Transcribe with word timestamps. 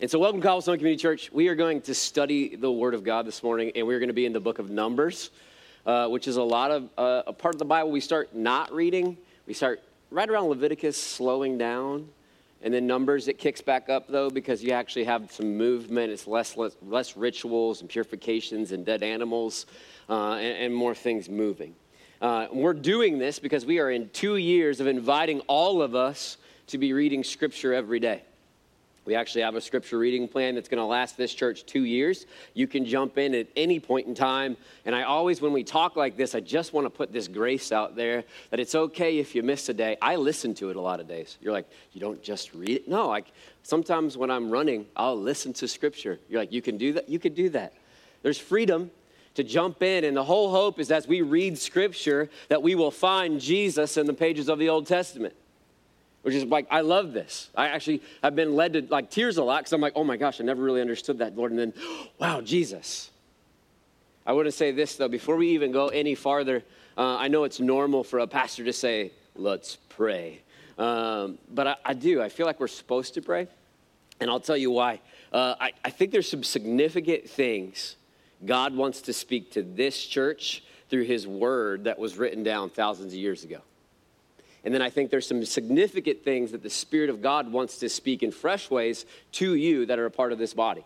And 0.00 0.10
so, 0.10 0.18
welcome, 0.18 0.40
Cobblestone 0.40 0.78
Community 0.78 0.98
Church. 0.98 1.30
We 1.30 1.48
are 1.48 1.54
going 1.54 1.82
to 1.82 1.94
study 1.94 2.56
the 2.56 2.72
Word 2.72 2.94
of 2.94 3.04
God 3.04 3.26
this 3.26 3.42
morning, 3.42 3.70
and 3.74 3.86
we're 3.86 3.98
going 3.98 4.08
to 4.08 4.14
be 4.14 4.24
in 4.24 4.32
the 4.32 4.40
book 4.40 4.58
of 4.58 4.70
Numbers, 4.70 5.28
uh, 5.84 6.08
which 6.08 6.26
is 6.26 6.38
a 6.38 6.42
lot 6.42 6.70
of 6.70 6.88
uh, 6.96 7.24
a 7.26 7.34
part 7.34 7.54
of 7.54 7.58
the 7.58 7.66
Bible 7.66 7.90
we 7.90 8.00
start 8.00 8.34
not 8.34 8.72
reading. 8.72 9.18
We 9.46 9.52
start 9.52 9.82
right 10.10 10.26
around 10.26 10.46
Leviticus, 10.46 10.96
slowing 10.96 11.58
down, 11.58 12.08
and 12.62 12.72
then 12.72 12.86
Numbers 12.86 13.28
it 13.28 13.36
kicks 13.36 13.60
back 13.60 13.90
up 13.90 14.08
though 14.08 14.30
because 14.30 14.64
you 14.64 14.70
actually 14.70 15.04
have 15.04 15.30
some 15.30 15.58
movement. 15.58 16.10
It's 16.10 16.26
less 16.26 16.56
less, 16.56 16.76
less 16.80 17.14
rituals 17.14 17.82
and 17.82 17.90
purifications 17.90 18.72
and 18.72 18.86
dead 18.86 19.02
animals, 19.02 19.66
uh, 20.08 20.36
and, 20.36 20.64
and, 20.64 20.74
more 20.74 20.94
things 20.94 21.28
moving. 21.28 21.74
Uh, 22.22 22.46
we're 22.50 22.72
doing 22.72 23.18
this 23.18 23.38
because 23.38 23.66
we 23.66 23.78
are 23.80 23.90
in 23.90 24.08
two 24.14 24.36
years 24.36 24.80
of 24.80 24.86
inviting 24.86 25.40
all 25.40 25.82
of 25.82 25.94
us 25.94 26.38
to 26.68 26.78
be 26.78 26.94
reading 26.94 27.22
Scripture 27.22 27.74
every 27.74 28.00
day. 28.00 28.22
We 29.06 29.14
actually 29.14 29.42
have 29.42 29.54
a 29.54 29.60
scripture 29.60 29.98
reading 29.98 30.28
plan 30.28 30.54
that's 30.54 30.68
going 30.68 30.78
to 30.78 30.84
last 30.84 31.16
this 31.16 31.32
church 31.32 31.64
two 31.64 31.84
years. 31.84 32.26
You 32.54 32.66
can 32.66 32.84
jump 32.84 33.16
in 33.16 33.34
at 33.34 33.46
any 33.56 33.80
point 33.80 34.06
in 34.06 34.14
time. 34.14 34.56
And 34.84 34.94
I 34.94 35.02
always, 35.04 35.40
when 35.40 35.52
we 35.52 35.64
talk 35.64 35.96
like 35.96 36.16
this, 36.16 36.34
I 36.34 36.40
just 36.40 36.74
want 36.74 36.84
to 36.84 36.90
put 36.90 37.12
this 37.12 37.26
grace 37.26 37.72
out 37.72 37.96
there 37.96 38.24
that 38.50 38.60
it's 38.60 38.74
okay 38.74 39.18
if 39.18 39.34
you 39.34 39.42
miss 39.42 39.68
a 39.70 39.74
day. 39.74 39.96
I 40.02 40.16
listen 40.16 40.54
to 40.56 40.68
it 40.70 40.76
a 40.76 40.80
lot 40.80 41.00
of 41.00 41.08
days. 41.08 41.38
You're 41.40 41.52
like, 41.52 41.68
you 41.92 42.00
don't 42.00 42.22
just 42.22 42.52
read 42.52 42.70
it? 42.70 42.88
No, 42.88 43.08
like 43.08 43.32
sometimes 43.62 44.18
when 44.18 44.30
I'm 44.30 44.50
running, 44.50 44.86
I'll 44.94 45.18
listen 45.18 45.54
to 45.54 45.66
scripture. 45.66 46.20
You're 46.28 46.40
like, 46.40 46.52
you 46.52 46.60
can 46.60 46.76
do 46.76 46.92
that? 46.92 47.08
You 47.08 47.18
can 47.18 47.32
do 47.32 47.48
that. 47.50 47.72
There's 48.22 48.38
freedom 48.38 48.90
to 49.34 49.44
jump 49.44 49.82
in. 49.82 50.04
And 50.04 50.14
the 50.14 50.24
whole 50.24 50.50
hope 50.50 50.78
is 50.78 50.90
as 50.90 51.08
we 51.08 51.22
read 51.22 51.56
scripture 51.56 52.28
that 52.48 52.62
we 52.62 52.74
will 52.74 52.90
find 52.90 53.40
Jesus 53.40 53.96
in 53.96 54.06
the 54.06 54.14
pages 54.14 54.50
of 54.50 54.58
the 54.58 54.68
Old 54.68 54.86
Testament 54.86 55.34
which 56.22 56.34
is 56.34 56.44
like 56.44 56.66
i 56.70 56.80
love 56.80 57.12
this. 57.12 57.50
I 57.54 57.68
actually 57.68 58.02
have 58.22 58.34
been 58.34 58.54
led 58.54 58.74
to 58.74 58.82
like 58.82 59.10
tears 59.10 59.36
a 59.38 59.44
lot 59.44 59.60
because 59.60 59.72
i'm 59.72 59.80
like 59.80 59.94
oh 59.96 60.04
my 60.04 60.16
gosh 60.16 60.40
i 60.40 60.44
never 60.44 60.62
really 60.62 60.80
understood 60.80 61.18
that 61.18 61.36
lord. 61.36 61.52
And 61.52 61.58
then 61.58 61.74
wow 62.18 62.40
jesus. 62.40 63.10
I 64.26 64.32
want 64.32 64.46
to 64.46 64.52
say 64.52 64.70
this 64.70 64.96
though 64.96 65.08
before 65.08 65.36
we 65.36 65.48
even 65.50 65.72
go 65.72 65.88
any 65.88 66.14
farther 66.14 66.62
uh, 66.96 67.16
i 67.16 67.28
know 67.28 67.44
it's 67.44 67.60
normal 67.60 68.04
for 68.04 68.18
a 68.20 68.26
pastor 68.26 68.64
to 68.64 68.72
say 68.72 69.12
let's 69.36 69.76
pray. 69.88 70.40
Um, 70.76 71.38
but 71.50 71.66
I, 71.66 71.76
I, 71.84 71.94
do. 71.94 72.22
I 72.22 72.30
feel 72.30 72.46
like 72.46 72.58
we're 72.58 72.66
supposed 72.66 73.14
to 73.14 73.22
pray 73.22 73.48
and 74.20 74.30
i'll 74.30 74.40
tell 74.40 74.56
you 74.56 74.70
why. 74.70 75.00
Uh, 75.32 75.54
I, 75.60 75.72
I 75.84 75.90
think 75.90 76.10
there's 76.10 76.28
some 76.28 76.42
significant 76.42 77.28
things 77.28 77.96
god 78.44 78.74
wants 78.74 79.02
to 79.02 79.12
speak 79.12 79.52
to 79.52 79.62
this 79.62 80.04
church 80.04 80.64
through 80.88 81.04
his 81.04 81.26
word 81.26 81.84
that 81.84 81.98
was 81.98 82.16
written 82.16 82.42
down 82.42 82.70
thousands 82.70 83.12
of 83.12 83.18
years 83.18 83.44
ago 83.44 83.60
and 84.64 84.74
then 84.74 84.82
I 84.82 84.90
think 84.90 85.10
there's 85.10 85.26
some 85.26 85.44
significant 85.44 86.22
things 86.22 86.52
that 86.52 86.62
the 86.62 86.70
Spirit 86.70 87.10
of 87.10 87.22
God 87.22 87.50
wants 87.50 87.78
to 87.78 87.88
speak 87.88 88.22
in 88.22 88.30
fresh 88.30 88.70
ways 88.70 89.06
to 89.32 89.54
you 89.54 89.86
that 89.86 89.98
are 89.98 90.06
a 90.06 90.10
part 90.10 90.32
of 90.32 90.38
this 90.38 90.52
body. 90.52 90.84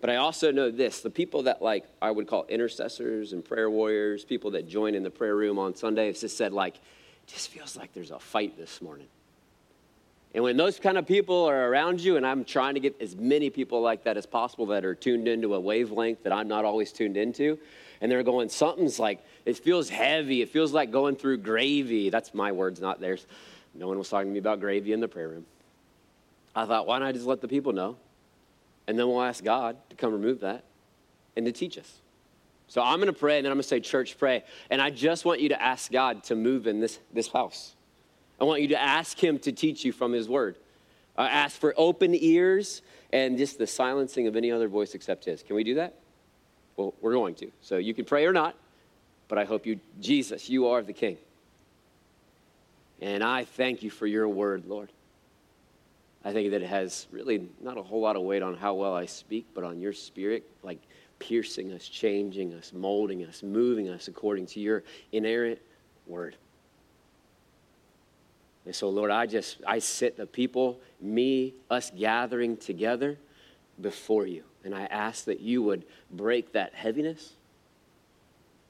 But 0.00 0.10
I 0.10 0.16
also 0.16 0.52
know 0.52 0.70
this 0.70 1.00
the 1.00 1.10
people 1.10 1.42
that, 1.44 1.60
like, 1.60 1.84
I 2.00 2.10
would 2.10 2.26
call 2.26 2.46
intercessors 2.48 3.32
and 3.32 3.44
prayer 3.44 3.68
warriors, 3.68 4.24
people 4.24 4.52
that 4.52 4.68
join 4.68 4.94
in 4.94 5.02
the 5.02 5.10
prayer 5.10 5.36
room 5.36 5.58
on 5.58 5.74
Sunday, 5.74 6.06
have 6.06 6.18
just 6.18 6.36
said, 6.36 6.52
like, 6.52 6.76
just 7.26 7.50
feels 7.50 7.76
like 7.76 7.92
there's 7.92 8.10
a 8.10 8.18
fight 8.18 8.56
this 8.56 8.80
morning. 8.80 9.08
And 10.34 10.44
when 10.44 10.56
those 10.56 10.78
kind 10.78 10.98
of 10.98 11.06
people 11.06 11.44
are 11.44 11.68
around 11.68 12.00
you, 12.00 12.16
and 12.16 12.26
I'm 12.26 12.44
trying 12.44 12.74
to 12.74 12.80
get 12.80 13.00
as 13.00 13.16
many 13.16 13.50
people 13.50 13.80
like 13.80 14.04
that 14.04 14.16
as 14.16 14.26
possible 14.26 14.66
that 14.66 14.84
are 14.84 14.94
tuned 14.94 15.26
into 15.26 15.54
a 15.54 15.60
wavelength 15.60 16.22
that 16.22 16.32
I'm 16.32 16.48
not 16.48 16.64
always 16.64 16.92
tuned 16.92 17.16
into, 17.16 17.58
and 18.00 18.10
they're 18.10 18.22
going, 18.22 18.48
something's 18.48 18.98
like, 18.98 19.24
it 19.44 19.56
feels 19.56 19.88
heavy. 19.88 20.42
It 20.42 20.50
feels 20.50 20.72
like 20.72 20.90
going 20.90 21.16
through 21.16 21.38
gravy. 21.38 22.10
That's 22.10 22.32
my 22.34 22.52
words, 22.52 22.80
not 22.80 23.00
theirs. 23.00 23.26
No 23.74 23.88
one 23.88 23.98
was 23.98 24.08
talking 24.08 24.28
to 24.28 24.32
me 24.32 24.38
about 24.38 24.60
gravy 24.60 24.92
in 24.92 25.00
the 25.00 25.08
prayer 25.08 25.28
room. 25.28 25.46
I 26.54 26.66
thought, 26.66 26.86
why 26.86 26.98
don't 26.98 27.08
I 27.08 27.12
just 27.12 27.26
let 27.26 27.40
the 27.40 27.48
people 27.48 27.72
know? 27.72 27.96
And 28.86 28.98
then 28.98 29.06
we'll 29.06 29.22
ask 29.22 29.44
God 29.44 29.76
to 29.90 29.96
come 29.96 30.12
remove 30.12 30.40
that 30.40 30.64
and 31.36 31.44
to 31.46 31.52
teach 31.52 31.78
us. 31.78 32.00
So 32.68 32.82
I'm 32.82 32.96
going 32.98 33.06
to 33.06 33.18
pray, 33.18 33.38
and 33.38 33.46
then 33.46 33.50
I'm 33.50 33.56
going 33.56 33.62
to 33.62 33.68
say, 33.68 33.80
Church, 33.80 34.18
pray. 34.18 34.44
And 34.70 34.80
I 34.80 34.90
just 34.90 35.24
want 35.24 35.40
you 35.40 35.48
to 35.50 35.62
ask 35.62 35.90
God 35.90 36.24
to 36.24 36.34
move 36.34 36.66
in 36.66 36.80
this, 36.80 36.98
this 37.12 37.28
house. 37.28 37.74
I 38.40 38.44
want 38.44 38.60
you 38.60 38.68
to 38.68 38.80
ask 38.80 39.18
Him 39.22 39.38
to 39.40 39.52
teach 39.52 39.84
you 39.84 39.92
from 39.92 40.12
His 40.12 40.28
Word. 40.28 40.56
Uh, 41.16 41.22
ask 41.22 41.58
for 41.58 41.74
open 41.76 42.14
ears 42.14 42.82
and 43.12 43.38
just 43.38 43.58
the 43.58 43.66
silencing 43.66 44.26
of 44.26 44.36
any 44.36 44.52
other 44.52 44.68
voice 44.68 44.94
except 44.94 45.24
His. 45.24 45.42
Can 45.42 45.56
we 45.56 45.64
do 45.64 45.74
that? 45.76 45.94
Well, 46.78 46.94
we're 47.00 47.12
going 47.12 47.34
to. 47.34 47.50
So 47.60 47.76
you 47.76 47.92
can 47.92 48.04
pray 48.04 48.24
or 48.24 48.32
not, 48.32 48.54
but 49.26 49.36
I 49.36 49.44
hope 49.44 49.66
you, 49.66 49.80
Jesus, 50.00 50.48
you 50.48 50.68
are 50.68 50.80
the 50.80 50.92
King. 50.92 51.18
And 53.02 53.22
I 53.22 53.44
thank 53.44 53.82
you 53.82 53.90
for 53.90 54.06
your 54.06 54.28
word, 54.28 54.64
Lord. 54.66 54.92
I 56.24 56.32
think 56.32 56.52
that 56.52 56.62
it 56.62 56.68
has 56.68 57.08
really 57.10 57.48
not 57.60 57.76
a 57.78 57.82
whole 57.82 58.00
lot 58.00 58.14
of 58.14 58.22
weight 58.22 58.42
on 58.42 58.56
how 58.56 58.74
well 58.74 58.94
I 58.94 59.06
speak, 59.06 59.46
but 59.54 59.64
on 59.64 59.80
your 59.80 59.92
spirit, 59.92 60.44
like 60.62 60.78
piercing 61.18 61.72
us, 61.72 61.88
changing 61.88 62.54
us, 62.54 62.72
molding 62.72 63.24
us, 63.24 63.42
moving 63.42 63.88
us 63.88 64.06
according 64.06 64.46
to 64.46 64.60
your 64.60 64.84
inerrant 65.10 65.58
word. 66.06 66.36
And 68.66 68.74
so, 68.74 68.88
Lord, 68.88 69.10
I 69.10 69.26
just, 69.26 69.58
I 69.66 69.80
sit 69.80 70.16
the 70.16 70.26
people, 70.26 70.78
me, 71.00 71.54
us 71.70 71.90
gathering 71.96 72.56
together 72.56 73.18
before 73.80 74.26
you. 74.26 74.44
And 74.68 74.74
I 74.74 74.84
ask 74.84 75.24
that 75.24 75.40
you 75.40 75.62
would 75.62 75.82
break 76.10 76.52
that 76.52 76.74
heaviness. 76.74 77.32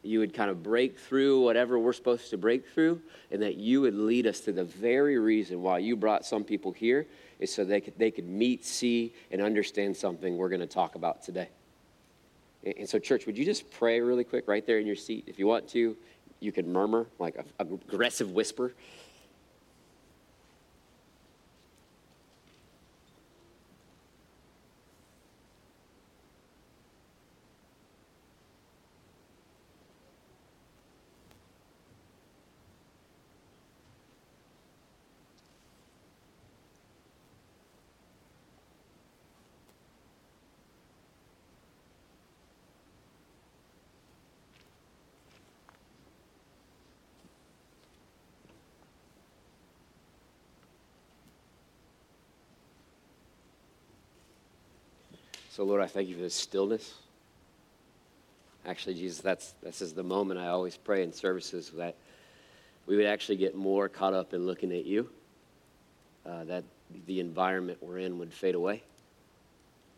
You 0.05 0.21
would 0.21 0.33
kind 0.33 0.49
of 0.49 0.63
break 0.63 0.97
through 0.97 1.43
whatever 1.43 1.77
we're 1.77 1.93
supposed 1.93 2.31
to 2.31 2.37
break 2.37 2.69
through, 2.69 3.01
and 3.33 3.43
that 3.43 3.57
you 3.57 3.81
would 3.81 3.97
lead 3.97 4.25
us 4.29 4.39
to 4.43 4.53
the 4.53 4.63
very 4.63 5.19
reason 5.19 5.61
why 5.61 5.79
you 5.79 5.97
brought 5.97 6.25
some 6.25 6.45
people 6.45 6.71
here 6.71 7.05
is 7.41 7.53
so 7.53 7.65
they 7.65 7.81
could, 7.81 7.99
they 7.99 8.13
could 8.13 8.29
meet, 8.29 8.65
see, 8.65 9.13
and 9.33 9.43
understand 9.43 9.97
something 9.97 10.37
we're 10.37 10.49
going 10.49 10.61
to 10.61 10.69
talk 10.69 10.95
about 10.95 11.25
today. 11.25 11.49
And 12.65 12.89
so, 12.89 13.01
church, 13.01 13.27
would 13.27 13.37
you 13.37 13.45
just 13.45 13.69
pray 13.73 14.01
really 14.01 14.23
quick 14.23 14.47
right 14.47 14.65
there 14.65 14.79
in 14.79 14.87
your 14.87 14.95
seat? 14.95 15.25
If 15.27 15.37
you 15.37 15.49
want 15.49 15.69
to, 15.71 15.97
you 16.39 16.53
can 16.53 16.73
murmur 16.73 17.09
like 17.19 17.35
a, 17.35 17.45
aggressive 17.59 18.31
whisper. 18.31 18.73
So, 55.59 55.65
Lord, 55.65 55.83
I 55.83 55.89
thank 55.89 56.09
you 56.09 56.15
for 56.15 56.21
this 56.21 56.37
stillness. 56.37 56.95
Actually, 58.65 58.95
Jesus, 58.95 59.21
that's 59.21 59.55
this 59.61 59.83
is 59.83 59.93
the 59.93 60.05
moment 60.05 60.39
I 60.39 60.47
always 60.51 60.77
pray 60.77 61.03
in 61.03 61.13
services 61.13 61.71
that 61.71 61.97
we 62.87 62.97
would 62.97 63.07
actually 63.07 63.39
get 63.39 63.57
more 63.57 63.89
caught 63.89 64.15
up 64.15 64.33
in 64.35 64.47
looking 64.47 64.71
at 64.71 64.85
you, 64.85 65.11
uh, 66.25 66.45
that 66.45 66.63
the 67.09 67.19
environment 67.19 67.79
we're 67.81 67.99
in 67.99 68.21
would 68.21 68.33
fade 68.33 68.55
away, 68.55 68.85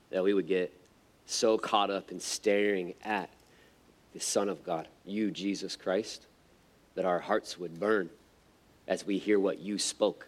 that 0.08 0.24
we 0.24 0.32
would 0.32 0.48
get 0.48 0.72
so 1.26 1.58
caught 1.58 1.90
up 1.90 2.10
in 2.10 2.20
staring 2.20 2.94
at 3.04 3.28
the 4.14 4.20
Son 4.20 4.48
of 4.48 4.64
God, 4.64 4.88
you, 5.04 5.30
Jesus 5.30 5.76
Christ, 5.76 6.24
that 6.94 7.04
our 7.04 7.18
hearts 7.18 7.58
would 7.58 7.78
burn 7.78 8.08
as 8.88 9.04
we 9.04 9.18
hear 9.18 9.38
what 9.38 9.58
you 9.58 9.78
spoke, 9.78 10.26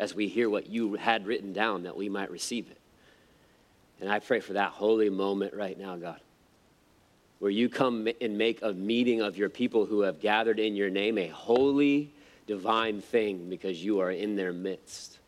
as 0.00 0.16
we 0.16 0.26
hear 0.26 0.50
what 0.50 0.66
you 0.66 0.96
had 0.96 1.28
written 1.28 1.52
down, 1.52 1.84
that 1.84 1.96
we 1.96 2.08
might 2.08 2.32
receive 2.32 2.68
it. 2.68 2.78
And 4.00 4.10
I 4.10 4.18
pray 4.18 4.40
for 4.40 4.54
that 4.54 4.70
holy 4.70 5.10
moment 5.10 5.54
right 5.54 5.78
now, 5.78 5.96
God, 5.96 6.20
where 7.38 7.50
you 7.50 7.68
come 7.68 8.08
and 8.20 8.38
make 8.38 8.62
a 8.62 8.72
meeting 8.72 9.22
of 9.22 9.36
your 9.36 9.48
people 9.48 9.86
who 9.86 10.02
have 10.02 10.20
gathered 10.20 10.58
in 10.58 10.76
your 10.76 10.90
name 10.90 11.18
a 11.18 11.28
holy, 11.28 12.12
divine 12.46 13.00
thing 13.00 13.48
because 13.48 13.82
you 13.82 14.00
are 14.00 14.10
in 14.10 14.36
their 14.36 14.52
midst. 14.52 15.18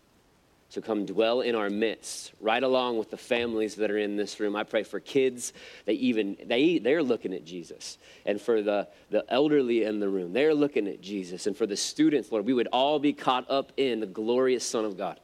So 0.70 0.82
come 0.82 1.06
dwell 1.06 1.40
in 1.40 1.54
our 1.54 1.70
midst, 1.70 2.32
right 2.42 2.62
along 2.62 2.98
with 2.98 3.10
the 3.10 3.16
families 3.16 3.76
that 3.76 3.90
are 3.90 3.96
in 3.96 4.16
this 4.16 4.38
room. 4.38 4.54
I 4.54 4.64
pray 4.64 4.82
for 4.82 5.00
kids, 5.00 5.54
they 5.86 5.94
even 5.94 6.36
they 6.44 6.78
they're 6.78 7.02
looking 7.02 7.32
at 7.32 7.46
Jesus. 7.46 7.96
And 8.26 8.38
for 8.38 8.60
the, 8.60 8.86
the 9.08 9.24
elderly 9.30 9.84
in 9.84 9.98
the 9.98 10.10
room, 10.10 10.34
they're 10.34 10.54
looking 10.54 10.86
at 10.86 11.00
Jesus. 11.00 11.46
And 11.46 11.56
for 11.56 11.64
the 11.64 11.76
students, 11.76 12.30
Lord, 12.30 12.44
we 12.44 12.52
would 12.52 12.66
all 12.66 12.98
be 12.98 13.14
caught 13.14 13.50
up 13.50 13.72
in 13.78 14.00
the 14.00 14.06
glorious 14.06 14.62
Son 14.62 14.84
of 14.84 14.98
God. 14.98 15.18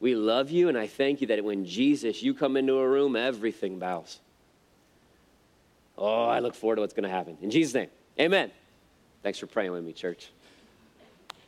We 0.00 0.14
love 0.14 0.50
you, 0.50 0.68
and 0.68 0.78
I 0.78 0.86
thank 0.86 1.20
you 1.20 1.26
that 1.28 1.42
when 1.44 1.64
Jesus, 1.64 2.22
you 2.22 2.34
come 2.34 2.56
into 2.56 2.74
a 2.74 2.88
room, 2.88 3.16
everything 3.16 3.78
bows. 3.78 4.20
Oh, 5.96 6.26
I 6.26 6.38
look 6.38 6.54
forward 6.54 6.76
to 6.76 6.82
what's 6.82 6.94
going 6.94 7.08
to 7.08 7.10
happen. 7.10 7.36
In 7.42 7.50
Jesus' 7.50 7.74
name, 7.74 7.88
amen. 8.20 8.52
Thanks 9.22 9.38
for 9.38 9.46
praying 9.46 9.72
with 9.72 9.82
me, 9.82 9.92
church. 9.92 10.30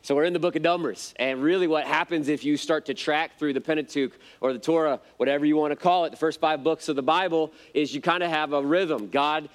So 0.03 0.15
we're 0.15 0.23
in 0.23 0.33
the 0.33 0.39
book 0.39 0.55
of 0.55 0.63
Numbers. 0.63 1.13
And 1.17 1.43
really, 1.43 1.67
what 1.67 1.85
happens 1.85 2.27
if 2.27 2.43
you 2.43 2.57
start 2.57 2.85
to 2.87 2.93
track 2.93 3.37
through 3.37 3.53
the 3.53 3.61
Pentateuch 3.61 4.13
or 4.39 4.51
the 4.51 4.59
Torah, 4.59 4.99
whatever 5.17 5.45
you 5.45 5.55
want 5.55 5.71
to 5.71 5.75
call 5.75 6.05
it, 6.05 6.09
the 6.09 6.17
first 6.17 6.39
five 6.39 6.63
books 6.63 6.89
of 6.89 6.95
the 6.95 7.03
Bible, 7.03 7.51
is 7.73 7.93
you 7.93 8.01
kind 8.01 8.23
of 8.23 8.29
have 8.29 8.53
a 8.53 8.63
rhythm. 8.63 9.09
God 9.09 9.49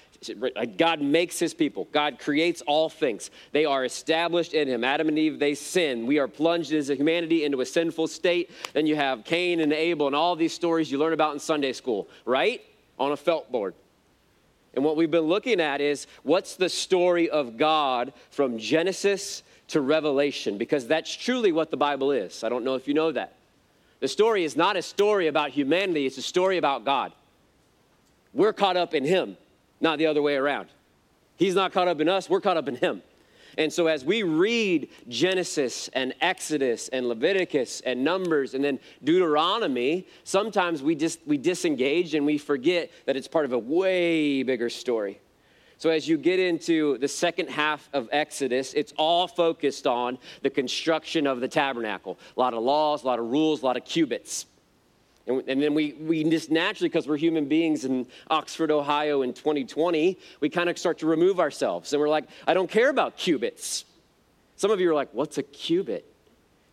God 0.78 1.02
makes 1.02 1.38
his 1.38 1.52
people. 1.52 1.88
God 1.92 2.18
creates 2.18 2.62
all 2.62 2.88
things. 2.88 3.30
They 3.52 3.64
are 3.64 3.84
established 3.84 4.54
in 4.54 4.66
him. 4.66 4.82
Adam 4.82 5.08
and 5.08 5.18
Eve, 5.18 5.38
they 5.38 5.54
sin. 5.54 6.06
We 6.06 6.18
are 6.18 6.26
plunged 6.26 6.72
as 6.72 6.88
a 6.88 6.94
humanity 6.94 7.44
into 7.44 7.60
a 7.60 7.66
sinful 7.66 8.08
state. 8.08 8.50
Then 8.72 8.86
you 8.86 8.96
have 8.96 9.24
Cain 9.24 9.60
and 9.60 9.72
Abel 9.72 10.06
and 10.06 10.16
all 10.16 10.34
these 10.34 10.54
stories 10.54 10.90
you 10.90 10.98
learn 10.98 11.12
about 11.12 11.34
in 11.34 11.38
Sunday 11.38 11.72
school, 11.74 12.08
right? 12.24 12.62
On 12.98 13.12
a 13.12 13.16
felt 13.16 13.52
board. 13.52 13.74
And 14.74 14.84
what 14.84 14.96
we've 14.96 15.10
been 15.10 15.22
looking 15.22 15.60
at 15.60 15.80
is 15.80 16.06
what's 16.22 16.56
the 16.56 16.68
story 16.68 17.30
of 17.30 17.56
God 17.56 18.12
from 18.30 18.58
Genesis 18.58 19.42
to 19.68 19.80
Revelation? 19.80 20.58
Because 20.58 20.86
that's 20.86 21.14
truly 21.14 21.52
what 21.52 21.70
the 21.70 21.76
Bible 21.76 22.12
is. 22.12 22.44
I 22.44 22.48
don't 22.48 22.64
know 22.64 22.74
if 22.74 22.86
you 22.86 22.94
know 22.94 23.12
that. 23.12 23.34
The 24.00 24.08
story 24.08 24.44
is 24.44 24.56
not 24.56 24.76
a 24.76 24.82
story 24.82 25.26
about 25.26 25.50
humanity, 25.50 26.06
it's 26.06 26.18
a 26.18 26.22
story 26.22 26.58
about 26.58 26.84
God. 26.84 27.12
We're 28.32 28.52
caught 28.52 28.76
up 28.76 28.94
in 28.94 29.04
Him 29.04 29.36
not 29.80 29.98
the 29.98 30.06
other 30.06 30.22
way 30.22 30.36
around. 30.36 30.68
He's 31.36 31.54
not 31.54 31.72
caught 31.72 31.88
up 31.88 32.00
in 32.00 32.08
us, 32.08 32.30
we're 32.30 32.40
caught 32.40 32.56
up 32.56 32.68
in 32.68 32.76
him. 32.76 33.02
And 33.58 33.72
so, 33.72 33.86
as 33.86 34.04
we 34.04 34.22
read 34.22 34.90
Genesis 35.08 35.88
and 35.94 36.14
Exodus 36.20 36.88
and 36.88 37.08
Leviticus 37.08 37.80
and 37.80 38.04
Numbers 38.04 38.52
and 38.52 38.62
then 38.62 38.78
Deuteronomy, 39.02 40.06
sometimes 40.24 40.82
we 40.82 40.94
just 40.94 41.20
we 41.26 41.38
disengage 41.38 42.14
and 42.14 42.26
we 42.26 42.36
forget 42.36 42.90
that 43.06 43.16
it's 43.16 43.28
part 43.28 43.46
of 43.46 43.52
a 43.52 43.58
way 43.58 44.42
bigger 44.42 44.68
story. 44.68 45.20
So, 45.78 45.90
as 45.90 46.08
you 46.08 46.16
get 46.16 46.40
into 46.40 46.96
the 46.98 47.08
second 47.08 47.50
half 47.50 47.88
of 47.92 48.08
Exodus, 48.10 48.72
it's 48.72 48.94
all 48.96 49.28
focused 49.28 49.86
on 49.86 50.16
the 50.42 50.48
construction 50.48 51.26
of 51.26 51.40
the 51.40 51.48
tabernacle. 51.48 52.18
A 52.36 52.40
lot 52.40 52.54
of 52.54 52.62
laws, 52.62 53.02
a 53.02 53.06
lot 53.06 53.18
of 53.18 53.26
rules, 53.26 53.62
a 53.62 53.66
lot 53.66 53.76
of 53.76 53.84
cubits. 53.84 54.46
And, 55.26 55.42
and 55.48 55.60
then 55.60 55.74
we, 55.74 55.92
we 55.94 56.24
just 56.24 56.50
naturally, 56.50 56.88
because 56.88 57.06
we're 57.06 57.16
human 57.18 57.46
beings 57.46 57.84
in 57.84 58.06
Oxford, 58.30 58.70
Ohio 58.70 59.22
in 59.22 59.34
2020, 59.34 60.18
we 60.40 60.48
kind 60.48 60.70
of 60.70 60.78
start 60.78 60.98
to 61.00 61.06
remove 61.06 61.40
ourselves. 61.40 61.92
And 61.92 62.00
we're 62.00 62.08
like, 62.08 62.24
I 62.46 62.54
don't 62.54 62.70
care 62.70 62.88
about 62.88 63.16
cubits. 63.16 63.84
Some 64.56 64.70
of 64.70 64.80
you 64.80 64.90
are 64.90 64.94
like, 64.94 65.10
what's 65.12 65.36
a 65.36 65.42
cubit? 65.42 66.10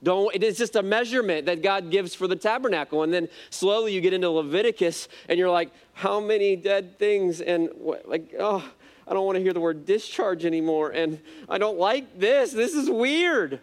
Don't, 0.04 0.36
it 0.36 0.44
is 0.44 0.58
just 0.58 0.76
a 0.76 0.84
measurement 0.84 1.46
that 1.46 1.62
God 1.62 1.90
gives 1.90 2.14
for 2.14 2.28
the 2.28 2.36
tabernacle. 2.36 3.04
And 3.04 3.14
then 3.14 3.30
slowly 3.50 3.94
you 3.94 4.02
get 4.02 4.14
into 4.14 4.30
Leviticus 4.30 5.08
and 5.30 5.40
you're 5.40 5.50
like, 5.50 5.72
how 5.94 6.20
many 6.20 6.56
dead 6.56 7.00
things? 7.00 7.42
And 7.42 7.70
what, 7.76 8.08
like, 8.08 8.34
oh, 8.38 8.64
I 9.08 9.14
don't 9.14 9.26
want 9.26 9.38
to 9.38 9.42
hear 9.42 9.54
the 9.54 9.60
word 9.60 9.86
discharge 9.86 10.46
anymore. 10.46 10.92
And 10.92 11.20
I 11.50 11.58
don't 11.58 11.78
like 11.78 12.20
this. 12.20 12.52
This 12.52 12.74
is 12.74 12.90
weird. 12.90 13.60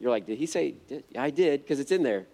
You're 0.00 0.10
like, 0.10 0.26
did 0.26 0.38
he 0.38 0.46
say? 0.46 0.74
I 1.16 1.30
did, 1.30 1.62
because 1.62 1.80
it's 1.80 1.92
in 1.92 2.02
there. 2.02 2.26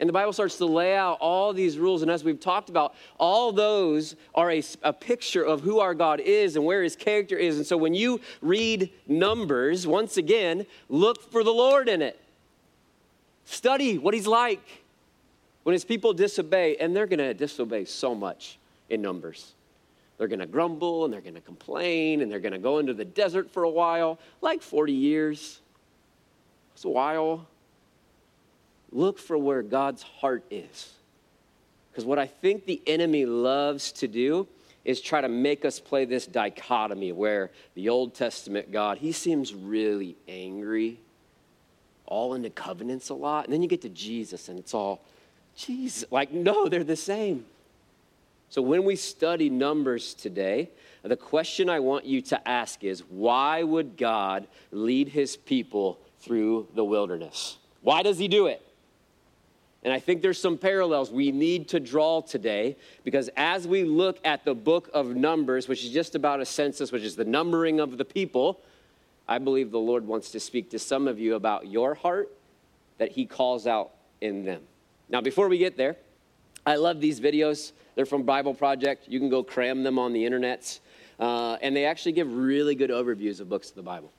And 0.00 0.08
the 0.08 0.12
Bible 0.12 0.32
starts 0.32 0.56
to 0.58 0.66
lay 0.66 0.96
out 0.96 1.18
all 1.20 1.52
these 1.52 1.76
rules. 1.76 2.02
And 2.02 2.10
as 2.10 2.22
we've 2.22 2.38
talked 2.38 2.68
about, 2.68 2.94
all 3.18 3.50
those 3.50 4.14
are 4.34 4.50
a, 4.50 4.62
a, 4.84 4.92
picture 4.92 5.42
of 5.42 5.60
who 5.60 5.80
our 5.80 5.92
God 5.92 6.20
is 6.20 6.54
and 6.54 6.64
where 6.64 6.84
his 6.84 6.94
character 6.94 7.36
is. 7.36 7.56
And 7.56 7.66
so 7.66 7.76
when 7.76 7.94
you 7.94 8.20
read 8.40 8.90
Numbers, 9.08 9.88
once 9.88 10.16
again, 10.16 10.66
look 10.88 11.32
for 11.32 11.42
the 11.42 11.52
Lord 11.52 11.88
in 11.88 12.00
it. 12.00 12.20
Study 13.44 13.98
what 13.98 14.14
he's 14.14 14.26
like 14.26 14.62
when 15.64 15.72
his 15.72 15.84
people 15.84 16.12
disobey. 16.12 16.76
And 16.76 16.94
they're 16.94 17.06
going 17.06 17.18
to 17.18 17.34
disobey 17.34 17.84
so 17.84 18.14
much 18.14 18.58
in 18.88 19.02
Numbers. 19.02 19.52
They're 20.18 20.28
going 20.28 20.40
to 20.40 20.46
grumble 20.46 21.04
and 21.04 21.14
they're 21.14 21.20
going 21.20 21.34
to 21.34 21.40
complain 21.40 22.20
and 22.20 22.30
they're 22.30 22.40
going 22.40 22.52
to 22.52 22.58
go 22.58 22.78
into 22.78 22.92
the 22.92 23.04
desert 23.04 23.50
for 23.50 23.62
a 23.62 23.70
while, 23.70 24.18
like 24.40 24.62
40 24.62 24.92
years. 24.92 25.60
It's 26.74 26.84
a 26.84 26.88
while. 26.88 27.46
Look 28.90 29.18
for 29.18 29.38
where 29.38 29.62
God's 29.62 30.02
heart 30.02 30.44
is. 30.50 30.92
Because 31.90 32.04
what 32.04 32.18
I 32.18 32.26
think 32.26 32.66
the 32.66 32.82
enemy 32.86 33.26
loves 33.26 33.92
to 33.92 34.08
do 34.08 34.48
is 34.84 35.00
try 35.00 35.20
to 35.20 35.28
make 35.28 35.64
us 35.64 35.78
play 35.78 36.04
this 36.04 36.26
dichotomy 36.26 37.12
where 37.12 37.50
the 37.74 37.88
Old 37.88 38.14
Testament 38.14 38.72
God, 38.72 38.98
he 38.98 39.12
seems 39.12 39.54
really 39.54 40.16
angry, 40.26 40.98
all 42.06 42.34
into 42.34 42.50
covenants 42.50 43.10
a 43.10 43.14
lot. 43.14 43.44
And 43.44 43.52
then 43.52 43.62
you 43.62 43.68
get 43.68 43.82
to 43.82 43.88
Jesus 43.88 44.48
and 44.48 44.58
it's 44.58 44.74
all, 44.74 45.00
Jesus. 45.56 46.04
Like, 46.10 46.32
no, 46.32 46.68
they're 46.68 46.84
the 46.84 46.96
same. 46.96 47.44
So 48.50 48.62
when 48.62 48.84
we 48.84 48.96
study 48.96 49.50
Numbers 49.50 50.14
today, 50.14 50.70
the 51.02 51.16
question 51.16 51.68
I 51.68 51.80
want 51.80 52.06
you 52.06 52.20
to 52.22 52.48
ask 52.48 52.82
is 52.82 53.02
why 53.08 53.62
would 53.62 53.96
God 53.96 54.46
lead 54.72 55.08
his 55.08 55.36
people 55.36 55.98
through 56.20 56.68
the 56.74 56.84
wilderness? 56.84 57.58
Why 57.82 58.02
does 58.02 58.18
he 58.18 58.28
do 58.28 58.46
it? 58.46 58.62
And 59.84 59.92
I 59.92 60.00
think 60.00 60.22
there's 60.22 60.40
some 60.40 60.58
parallels 60.58 61.10
we 61.10 61.30
need 61.30 61.68
to 61.68 61.78
draw 61.78 62.20
today 62.20 62.76
because 63.04 63.30
as 63.36 63.66
we 63.66 63.84
look 63.84 64.18
at 64.24 64.44
the 64.44 64.54
book 64.54 64.90
of 64.92 65.14
Numbers, 65.14 65.68
which 65.68 65.84
is 65.84 65.90
just 65.90 66.14
about 66.14 66.40
a 66.40 66.46
census, 66.46 66.90
which 66.90 67.02
is 67.02 67.14
the 67.14 67.24
numbering 67.24 67.78
of 67.78 67.96
the 67.96 68.04
people, 68.04 68.60
I 69.28 69.38
believe 69.38 69.70
the 69.70 69.78
Lord 69.78 70.06
wants 70.06 70.30
to 70.32 70.40
speak 70.40 70.70
to 70.70 70.78
some 70.78 71.06
of 71.06 71.20
you 71.20 71.36
about 71.36 71.68
your 71.68 71.94
heart 71.94 72.30
that 72.96 73.12
He 73.12 73.24
calls 73.24 73.66
out 73.66 73.90
in 74.20 74.44
them. 74.44 74.62
Now, 75.08 75.20
before 75.20 75.48
we 75.48 75.58
get 75.58 75.76
there, 75.76 75.96
I 76.68 76.76
love 76.76 77.00
these 77.00 77.18
videos. 77.18 77.72
They're 77.94 78.04
from 78.04 78.24
Bible 78.24 78.52
Project. 78.52 79.08
You 79.08 79.18
can 79.20 79.30
go 79.30 79.42
cram 79.42 79.82
them 79.84 79.98
on 79.98 80.12
the 80.12 80.22
internets. 80.24 80.80
Uh, 81.18 81.56
and 81.62 81.74
they 81.74 81.86
actually 81.86 82.12
give 82.12 82.30
really 82.30 82.74
good 82.74 82.90
overviews 82.90 83.40
of 83.40 83.48
books 83.48 83.70
of 83.70 83.74
the 83.74 83.82
Bible. 83.82 84.12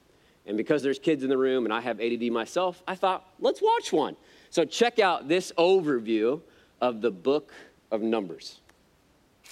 And 0.47 0.57
because 0.57 0.81
there's 0.81 0.97
kids 0.97 1.23
in 1.23 1.29
the 1.29 1.37
room 1.37 1.65
and 1.65 1.71
I 1.71 1.79
have 1.79 2.01
ADD 2.01 2.23
myself, 2.31 2.81
I 2.87 2.95
thought, 2.95 3.23
let's 3.39 3.61
watch 3.61 3.93
one. 3.93 4.15
So 4.49 4.65
check 4.65 4.97
out 4.97 5.27
this 5.27 5.51
overview 5.59 6.41
of 6.81 7.01
the 7.01 7.11
book 7.11 7.53
of 7.91 8.01
Numbers. 8.01 8.61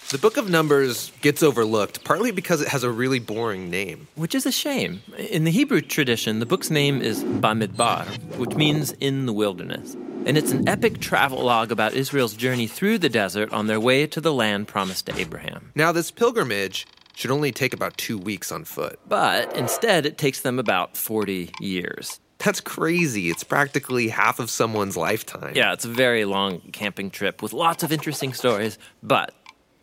The 0.09 0.17
book 0.17 0.37
of 0.37 0.49
Numbers 0.49 1.11
gets 1.21 1.43
overlooked 1.43 2.03
partly 2.03 2.31
because 2.31 2.61
it 2.61 2.67
has 2.69 2.83
a 2.83 2.89
really 2.89 3.19
boring 3.19 3.69
name. 3.69 4.07
Which 4.15 4.33
is 4.33 4.47
a 4.47 4.51
shame. 4.51 5.03
In 5.17 5.43
the 5.43 5.51
Hebrew 5.51 5.81
tradition, 5.81 6.39
the 6.39 6.47
book's 6.47 6.71
name 6.71 7.03
is 7.03 7.23
Bamidbar, 7.23 8.05
which 8.37 8.55
means 8.55 8.93
in 8.93 9.27
the 9.27 9.33
wilderness. 9.33 9.95
And 10.27 10.37
it's 10.37 10.51
an 10.51 10.67
epic 10.67 10.99
travelogue 10.99 11.71
about 11.71 11.93
Israel's 11.93 12.33
journey 12.33 12.67
through 12.67 12.97
the 12.97 13.07
desert 13.07 13.53
on 13.53 13.67
their 13.67 13.79
way 13.79 14.05
to 14.07 14.19
the 14.19 14.33
land 14.33 14.67
promised 14.67 15.05
to 15.05 15.17
Abraham. 15.17 15.71
Now, 15.73 15.93
this 15.93 16.11
pilgrimage 16.11 16.85
should 17.15 17.31
only 17.31 17.53
take 17.53 17.73
about 17.73 17.97
two 17.97 18.17
weeks 18.17 18.51
on 18.51 18.65
foot. 18.65 18.99
But 19.07 19.55
instead, 19.55 20.05
it 20.05 20.17
takes 20.17 20.41
them 20.41 20.59
about 20.59 20.97
40 20.97 21.51
years. 21.61 22.19
That's 22.39 22.59
crazy. 22.59 23.29
It's 23.29 23.45
practically 23.45 24.09
half 24.09 24.39
of 24.39 24.49
someone's 24.49 24.97
lifetime. 24.97 25.53
Yeah, 25.55 25.71
it's 25.71 25.85
a 25.85 25.89
very 25.89 26.25
long 26.25 26.59
camping 26.73 27.09
trip 27.09 27.41
with 27.41 27.53
lots 27.53 27.81
of 27.81 27.93
interesting 27.93 28.33
stories. 28.33 28.77
But 29.01 29.33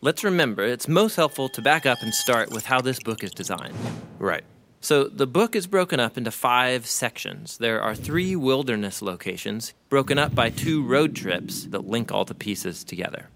let's 0.01 0.23
remember, 0.23 0.63
it's 0.63 0.87
most 0.87 1.15
helpful 1.15 1.49
to 1.49 1.61
back 1.63 1.87
up 1.87 1.97
and 2.03 2.13
start 2.13 2.51
with 2.51 2.65
how 2.65 2.81
this 2.81 2.99
book 2.99 3.23
is 3.23 3.31
designed. 3.31 3.73
Right. 4.19 4.43
So 4.85 5.05
the 5.05 5.25
book 5.25 5.55
is 5.55 5.65
broken 5.65 5.99
up 5.99 6.15
into 6.15 6.29
five 6.29 6.85
sections. 6.85 7.57
There 7.57 7.81
are 7.81 7.95
three 7.95 8.35
wilderness 8.35 9.01
locations, 9.01 9.73
broken 9.89 10.19
up 10.19 10.35
by 10.35 10.51
two 10.51 10.85
road 10.85 11.15
trips 11.15 11.63
that 11.71 11.87
link 11.87 12.11
all 12.11 12.23
the 12.23 12.35
pieces 12.35 12.83
together. 12.83 13.29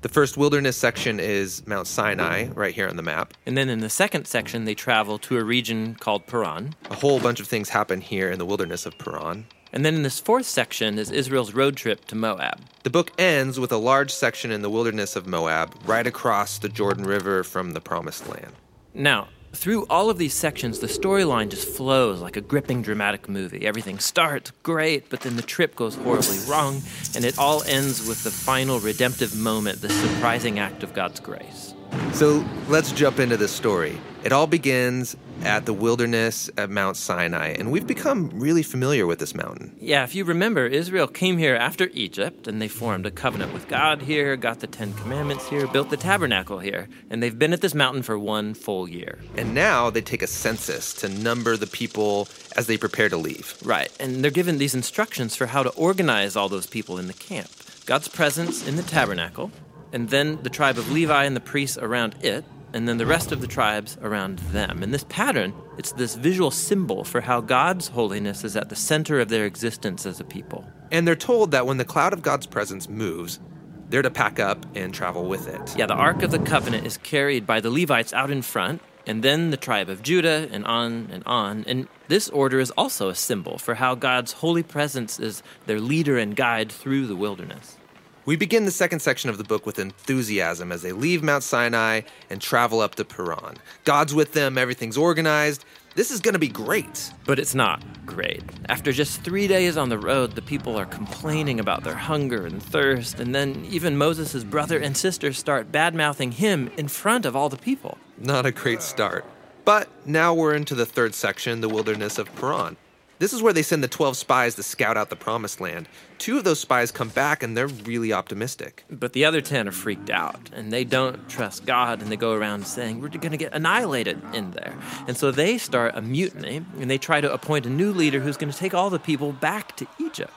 The 0.00 0.08
first 0.08 0.36
wilderness 0.36 0.76
section 0.76 1.20
is 1.20 1.64
Mount 1.64 1.86
Sinai, 1.86 2.48
right 2.56 2.74
here 2.74 2.88
on 2.88 2.96
the 2.96 3.04
map. 3.04 3.34
And 3.46 3.56
then 3.56 3.68
in 3.68 3.78
the 3.78 3.88
second 3.88 4.26
section, 4.26 4.64
they 4.64 4.74
travel 4.74 5.16
to 5.20 5.38
a 5.38 5.44
region 5.44 5.94
called 5.94 6.26
Paran. 6.26 6.74
A 6.90 6.96
whole 6.96 7.20
bunch 7.20 7.38
of 7.38 7.46
things 7.46 7.68
happen 7.68 8.00
here 8.00 8.32
in 8.32 8.40
the 8.40 8.44
wilderness 8.44 8.84
of 8.84 8.98
Paran. 8.98 9.46
And 9.72 9.84
then 9.84 9.94
in 9.94 10.02
this 10.02 10.18
fourth 10.18 10.46
section 10.46 10.98
is 10.98 11.12
Israel's 11.12 11.54
road 11.54 11.76
trip 11.76 12.06
to 12.06 12.16
Moab. 12.16 12.62
The 12.82 12.90
book 12.90 13.12
ends 13.16 13.60
with 13.60 13.70
a 13.70 13.76
large 13.76 14.10
section 14.10 14.50
in 14.50 14.62
the 14.62 14.70
wilderness 14.70 15.14
of 15.14 15.28
Moab, 15.28 15.72
right 15.84 16.04
across 16.04 16.58
the 16.58 16.68
Jordan 16.68 17.04
River 17.04 17.44
from 17.44 17.74
the 17.74 17.80
Promised 17.80 18.28
Land. 18.28 18.54
Now, 18.92 19.28
through 19.56 19.86
all 19.88 20.10
of 20.10 20.18
these 20.18 20.34
sections, 20.34 20.78
the 20.78 20.86
storyline 20.86 21.48
just 21.48 21.68
flows 21.68 22.20
like 22.20 22.36
a 22.36 22.40
gripping 22.40 22.82
dramatic 22.82 23.28
movie. 23.28 23.66
Everything 23.66 23.98
starts 23.98 24.52
great, 24.62 25.08
but 25.10 25.20
then 25.20 25.36
the 25.36 25.42
trip 25.42 25.74
goes 25.74 25.94
horribly 25.96 26.38
wrong, 26.48 26.82
and 27.14 27.24
it 27.24 27.38
all 27.38 27.62
ends 27.64 28.06
with 28.06 28.22
the 28.24 28.30
final 28.30 28.78
redemptive 28.80 29.36
moment, 29.36 29.80
the 29.80 29.88
surprising 29.88 30.58
act 30.58 30.82
of 30.82 30.94
God's 30.94 31.20
grace. 31.20 31.74
So 32.12 32.44
let's 32.68 32.92
jump 32.92 33.18
into 33.18 33.36
the 33.36 33.48
story. 33.48 33.98
It 34.24 34.32
all 34.32 34.46
begins 34.46 35.16
at 35.42 35.66
the 35.66 35.72
wilderness 35.72 36.50
at 36.56 36.70
Mount 36.70 36.96
Sinai, 36.96 37.48
and 37.48 37.70
we've 37.70 37.86
become 37.86 38.30
really 38.34 38.62
familiar 38.62 39.06
with 39.06 39.18
this 39.18 39.34
mountain. 39.34 39.76
Yeah, 39.80 40.04
if 40.04 40.14
you 40.14 40.24
remember, 40.24 40.66
Israel 40.66 41.06
came 41.06 41.38
here 41.38 41.54
after 41.54 41.88
Egypt, 41.92 42.48
and 42.48 42.60
they 42.60 42.68
formed 42.68 43.06
a 43.06 43.10
covenant 43.10 43.52
with 43.52 43.68
God 43.68 44.02
here, 44.02 44.36
got 44.36 44.60
the 44.60 44.66
Ten 44.66 44.92
Commandments 44.94 45.48
here, 45.48 45.66
built 45.66 45.90
the 45.90 45.96
tabernacle 45.96 46.58
here, 46.58 46.88
and 47.10 47.22
they've 47.22 47.38
been 47.38 47.52
at 47.52 47.60
this 47.60 47.74
mountain 47.74 48.02
for 48.02 48.18
one 48.18 48.54
full 48.54 48.88
year. 48.88 49.18
And 49.36 49.54
now 49.54 49.90
they 49.90 50.00
take 50.00 50.22
a 50.22 50.26
census 50.26 50.92
to 50.94 51.08
number 51.08 51.56
the 51.56 51.66
people 51.66 52.28
as 52.56 52.66
they 52.66 52.76
prepare 52.76 53.08
to 53.08 53.16
leave. 53.16 53.56
Right, 53.64 53.90
and 54.00 54.22
they're 54.22 54.30
given 54.30 54.58
these 54.58 54.74
instructions 54.74 55.36
for 55.36 55.46
how 55.46 55.62
to 55.62 55.70
organize 55.70 56.36
all 56.36 56.48
those 56.48 56.66
people 56.66 56.98
in 56.98 57.06
the 57.06 57.12
camp. 57.12 57.48
God's 57.84 58.08
presence 58.08 58.66
in 58.66 58.76
the 58.76 58.82
tabernacle, 58.82 59.52
and 59.92 60.10
then 60.10 60.42
the 60.42 60.50
tribe 60.50 60.78
of 60.78 60.90
Levi 60.90 61.24
and 61.24 61.36
the 61.36 61.40
priests 61.40 61.78
around 61.78 62.16
it, 62.22 62.44
and 62.76 62.86
then 62.86 62.98
the 62.98 63.06
rest 63.06 63.32
of 63.32 63.40
the 63.40 63.46
tribes 63.46 63.96
around 64.02 64.38
them. 64.52 64.82
And 64.82 64.92
this 64.92 65.06
pattern, 65.08 65.54
it's 65.78 65.92
this 65.92 66.14
visual 66.14 66.50
symbol 66.50 67.04
for 67.04 67.22
how 67.22 67.40
God's 67.40 67.88
holiness 67.88 68.44
is 68.44 68.54
at 68.54 68.68
the 68.68 68.76
center 68.76 69.18
of 69.18 69.30
their 69.30 69.46
existence 69.46 70.04
as 70.04 70.20
a 70.20 70.24
people. 70.24 70.62
And 70.92 71.08
they're 71.08 71.16
told 71.16 71.52
that 71.52 71.66
when 71.66 71.78
the 71.78 71.86
cloud 71.86 72.12
of 72.12 72.20
God's 72.20 72.46
presence 72.46 72.86
moves, 72.86 73.40
they're 73.88 74.02
to 74.02 74.10
pack 74.10 74.38
up 74.38 74.66
and 74.74 74.92
travel 74.92 75.24
with 75.24 75.48
it. 75.48 75.74
Yeah, 75.74 75.86
the 75.86 75.94
Ark 75.94 76.22
of 76.22 76.30
the 76.30 76.38
Covenant 76.38 76.86
is 76.86 76.98
carried 76.98 77.46
by 77.46 77.60
the 77.60 77.70
Levites 77.70 78.12
out 78.12 78.30
in 78.30 78.42
front, 78.42 78.82
and 79.06 79.22
then 79.22 79.50
the 79.50 79.56
tribe 79.56 79.88
of 79.88 80.02
Judah, 80.02 80.46
and 80.52 80.66
on 80.66 81.08
and 81.10 81.22
on. 81.24 81.64
And 81.66 81.88
this 82.08 82.28
order 82.28 82.60
is 82.60 82.72
also 82.72 83.08
a 83.08 83.14
symbol 83.14 83.56
for 83.56 83.76
how 83.76 83.94
God's 83.94 84.32
holy 84.32 84.62
presence 84.62 85.18
is 85.18 85.42
their 85.64 85.80
leader 85.80 86.18
and 86.18 86.36
guide 86.36 86.70
through 86.70 87.06
the 87.06 87.16
wilderness. 87.16 87.78
We 88.26 88.34
begin 88.34 88.64
the 88.64 88.72
second 88.72 88.98
section 88.98 89.30
of 89.30 89.38
the 89.38 89.44
book 89.44 89.66
with 89.66 89.78
enthusiasm 89.78 90.72
as 90.72 90.82
they 90.82 90.90
leave 90.90 91.22
Mount 91.22 91.44
Sinai 91.44 92.00
and 92.28 92.42
travel 92.42 92.80
up 92.80 92.96
to 92.96 93.04
Paran. 93.04 93.58
God's 93.84 94.14
with 94.14 94.32
them, 94.32 94.58
everything's 94.58 94.96
organized. 94.96 95.64
This 95.94 96.10
is 96.10 96.20
going 96.20 96.32
to 96.32 96.40
be 96.40 96.48
great. 96.48 97.12
But 97.24 97.38
it's 97.38 97.54
not 97.54 97.84
great. 98.04 98.42
After 98.68 98.90
just 98.90 99.20
three 99.20 99.46
days 99.46 99.76
on 99.76 99.90
the 99.90 99.98
road, 99.98 100.32
the 100.32 100.42
people 100.42 100.76
are 100.76 100.86
complaining 100.86 101.60
about 101.60 101.84
their 101.84 101.94
hunger 101.94 102.44
and 102.46 102.60
thirst, 102.60 103.20
and 103.20 103.32
then 103.32 103.64
even 103.70 103.96
Moses' 103.96 104.42
brother 104.42 104.80
and 104.80 104.96
sister 104.96 105.32
start 105.32 105.70
bad 105.70 105.94
mouthing 105.94 106.32
him 106.32 106.68
in 106.76 106.88
front 106.88 107.26
of 107.26 107.36
all 107.36 107.48
the 107.48 107.56
people. 107.56 107.96
Not 108.18 108.44
a 108.44 108.50
great 108.50 108.82
start. 108.82 109.24
But 109.64 109.88
now 110.04 110.34
we're 110.34 110.54
into 110.54 110.74
the 110.74 110.84
third 110.84 111.14
section, 111.14 111.60
the 111.60 111.68
wilderness 111.68 112.18
of 112.18 112.34
Paran. 112.34 112.76
This 113.18 113.32
is 113.32 113.42
where 113.42 113.52
they 113.52 113.62
send 113.62 113.82
the 113.82 113.88
12 113.88 114.16
spies 114.16 114.54
to 114.56 114.62
scout 114.62 114.96
out 114.96 115.08
the 115.08 115.16
promised 115.16 115.60
land. 115.60 115.88
Two 116.18 116.36
of 116.36 116.44
those 116.44 116.60
spies 116.60 116.90
come 116.90 117.08
back 117.08 117.42
and 117.42 117.56
they're 117.56 117.66
really 117.66 118.12
optimistic. 118.12 118.84
But 118.90 119.14
the 119.14 119.24
other 119.24 119.40
10 119.40 119.68
are 119.68 119.72
freaked 119.72 120.10
out 120.10 120.50
and 120.52 120.70
they 120.70 120.84
don't 120.84 121.26
trust 121.28 121.64
God 121.64 122.02
and 122.02 122.12
they 122.12 122.16
go 122.16 122.32
around 122.32 122.66
saying, 122.66 123.00
We're 123.00 123.08
going 123.08 123.30
to 123.30 123.38
get 123.38 123.54
annihilated 123.54 124.22
in 124.34 124.50
there. 124.50 124.76
And 125.08 125.16
so 125.16 125.30
they 125.30 125.56
start 125.56 125.96
a 125.96 126.02
mutiny 126.02 126.64
and 126.78 126.90
they 126.90 126.98
try 126.98 127.22
to 127.22 127.32
appoint 127.32 127.64
a 127.64 127.70
new 127.70 127.92
leader 127.92 128.20
who's 128.20 128.36
going 128.36 128.52
to 128.52 128.58
take 128.58 128.74
all 128.74 128.90
the 128.90 128.98
people 128.98 129.32
back 129.32 129.76
to 129.76 129.86
Egypt. 129.98 130.32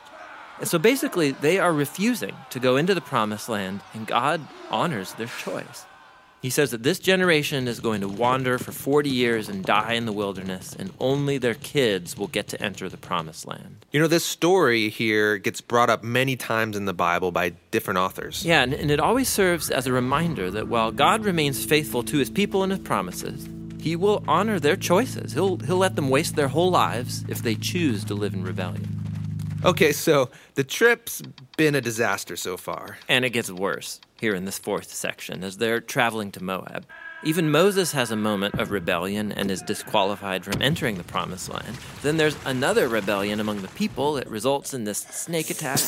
And 0.60 0.68
so 0.68 0.78
basically, 0.78 1.32
they 1.32 1.60
are 1.60 1.74
refusing 1.74 2.36
to 2.50 2.60
go 2.60 2.78
into 2.78 2.94
the 2.94 3.02
promised 3.02 3.50
land 3.50 3.82
and 3.94 4.08
God 4.08 4.46
honors 4.70 5.14
their 5.14 5.28
choice. 5.28 5.86
He 6.42 6.50
says 6.50 6.72
that 6.72 6.84
this 6.84 7.00
generation 7.00 7.68
is 7.68 7.82
going 7.82 8.00
to 8.00 8.08
wander 8.08 8.58
for 8.58 8.72
40 8.72 9.10
years 9.10 9.50
and 9.50 9.64
die 9.64 9.94
in 9.94 10.06
the 10.06 10.14
wilderness, 10.14 10.74
and 10.78 10.92
only 11.00 11.38
their 11.38 11.54
kids 11.54 12.18
will 12.18 12.28
get 12.28 12.48
to 12.50 12.62
enter 12.62 12.88
the 12.88 12.98
promised 12.98 13.46
land. 13.46 13.86
You 13.92 14.00
know, 14.00 14.08
this 14.08 14.24
story 14.24 14.88
here 14.88 15.38
gets 15.38 15.60
brought 15.60 15.90
up 15.90 16.02
many 16.02 16.38
times 16.38 16.78
in 16.78 16.86
the 16.86 16.94
Bible 16.94 17.32
by 17.32 17.50
different 17.72 17.98
authors. 17.98 18.46
Yeah, 18.46 18.62
and, 18.62 18.74
and 18.74 18.90
it 18.90 19.02
always 19.02 19.28
serves 19.28 19.70
as 19.70 19.86
a 19.86 19.92
reminder 19.92 20.50
that 20.52 20.70
while 20.70 20.92
God 20.92 21.26
remains 21.26 21.66
faithful 21.66 22.04
to 22.04 22.18
his 22.18 22.30
people 22.30 22.64
and 22.64 22.72
his 22.72 22.80
promises, 22.80 23.50
he 23.82 23.98
will 23.98 24.24
honor 24.28 24.60
their 24.60 24.76
choices. 24.78 25.34
He'll, 25.34 25.58
he'll 25.58 25.78
let 25.78 25.96
them 25.96 26.10
waste 26.10 26.36
their 26.36 26.50
whole 26.50 26.72
lives 26.72 27.26
if 27.28 27.44
they 27.44 27.56
choose 27.56 28.06
to 28.06 28.14
live 28.14 28.34
in 28.34 28.44
rebellion. 28.44 28.99
Okay, 29.66 29.92
so 29.92 30.30
the 30.56 30.64
trip's 30.64 31.22
been 31.58 31.76
a 31.76 31.82
disaster 31.82 32.38
so 32.38 32.56
far. 32.56 32.98
And 33.10 33.26
it 33.26 33.32
gets 33.32 33.52
worse 33.52 34.00
here 34.20 34.34
in 34.34 34.46
this 34.46 34.58
fourth 34.58 34.94
section 34.94 35.44
as 35.44 35.58
they're 35.58 35.82
traveling 35.82 36.32
to 36.34 36.44
Moab. 36.44 36.86
Even 37.22 37.52
Moses 37.52 37.92
has 37.92 38.12
a 38.12 38.16
moment 38.16 38.56
of 38.56 38.72
rebellion 38.72 39.34
and 39.34 39.52
is 39.52 39.62
disqualified 39.62 40.46
from 40.46 40.62
entering 40.62 40.98
the 40.98 41.04
promised 41.04 41.50
land. 41.50 41.76
Then 42.02 42.16
there's 42.16 42.38
another 42.46 42.88
rebellion 42.88 43.42
among 43.42 43.62
the 43.62 43.68
people 43.70 44.14
that 44.14 44.30
results 44.30 44.74
in 44.74 44.86
this 44.86 45.00
snake 45.00 45.50
attack. 45.50 45.82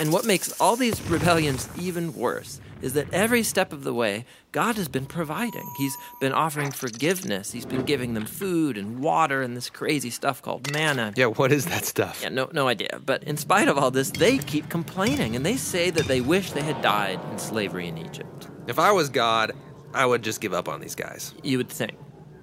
And 0.00 0.12
what 0.12 0.24
makes 0.24 0.60
all 0.60 0.74
these 0.74 1.00
rebellions 1.02 1.68
even 1.78 2.12
worse 2.14 2.60
is 2.82 2.94
that 2.94 3.14
every 3.14 3.44
step 3.44 3.72
of 3.72 3.84
the 3.84 3.94
way, 3.94 4.24
God 4.50 4.74
has 4.74 4.88
been 4.88 5.06
providing. 5.06 5.70
He's 5.78 5.96
been 6.20 6.32
offering 6.32 6.72
forgiveness. 6.72 7.52
He's 7.52 7.64
been 7.64 7.84
giving 7.84 8.14
them 8.14 8.26
food 8.26 8.76
and 8.76 8.98
water 8.98 9.42
and 9.42 9.56
this 9.56 9.70
crazy 9.70 10.10
stuff 10.10 10.42
called 10.42 10.72
manna. 10.72 11.12
Yeah, 11.14 11.26
what 11.26 11.52
is 11.52 11.66
that 11.66 11.84
stuff? 11.84 12.22
Yeah, 12.22 12.30
no, 12.30 12.50
no 12.52 12.66
idea. 12.66 13.00
But 13.06 13.22
in 13.22 13.36
spite 13.36 13.68
of 13.68 13.78
all 13.78 13.92
this, 13.92 14.10
they 14.10 14.38
keep 14.38 14.68
complaining 14.68 15.36
and 15.36 15.46
they 15.46 15.56
say 15.56 15.90
that 15.90 16.06
they 16.06 16.20
wish 16.20 16.50
they 16.50 16.62
had 16.62 16.82
died 16.82 17.20
in 17.30 17.38
slavery 17.38 17.86
in 17.86 17.98
Egypt. 17.98 18.48
If 18.66 18.80
I 18.80 18.90
was 18.90 19.08
God, 19.08 19.52
I 19.94 20.06
would 20.06 20.22
just 20.22 20.40
give 20.40 20.52
up 20.52 20.68
on 20.68 20.80
these 20.80 20.94
guys. 20.94 21.34
You 21.42 21.58
would 21.58 21.68
think. 21.68 21.96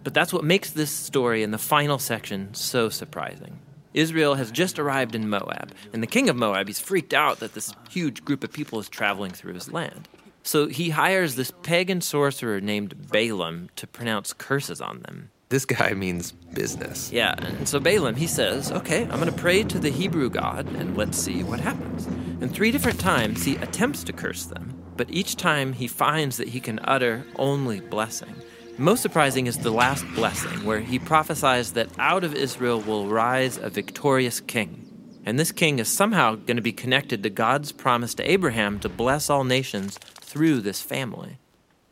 But 0.03 0.13
that's 0.13 0.33
what 0.33 0.43
makes 0.43 0.71
this 0.71 0.91
story 0.91 1.43
in 1.43 1.51
the 1.51 1.57
final 1.57 1.97
section 1.97 2.53
so 2.53 2.89
surprising. 2.89 3.59
Israel 3.93 4.35
has 4.35 4.51
just 4.51 4.79
arrived 4.79 5.15
in 5.15 5.29
Moab, 5.29 5.71
and 5.93 6.01
the 6.01 6.07
king 6.07 6.29
of 6.29 6.35
Moab, 6.35 6.67
he's 6.67 6.79
freaked 6.79 7.13
out 7.13 7.39
that 7.39 7.53
this 7.53 7.73
huge 7.89 8.25
group 8.25 8.43
of 8.43 8.51
people 8.51 8.79
is 8.79 8.89
traveling 8.89 9.31
through 9.31 9.53
his 9.53 9.71
land. 9.71 10.07
So 10.41 10.67
he 10.67 10.89
hires 10.89 11.35
this 11.35 11.51
pagan 11.61 12.01
sorcerer 12.01 12.59
named 12.59 13.09
Balaam 13.09 13.69
to 13.77 13.87
pronounce 13.87 14.33
curses 14.33 14.81
on 14.81 15.01
them. 15.01 15.29
This 15.49 15.65
guy 15.65 15.93
means 15.93 16.31
business. 16.31 17.11
Yeah, 17.11 17.35
and 17.37 17.67
so 17.67 17.79
Balaam, 17.79 18.15
he 18.15 18.25
says, 18.27 18.71
Okay, 18.71 19.03
I'm 19.03 19.19
going 19.19 19.25
to 19.25 19.31
pray 19.31 19.63
to 19.63 19.77
the 19.77 19.91
Hebrew 19.91 20.29
God 20.29 20.67
and 20.67 20.97
let's 20.97 21.17
see 21.17 21.43
what 21.43 21.59
happens. 21.59 22.07
And 22.41 22.51
three 22.51 22.71
different 22.71 22.99
times 22.99 23.43
he 23.43 23.55
attempts 23.57 24.03
to 24.05 24.13
curse 24.13 24.45
them, 24.45 24.72
but 24.97 25.09
each 25.09 25.35
time 25.35 25.73
he 25.73 25.87
finds 25.87 26.37
that 26.37 26.49
he 26.49 26.59
can 26.59 26.79
utter 26.83 27.25
only 27.35 27.79
blessing. 27.79 28.35
Most 28.77 29.01
surprising 29.01 29.47
is 29.47 29.59
the 29.59 29.71
last 29.71 30.05
blessing, 30.15 30.63
where 30.65 30.79
he 30.79 30.97
prophesies 30.97 31.73
that 31.73 31.89
out 31.99 32.23
of 32.23 32.33
Israel 32.33 32.81
will 32.81 33.07
rise 33.07 33.57
a 33.57 33.69
victorious 33.69 34.39
king. 34.39 34.79
And 35.25 35.39
this 35.39 35.51
king 35.51 35.79
is 35.79 35.87
somehow 35.87 36.35
going 36.35 36.57
to 36.57 36.61
be 36.61 36.73
connected 36.73 37.23
to 37.23 37.29
God's 37.29 37.71
promise 37.71 38.13
to 38.15 38.29
Abraham 38.29 38.79
to 38.79 38.89
bless 38.89 39.29
all 39.29 39.43
nations 39.43 39.97
through 39.97 40.61
this 40.61 40.81
family. 40.81 41.37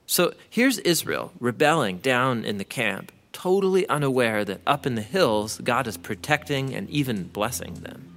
So 0.08 0.34
here's 0.50 0.80
Israel 0.80 1.32
rebelling 1.40 2.00
down 2.00 2.44
in 2.44 2.58
the 2.58 2.66
camp, 2.66 3.12
totally 3.32 3.88
unaware 3.88 4.44
that 4.44 4.62
up 4.68 4.86
in 4.86 4.96
the 4.96 5.02
hills, 5.02 5.60
God 5.64 5.88
is 5.88 5.98
protecting 5.98 6.74
and 6.74 6.90
even 6.90 7.24
blessing 7.24 7.76
them. 7.76 8.08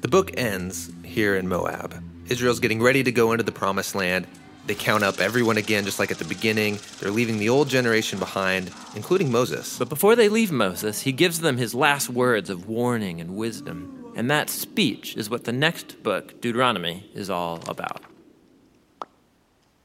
The 0.00 0.08
book 0.08 0.30
ends 0.36 0.90
here 1.04 1.36
in 1.36 1.46
Moab. 1.46 2.02
Israel's 2.30 2.60
getting 2.60 2.82
ready 2.82 3.02
to 3.02 3.12
go 3.12 3.32
into 3.32 3.44
the 3.44 3.52
promised 3.52 3.94
land. 3.94 4.26
They 4.66 4.74
count 4.74 5.02
up 5.02 5.18
everyone 5.18 5.56
again, 5.56 5.84
just 5.84 5.98
like 5.98 6.10
at 6.10 6.18
the 6.18 6.26
beginning. 6.26 6.78
They're 7.00 7.10
leaving 7.10 7.38
the 7.38 7.48
old 7.48 7.68
generation 7.68 8.18
behind, 8.18 8.70
including 8.94 9.32
Moses. 9.32 9.78
But 9.78 9.88
before 9.88 10.14
they 10.14 10.28
leave 10.28 10.52
Moses, 10.52 11.00
he 11.00 11.12
gives 11.12 11.40
them 11.40 11.56
his 11.56 11.74
last 11.74 12.10
words 12.10 12.50
of 12.50 12.68
warning 12.68 13.18
and 13.20 13.34
wisdom. 13.34 14.12
And 14.14 14.30
that 14.30 14.50
speech 14.50 15.16
is 15.16 15.30
what 15.30 15.44
the 15.44 15.52
next 15.52 16.02
book, 16.02 16.40
Deuteronomy, 16.42 17.08
is 17.14 17.30
all 17.30 17.62
about. 17.66 18.02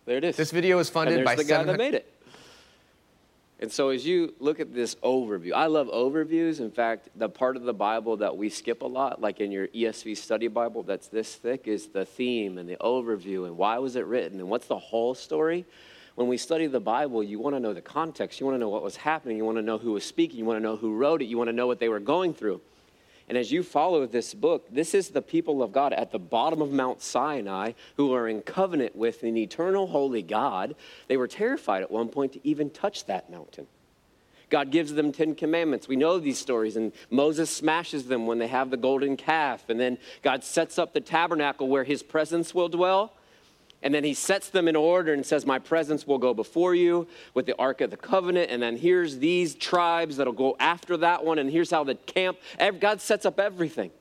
There 0.06 0.18
it 0.18 0.26
is. 0.26 0.36
This 0.36 0.52
video 0.52 0.80
is 0.80 0.90
funded 0.90 1.16
and 1.16 1.26
by 1.26 1.36
there's 1.36 1.48
the 1.48 1.54
guy 1.54 1.64
that 1.64 1.78
made 1.78 1.94
it. 1.94 2.13
And 3.64 3.72
so 3.72 3.92
as 3.92 4.06
you 4.06 4.34
look 4.42 4.60
at 4.60 4.74
this 4.74 4.96
overview, 4.96 5.54
I 5.54 5.68
love 5.68 5.88
overviews. 5.88 6.60
In 6.60 6.70
fact, 6.70 7.08
the 7.16 7.30
part 7.30 7.56
of 7.56 7.64
the 7.64 7.74
Bible 7.74 8.18
that 8.18 8.36
we 8.36 8.50
skip 8.50 8.82
a 8.82 8.86
lot, 8.86 9.22
like 9.22 9.40
in 9.40 9.54
your 9.54 9.70
ESV 9.70 10.18
study 10.18 10.50
Bible 10.50 10.84
that's 10.84 11.08
this 11.08 11.34
thick, 11.36 11.66
is 11.66 11.88
the 11.88 12.04
theme 12.04 12.58
and 12.58 12.68
the 12.68 12.76
overview 12.82 13.46
and 13.46 13.56
why 13.56 13.78
was 13.78 13.96
it 13.96 14.06
written 14.06 14.42
and 14.42 14.50
what's 14.50 14.68
the 14.68 14.78
whole 14.78 15.16
story. 15.16 15.66
When 16.16 16.28
we 16.28 16.36
study 16.36 16.68
the 16.68 16.82
Bible, 16.82 17.24
you 17.24 17.40
want 17.40 17.56
to 17.56 17.62
know 17.62 17.74
the 17.74 17.80
context. 17.80 18.42
You 18.42 18.46
want 18.46 18.56
to 18.56 18.60
know 18.60 18.68
what 18.68 18.84
was 18.84 18.98
happening. 18.98 19.38
You 19.38 19.46
want 19.46 19.60
to 19.60 19.62
know 19.62 19.78
who 19.78 19.94
was 19.94 20.04
speaking. 20.04 20.40
You 20.40 20.46
want 20.46 20.58
to 20.58 20.62
know 20.64 20.76
who 20.76 20.98
wrote 20.98 21.22
it. 21.22 21.26
You 21.28 21.38
want 21.38 21.48
to 21.48 21.54
know 21.54 21.66
what 21.66 21.80
they 21.80 21.88
were 21.88 22.02
going 22.02 22.34
through. 22.34 22.60
And 23.30 23.38
as 23.38 23.52
you 23.52 23.64
follow 23.64 24.06
this 24.06 24.34
book, 24.34 24.68
this 24.70 24.94
is 24.94 25.10
the 25.10 25.22
people 25.22 25.64
of 25.64 25.72
God 25.72 25.94
at 25.94 26.12
the 26.12 26.20
bottom 26.20 26.62
of 26.62 26.72
Mount 26.72 27.02
Sinai 27.02 27.72
who 27.96 28.14
are 28.14 28.28
in 28.28 28.42
covenant 28.42 28.96
with 28.96 29.24
an 29.24 29.38
eternal 29.38 29.88
holy 29.88 30.22
God. 30.22 30.76
They 31.08 31.18
were 31.18 31.28
terrified 31.28 31.84
at 31.84 31.92
one 31.92 32.10
point 32.10 32.34
to 32.34 32.48
even 32.48 32.70
touch 32.70 33.06
that 33.06 33.30
mountain. 33.30 33.68
God 34.50 34.70
gives 34.70 34.94
them 34.94 35.12
10 35.12 35.36
commandments. 35.36 35.88
We 35.88 35.96
know 35.96 36.20
these 36.20 36.38
stories, 36.38 36.76
and 36.76 36.92
Moses 37.10 37.50
smashes 37.50 38.06
them 38.06 38.28
when 38.28 38.38
they 38.38 38.48
have 38.48 38.70
the 38.70 38.78
golden 38.78 39.18
calf. 39.18 39.68
And 39.68 39.80
then 39.80 39.98
God 40.22 40.44
sets 40.44 40.78
up 40.78 40.94
the 40.94 41.02
tabernacle 41.02 41.70
where 41.70 41.84
his 41.84 42.04
presence 42.04 42.54
will 42.54 42.70
dwell. 42.70 43.14
And 43.84 43.94
then 43.94 44.06
he 44.06 44.14
sets 44.14 44.50
them 44.50 44.70
in 44.70 44.78
order 44.78 45.14
and 45.14 45.26
says, 45.26 45.46
My 45.46 45.60
presence 45.60 46.08
will 46.08 46.18
go 46.18 46.34
before 46.34 46.74
you 46.74 47.06
with 47.34 47.46
the 47.46 47.56
Ark 47.60 47.82
of 47.82 47.92
the 47.92 47.98
Covenant. 47.98 48.50
And 48.50 48.64
then 48.64 48.78
here's 48.78 49.20
these 49.20 49.56
tribes 49.56 50.18
that'll 50.18 50.34
go 50.34 50.56
after 50.60 50.96
that 50.98 51.24
one. 51.24 51.38
And 51.38 51.52
here's 51.52 51.70
how 51.70 51.84
the 51.84 51.96
camp, 51.96 52.38
God 52.80 53.02
sets 53.02 53.26
up 53.26 53.40
everything. 53.40 53.92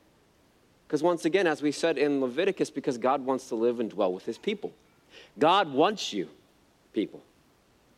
Because 0.87 1.03
once 1.03 1.25
again, 1.25 1.47
as 1.47 1.61
we 1.61 1.73
said 1.73 1.97
in 1.97 2.21
Leviticus, 2.21 2.69
because 2.69 2.97
God 2.97 3.25
wants 3.25 3.49
to 3.49 3.55
live 3.55 3.81
and 3.81 3.89
dwell 3.89 4.13
with 4.13 4.25
his 4.25 4.37
people. 4.37 4.71
God 5.37 5.71
wants 5.71 6.13
you, 6.13 6.29
people. 6.93 7.21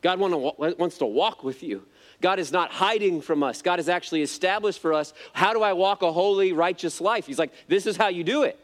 God 0.02 0.20
wants 0.20 0.98
to 0.98 1.06
walk 1.06 1.44
with 1.44 1.62
you. 1.62 1.84
God 2.22 2.40
is 2.40 2.52
not 2.52 2.72
hiding 2.72 3.22
from 3.22 3.44
us. 3.44 3.62
God 3.62 3.78
has 3.80 3.90
actually 3.90 4.22
established 4.22 4.80
for 4.80 4.94
us 4.94 5.14
how 5.34 5.54
do 5.54 5.62
I 5.62 5.74
walk 5.74 6.02
a 6.02 6.12
holy, 6.12 6.54
righteous 6.54 7.00
life? 7.00 7.28
He's 7.28 7.40
like, 7.40 7.52
this 7.68 7.86
is 7.86 7.98
how 7.98 8.08
you 8.08 8.24
do 8.24 8.44
it. 8.44 8.60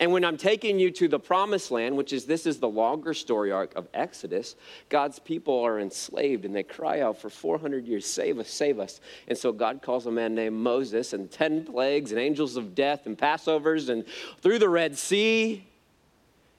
And 0.00 0.12
when 0.12 0.24
I'm 0.24 0.36
taking 0.36 0.80
you 0.80 0.90
to 0.92 1.06
the 1.06 1.20
promised 1.20 1.70
land, 1.70 1.96
which 1.96 2.12
is 2.12 2.24
this 2.24 2.46
is 2.46 2.58
the 2.58 2.68
longer 2.68 3.14
story 3.14 3.52
arc 3.52 3.74
of 3.76 3.86
Exodus, 3.94 4.56
God's 4.88 5.20
people 5.20 5.60
are 5.60 5.78
enslaved 5.78 6.44
and 6.44 6.54
they 6.54 6.64
cry 6.64 7.00
out 7.00 7.20
for 7.20 7.30
400 7.30 7.86
years, 7.86 8.04
save 8.04 8.40
us, 8.40 8.50
save 8.50 8.80
us. 8.80 9.00
And 9.28 9.38
so 9.38 9.52
God 9.52 9.82
calls 9.82 10.06
a 10.06 10.10
man 10.10 10.34
named 10.34 10.56
Moses 10.56 11.12
and 11.12 11.30
10 11.30 11.66
plagues 11.66 12.10
and 12.10 12.20
angels 12.20 12.56
of 12.56 12.74
death 12.74 13.06
and 13.06 13.16
Passovers 13.16 13.88
and 13.88 14.04
through 14.40 14.58
the 14.58 14.68
Red 14.68 14.98
Sea. 14.98 15.64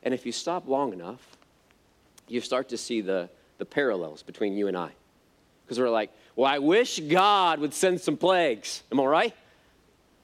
And 0.04 0.14
if 0.14 0.26
you 0.26 0.32
stop 0.32 0.68
long 0.68 0.94
enough, 0.94 1.38
you 2.30 2.40
start 2.40 2.70
to 2.70 2.78
see 2.78 3.02
the, 3.02 3.30
the 3.58 3.66
parallels 3.66 4.24
between 4.24 4.56
you 4.56 4.70
and 4.70 4.78
I. 4.78 4.92
Because 5.66 5.78
we're 5.78 5.90
like, 5.90 6.12
well, 6.38 6.50
I 6.50 6.60
wish 6.60 7.00
God 7.00 7.60
would 7.60 7.74
send 7.74 8.00
some 8.00 8.16
plagues. 8.16 8.84
Am 8.92 9.00
I 9.00 9.06
right? 9.06 9.34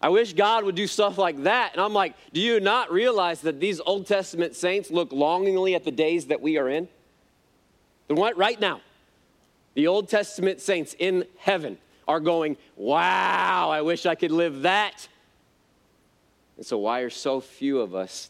I 0.01 0.09
wish 0.09 0.33
God 0.33 0.63
would 0.63 0.75
do 0.75 0.87
stuff 0.87 1.17
like 1.17 1.43
that. 1.43 1.73
And 1.73 1.81
I'm 1.81 1.93
like, 1.93 2.15
do 2.33 2.41
you 2.41 2.59
not 2.59 2.91
realize 2.91 3.41
that 3.41 3.59
these 3.59 3.79
Old 3.79 4.07
Testament 4.07 4.55
saints 4.55 4.89
look 4.89 5.11
longingly 5.11 5.75
at 5.75 5.83
the 5.83 5.91
days 5.91 6.27
that 6.27 6.41
we 6.41 6.57
are 6.57 6.67
in? 6.67 6.87
The 8.07 8.15
what 8.15 8.35
right 8.35 8.59
now, 8.59 8.81
the 9.75 9.87
Old 9.87 10.09
Testament 10.09 10.59
saints 10.59 10.95
in 10.97 11.25
heaven 11.37 11.77
are 12.07 12.19
going, 12.19 12.57
wow, 12.75 13.69
I 13.69 13.81
wish 13.81 14.05
I 14.05 14.15
could 14.15 14.31
live 14.31 14.63
that. 14.63 15.07
And 16.57 16.65
so, 16.65 16.79
why 16.79 17.01
are 17.01 17.09
so 17.09 17.39
few 17.39 17.79
of 17.79 17.95
us 17.95 18.29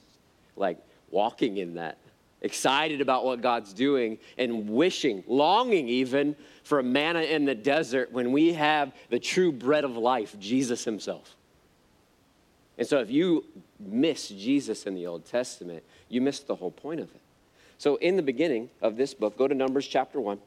like 0.55 0.77
walking 1.09 1.57
in 1.57 1.75
that? 1.75 1.97
Excited 2.41 3.01
about 3.01 3.23
what 3.23 3.41
God's 3.41 3.71
doing 3.71 4.17
and 4.37 4.69
wishing, 4.69 5.23
longing 5.27 5.87
even 5.87 6.35
for 6.63 6.79
a 6.79 6.83
manna 6.83 7.21
in 7.21 7.45
the 7.45 7.55
desert 7.55 8.11
when 8.11 8.31
we 8.31 8.53
have 8.53 8.91
the 9.09 9.19
true 9.19 9.51
bread 9.51 9.83
of 9.83 9.95
life, 9.95 10.35
Jesus 10.39 10.83
Himself. 10.83 11.35
And 12.81 12.87
so, 12.87 12.97
if 12.97 13.11
you 13.11 13.45
miss 13.79 14.29
Jesus 14.29 14.87
in 14.87 14.95
the 14.95 15.05
Old 15.05 15.23
Testament, 15.23 15.83
you 16.09 16.19
miss 16.19 16.39
the 16.39 16.55
whole 16.55 16.71
point 16.71 16.99
of 16.99 17.13
it. 17.13 17.21
So, 17.77 17.97
in 17.97 18.15
the 18.15 18.23
beginning 18.23 18.71
of 18.81 18.97
this 18.97 19.13
book, 19.13 19.37
go 19.37 19.47
to 19.47 19.53
Numbers 19.53 19.85
chapter 19.85 20.19
1. 20.19 20.39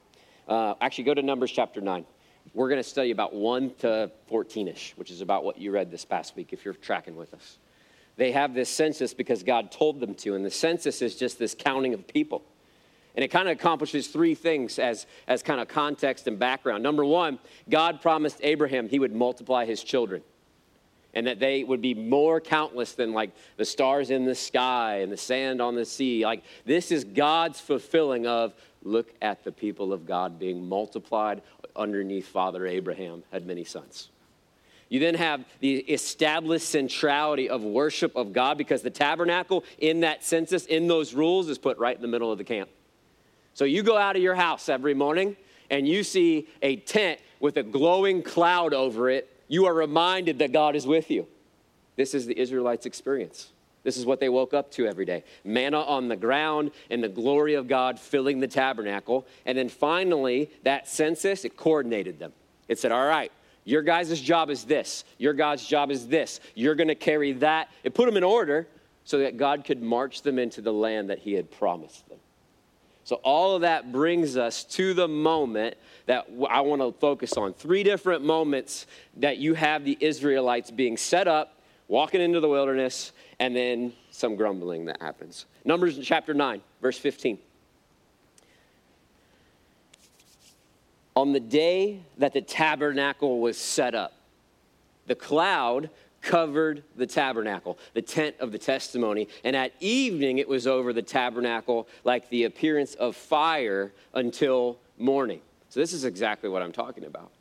Uh, 0.48 0.74
actually, 0.80 1.04
go 1.04 1.14
to 1.14 1.22
Numbers 1.22 1.52
chapter 1.52 1.80
9. 1.80 2.04
We're 2.52 2.68
going 2.68 2.82
to 2.82 2.88
study 2.88 3.12
about 3.12 3.34
1 3.34 3.74
to 3.82 4.10
14 4.26 4.66
ish, 4.66 4.94
which 4.96 5.12
is 5.12 5.20
about 5.20 5.44
what 5.44 5.58
you 5.58 5.70
read 5.70 5.92
this 5.92 6.04
past 6.04 6.34
week 6.34 6.48
if 6.52 6.64
you're 6.64 6.74
tracking 6.74 7.14
with 7.14 7.32
us. 7.34 7.58
They 8.16 8.32
have 8.32 8.52
this 8.52 8.68
census 8.68 9.14
because 9.14 9.44
God 9.44 9.70
told 9.70 10.00
them 10.00 10.16
to, 10.16 10.34
and 10.34 10.44
the 10.44 10.50
census 10.50 11.02
is 11.02 11.14
just 11.14 11.38
this 11.38 11.54
counting 11.56 11.94
of 11.94 12.04
people. 12.04 12.42
And 13.14 13.24
it 13.24 13.28
kind 13.28 13.48
of 13.48 13.52
accomplishes 13.52 14.08
three 14.08 14.34
things 14.34 14.80
as, 14.80 15.06
as 15.28 15.44
kind 15.44 15.60
of 15.60 15.68
context 15.68 16.26
and 16.26 16.36
background. 16.36 16.82
Number 16.82 17.04
one, 17.04 17.38
God 17.70 18.02
promised 18.02 18.38
Abraham 18.42 18.88
he 18.88 18.98
would 18.98 19.14
multiply 19.14 19.66
his 19.66 19.84
children 19.84 20.24
and 21.14 21.26
that 21.26 21.38
they 21.38 21.64
would 21.64 21.80
be 21.80 21.94
more 21.94 22.40
countless 22.40 22.92
than 22.92 23.12
like 23.12 23.30
the 23.56 23.64
stars 23.64 24.10
in 24.10 24.24
the 24.24 24.34
sky 24.34 24.96
and 24.96 25.10
the 25.10 25.16
sand 25.16 25.62
on 25.62 25.74
the 25.74 25.84
sea. 25.84 26.24
Like 26.24 26.42
this 26.66 26.90
is 26.90 27.04
God's 27.04 27.60
fulfilling 27.60 28.26
of 28.26 28.52
look 28.82 29.12
at 29.22 29.44
the 29.44 29.52
people 29.52 29.92
of 29.92 30.06
God 30.06 30.38
being 30.38 30.68
multiplied 30.68 31.40
underneath 31.76 32.28
Father 32.28 32.66
Abraham 32.66 33.22
had 33.32 33.46
many 33.46 33.64
sons. 33.64 34.10
You 34.88 35.00
then 35.00 35.14
have 35.14 35.44
the 35.60 35.76
established 35.76 36.68
centrality 36.68 37.48
of 37.48 37.62
worship 37.62 38.14
of 38.14 38.32
God 38.32 38.58
because 38.58 38.82
the 38.82 38.90
tabernacle 38.90 39.64
in 39.78 40.00
that 40.00 40.22
census, 40.22 40.66
in 40.66 40.86
those 40.86 41.14
rules, 41.14 41.48
is 41.48 41.58
put 41.58 41.78
right 41.78 41.96
in 41.96 42.02
the 42.02 42.08
middle 42.08 42.30
of 42.30 42.38
the 42.38 42.44
camp. 42.44 42.68
So 43.54 43.64
you 43.64 43.82
go 43.82 43.96
out 43.96 44.14
of 44.14 44.22
your 44.22 44.34
house 44.34 44.68
every 44.68 44.94
morning 44.94 45.36
and 45.70 45.88
you 45.88 46.04
see 46.04 46.48
a 46.60 46.76
tent 46.76 47.18
with 47.40 47.56
a 47.56 47.62
glowing 47.62 48.22
cloud 48.22 48.74
over 48.74 49.08
it 49.08 49.33
you 49.54 49.66
are 49.66 49.74
reminded 49.74 50.40
that 50.40 50.52
God 50.52 50.74
is 50.74 50.86
with 50.86 51.10
you. 51.10 51.28
This 51.96 52.12
is 52.12 52.26
the 52.26 52.38
Israelites' 52.38 52.86
experience. 52.86 53.52
This 53.84 53.96
is 53.96 54.04
what 54.04 54.18
they 54.18 54.28
woke 54.28 54.52
up 54.52 54.70
to 54.72 54.86
every 54.86 55.04
day 55.04 55.22
manna 55.44 55.80
on 55.80 56.08
the 56.08 56.16
ground 56.16 56.72
and 56.90 57.02
the 57.02 57.08
glory 57.08 57.54
of 57.54 57.68
God 57.68 58.00
filling 58.00 58.40
the 58.40 58.48
tabernacle. 58.48 59.26
And 59.46 59.56
then 59.56 59.68
finally, 59.68 60.50
that 60.64 60.88
census, 60.88 61.44
it 61.44 61.56
coordinated 61.56 62.18
them. 62.18 62.32
It 62.66 62.78
said, 62.78 62.90
All 62.90 63.06
right, 63.06 63.30
your 63.64 63.82
guys' 63.82 64.20
job 64.20 64.50
is 64.50 64.64
this, 64.64 65.04
your 65.18 65.34
God's 65.34 65.64
job 65.64 65.90
is 65.90 66.08
this, 66.08 66.40
you're 66.54 66.74
going 66.74 66.88
to 66.88 66.94
carry 66.96 67.32
that. 67.34 67.70
It 67.84 67.94
put 67.94 68.06
them 68.06 68.16
in 68.16 68.24
order 68.24 68.66
so 69.04 69.18
that 69.18 69.36
God 69.36 69.64
could 69.64 69.82
march 69.82 70.22
them 70.22 70.38
into 70.38 70.62
the 70.62 70.72
land 70.72 71.10
that 71.10 71.20
He 71.20 71.34
had 71.34 71.50
promised 71.50 72.08
them. 72.08 72.18
So, 73.04 73.16
all 73.16 73.54
of 73.54 73.60
that 73.60 73.92
brings 73.92 74.36
us 74.38 74.64
to 74.64 74.94
the 74.94 75.06
moment 75.06 75.76
that 76.06 76.26
I 76.48 76.60
want 76.60 76.82
to 76.82 76.92
focus 76.92 77.34
on. 77.34 77.54
Three 77.54 77.82
different 77.82 78.24
moments 78.24 78.86
that 79.16 79.38
you 79.38 79.54
have 79.54 79.84
the 79.84 79.96
Israelites 80.00 80.70
being 80.70 80.96
set 80.96 81.28
up, 81.28 81.58
walking 81.88 82.20
into 82.20 82.40
the 82.40 82.48
wilderness, 82.48 83.12
and 83.38 83.54
then 83.54 83.92
some 84.10 84.36
grumbling 84.36 84.86
that 84.86 85.00
happens. 85.00 85.46
Numbers 85.64 85.98
chapter 86.02 86.34
9, 86.34 86.60
verse 86.80 86.98
15. 86.98 87.38
On 91.16 91.32
the 91.32 91.40
day 91.40 92.00
that 92.18 92.32
the 92.32 92.40
tabernacle 92.40 93.40
was 93.40 93.56
set 93.56 93.94
up, 93.94 94.12
the 95.06 95.14
cloud 95.14 95.90
covered 96.20 96.82
the 96.96 97.06
tabernacle, 97.06 97.78
the 97.92 98.02
tent 98.02 98.34
of 98.40 98.50
the 98.50 98.58
testimony. 98.58 99.28
And 99.44 99.54
at 99.54 99.72
evening, 99.78 100.38
it 100.38 100.48
was 100.48 100.66
over 100.66 100.92
the 100.92 101.02
tabernacle 101.02 101.86
like 102.02 102.28
the 102.30 102.44
appearance 102.44 102.94
of 102.94 103.14
fire 103.14 103.92
until 104.14 104.78
morning. 104.98 105.40
So, 105.74 105.80
this 105.80 105.92
is 105.92 106.04
exactly 106.04 106.48
what 106.48 106.62
I'm 106.62 106.70
talking 106.70 107.04
about. 107.04 107.32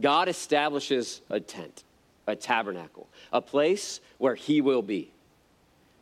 God 0.00 0.26
establishes 0.26 1.20
a 1.28 1.38
tent, 1.38 1.84
a 2.26 2.34
tabernacle, 2.34 3.10
a 3.30 3.42
place 3.42 4.00
where 4.16 4.34
He 4.34 4.62
will 4.62 4.80
be. 4.80 5.12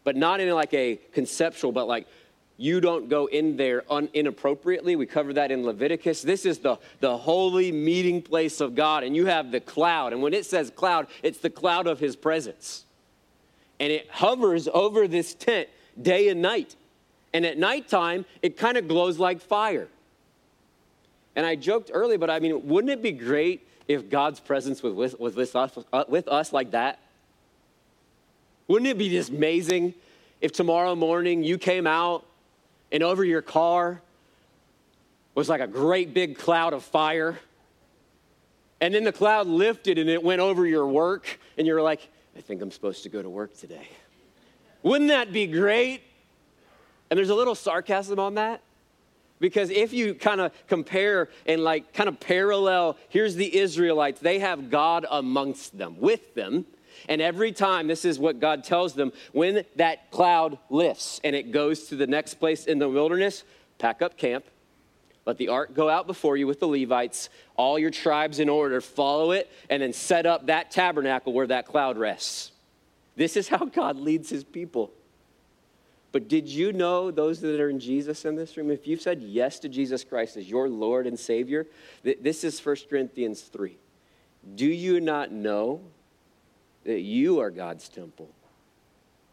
But 0.04 0.14
not 0.14 0.38
in 0.38 0.48
like 0.54 0.72
a 0.74 1.00
conceptual, 1.12 1.72
but 1.72 1.88
like 1.88 2.06
you 2.56 2.80
don't 2.80 3.08
go 3.08 3.26
in 3.26 3.56
there 3.56 3.82
un- 3.90 4.08
inappropriately. 4.14 4.94
We 4.94 5.06
cover 5.06 5.32
that 5.32 5.50
in 5.50 5.64
Leviticus. 5.64 6.22
This 6.22 6.46
is 6.46 6.58
the, 6.58 6.78
the 7.00 7.16
holy 7.16 7.72
meeting 7.72 8.22
place 8.22 8.60
of 8.60 8.76
God, 8.76 9.02
and 9.02 9.16
you 9.16 9.26
have 9.26 9.50
the 9.50 9.58
cloud. 9.58 10.12
And 10.12 10.22
when 10.22 10.34
it 10.34 10.46
says 10.46 10.70
cloud, 10.70 11.08
it's 11.24 11.38
the 11.38 11.50
cloud 11.50 11.88
of 11.88 11.98
his 11.98 12.14
presence. 12.14 12.84
And 13.80 13.90
it 13.90 14.08
hovers 14.08 14.68
over 14.72 15.08
this 15.08 15.34
tent 15.34 15.68
day 16.00 16.28
and 16.28 16.40
night. 16.40 16.76
And 17.34 17.44
at 17.44 17.58
nighttime, 17.58 18.24
it 18.40 18.56
kind 18.56 18.76
of 18.76 18.86
glows 18.86 19.18
like 19.18 19.40
fire. 19.40 19.88
And 21.34 21.46
I 21.46 21.56
joked 21.56 21.90
earlier, 21.92 22.18
but 22.18 22.30
I 22.30 22.40
mean, 22.40 22.68
wouldn't 22.68 22.90
it 22.90 23.02
be 23.02 23.12
great 23.12 23.66
if 23.88 24.10
God's 24.10 24.40
presence 24.40 24.82
was 24.82 24.94
with, 24.94 25.18
was 25.18 25.34
with, 25.34 25.54
us, 25.56 25.78
uh, 25.92 26.04
with 26.08 26.28
us 26.28 26.52
like 26.52 26.72
that? 26.72 26.98
Wouldn't 28.68 28.88
it 28.88 28.98
be 28.98 29.08
just 29.08 29.30
amazing 29.30 29.94
if 30.40 30.52
tomorrow 30.52 30.94
morning 30.94 31.42
you 31.42 31.58
came 31.58 31.86
out 31.86 32.26
and 32.90 33.02
over 33.02 33.24
your 33.24 33.42
car 33.42 34.02
was 35.34 35.48
like 35.48 35.60
a 35.60 35.66
great 35.66 36.12
big 36.12 36.36
cloud 36.36 36.72
of 36.72 36.84
fire. 36.84 37.38
And 38.80 38.94
then 38.94 39.04
the 39.04 39.12
cloud 39.12 39.46
lifted 39.46 39.98
and 39.98 40.10
it 40.10 40.22
went 40.22 40.40
over 40.40 40.66
your 40.66 40.86
work, 40.86 41.38
and 41.56 41.66
you're 41.66 41.82
like, 41.82 42.06
I 42.36 42.40
think 42.40 42.60
I'm 42.60 42.70
supposed 42.70 43.02
to 43.04 43.08
go 43.08 43.22
to 43.22 43.30
work 43.30 43.56
today. 43.56 43.88
Wouldn't 44.82 45.08
that 45.08 45.32
be 45.32 45.46
great? 45.46 46.02
And 47.10 47.16
there's 47.16 47.30
a 47.30 47.34
little 47.34 47.54
sarcasm 47.54 48.18
on 48.18 48.34
that. 48.34 48.62
Because 49.42 49.70
if 49.70 49.92
you 49.92 50.14
kind 50.14 50.40
of 50.40 50.52
compare 50.68 51.28
and 51.46 51.64
like 51.64 51.92
kind 51.92 52.08
of 52.08 52.20
parallel, 52.20 52.96
here's 53.08 53.34
the 53.34 53.58
Israelites, 53.58 54.20
they 54.20 54.38
have 54.38 54.70
God 54.70 55.04
amongst 55.10 55.76
them, 55.76 55.96
with 55.98 56.36
them. 56.36 56.64
And 57.08 57.20
every 57.20 57.50
time, 57.50 57.88
this 57.88 58.04
is 58.04 58.20
what 58.20 58.38
God 58.38 58.62
tells 58.62 58.94
them 58.94 59.12
when 59.32 59.64
that 59.74 60.12
cloud 60.12 60.58
lifts 60.70 61.20
and 61.24 61.34
it 61.34 61.50
goes 61.50 61.88
to 61.88 61.96
the 61.96 62.06
next 62.06 62.34
place 62.34 62.66
in 62.66 62.78
the 62.78 62.88
wilderness, 62.88 63.42
pack 63.78 64.00
up 64.00 64.16
camp. 64.16 64.44
Let 65.26 65.38
the 65.38 65.48
ark 65.48 65.74
go 65.74 65.88
out 65.90 66.06
before 66.06 66.36
you 66.36 66.46
with 66.46 66.60
the 66.60 66.68
Levites, 66.68 67.28
all 67.56 67.80
your 67.80 67.90
tribes 67.90 68.38
in 68.38 68.48
order, 68.48 68.80
follow 68.80 69.32
it, 69.32 69.50
and 69.68 69.82
then 69.82 69.92
set 69.92 70.24
up 70.24 70.46
that 70.46 70.70
tabernacle 70.70 71.32
where 71.32 71.48
that 71.48 71.66
cloud 71.66 71.98
rests. 71.98 72.52
This 73.16 73.36
is 73.36 73.48
how 73.48 73.64
God 73.64 73.96
leads 73.96 74.30
his 74.30 74.44
people. 74.44 74.92
But 76.12 76.28
did 76.28 76.48
you 76.48 76.72
know, 76.72 77.10
those 77.10 77.40
that 77.40 77.58
are 77.58 77.70
in 77.70 77.80
Jesus 77.80 78.24
in 78.24 78.36
this 78.36 78.56
room, 78.56 78.70
if 78.70 78.86
you've 78.86 79.00
said 79.00 79.22
yes 79.22 79.58
to 79.60 79.68
Jesus 79.68 80.04
Christ 80.04 80.36
as 80.36 80.48
your 80.48 80.68
Lord 80.68 81.06
and 81.06 81.18
Savior, 81.18 81.66
this 82.02 82.44
is 82.44 82.64
1 82.64 82.76
Corinthians 82.88 83.40
3. 83.40 83.76
Do 84.54 84.66
you 84.66 85.00
not 85.00 85.32
know 85.32 85.80
that 86.84 87.00
you 87.00 87.40
are 87.40 87.50
God's 87.50 87.88
temple 87.88 88.28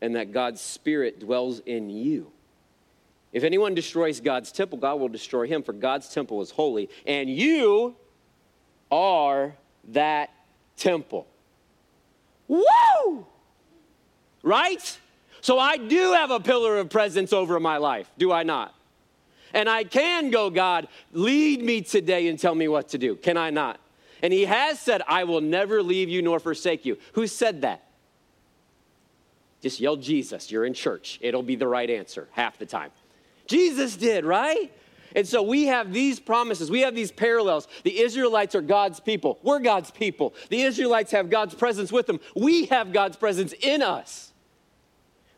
and 0.01 0.15
that 0.15 0.31
God's 0.31 0.61
Spirit 0.61 1.19
dwells 1.19 1.59
in 1.65 1.89
you. 1.89 2.31
If 3.31 3.43
anyone 3.43 3.75
destroys 3.75 4.19
God's 4.19 4.51
temple, 4.51 4.77
God 4.77 4.99
will 4.99 5.09
destroy 5.09 5.47
him, 5.47 5.61
for 5.61 5.73
God's 5.73 6.09
temple 6.09 6.41
is 6.41 6.51
holy, 6.51 6.89
and 7.05 7.29
you 7.29 7.95
are 8.91 9.53
that 9.89 10.31
temple. 10.77 11.27
Woo! 12.47 13.25
Right? 14.41 14.99
So 15.41 15.57
I 15.59 15.77
do 15.77 16.13
have 16.13 16.31
a 16.31 16.39
pillar 16.39 16.77
of 16.77 16.89
presence 16.89 17.33
over 17.33 17.59
my 17.59 17.77
life, 17.77 18.09
do 18.17 18.31
I 18.31 18.43
not? 18.43 18.73
And 19.53 19.67
I 19.69 19.83
can 19.83 20.29
go, 20.29 20.49
God, 20.49 20.87
lead 21.11 21.63
me 21.63 21.81
today 21.81 22.27
and 22.27 22.37
tell 22.37 22.53
me 22.53 22.67
what 22.67 22.89
to 22.89 22.97
do. 22.97 23.15
Can 23.15 23.37
I 23.37 23.49
not? 23.49 23.79
And 24.21 24.33
he 24.33 24.45
has 24.45 24.79
said, 24.79 25.01
I 25.07 25.23
will 25.23 25.41
never 25.41 25.81
leave 25.81 26.09
you 26.09 26.21
nor 26.21 26.39
forsake 26.39 26.85
you. 26.85 26.97
Who 27.13 27.25
said 27.25 27.61
that? 27.61 27.83
Just 29.61 29.79
yell 29.79 29.95
Jesus. 29.95 30.51
You're 30.51 30.65
in 30.65 30.73
church. 30.73 31.19
It'll 31.21 31.43
be 31.43 31.55
the 31.55 31.67
right 31.67 31.89
answer 31.89 32.27
half 32.31 32.57
the 32.59 32.65
time. 32.65 32.91
Jesus 33.47 33.95
did, 33.95 34.25
right? 34.25 34.71
And 35.15 35.27
so 35.27 35.41
we 35.41 35.65
have 35.65 35.91
these 35.91 36.19
promises, 36.19 36.69
we 36.69 36.81
have 36.81 36.93
these 36.93 37.11
parallels. 37.11 37.67
The 37.83 37.99
Israelites 37.99 38.53
are 38.53 38.61
God's 38.61 38.99
people. 38.99 39.39
We're 39.41 39.59
God's 39.59 39.89
people. 39.89 40.35
The 40.49 40.61
Israelites 40.61 41.11
have 41.11 41.29
God's 41.29 41.55
presence 41.55 41.91
with 41.91 42.05
them. 42.05 42.19
We 42.35 42.65
have 42.65 42.93
God's 42.93 43.17
presence 43.17 43.53
in 43.53 43.81
us. 43.81 44.28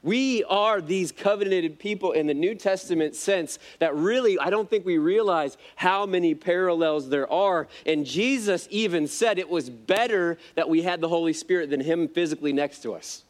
We 0.04 0.44
are 0.46 0.82
these 0.82 1.12
covenanted 1.12 1.78
people 1.78 2.12
in 2.14 2.26
the 2.26 2.34
New 2.34 2.56
Testament 2.56 3.16
sense 3.16 3.60
that 3.80 3.96
really, 3.96 4.40
I 4.40 4.50
don't 4.50 4.68
think 4.68 4.84
we 4.84 4.98
realize 4.98 5.58
how 5.76 6.08
many 6.08 6.34
parallels 6.34 7.10
there 7.10 7.32
are. 7.32 7.68
And 7.86 8.06
Jesus 8.06 8.68
even 8.72 9.08
said 9.08 9.38
it 9.38 9.50
was 9.50 9.70
better 9.70 10.40
that 10.56 10.68
we 10.68 10.82
had 10.82 11.02
the 11.02 11.08
Holy 11.08 11.34
Spirit 11.34 11.70
than 11.70 11.82
Him 11.82 12.08
physically 12.08 12.52
next 12.52 12.80
to 12.80 12.94
us. 12.94 13.24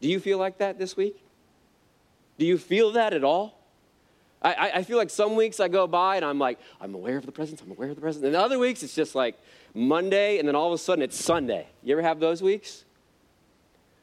Do 0.00 0.08
you 0.08 0.18
feel 0.18 0.38
like 0.38 0.58
that 0.58 0.78
this 0.78 0.96
week? 0.96 1.22
Do 2.38 2.46
you 2.46 2.56
feel 2.56 2.92
that 2.92 3.12
at 3.12 3.24
all? 3.24 3.58
I, 4.42 4.70
I 4.76 4.82
feel 4.82 4.96
like 4.96 5.10
some 5.10 5.34
weeks 5.34 5.60
I 5.60 5.68
go 5.68 5.86
by 5.86 6.16
and 6.16 6.24
I'm 6.24 6.38
like, 6.38 6.58
I'm 6.80 6.94
aware 6.94 7.16
of 7.16 7.26
the 7.26 7.32
presence, 7.32 7.60
I'm 7.60 7.70
aware 7.70 7.88
of 7.88 7.96
the 7.96 8.00
presence. 8.00 8.24
And 8.24 8.36
other 8.36 8.58
weeks 8.58 8.82
it's 8.82 8.94
just 8.94 9.14
like 9.14 9.36
Monday 9.74 10.38
and 10.38 10.46
then 10.46 10.54
all 10.54 10.68
of 10.68 10.72
a 10.72 10.78
sudden 10.78 11.02
it's 11.02 11.22
Sunday. 11.22 11.66
You 11.82 11.92
ever 11.92 12.02
have 12.02 12.20
those 12.20 12.42
weeks? 12.42 12.84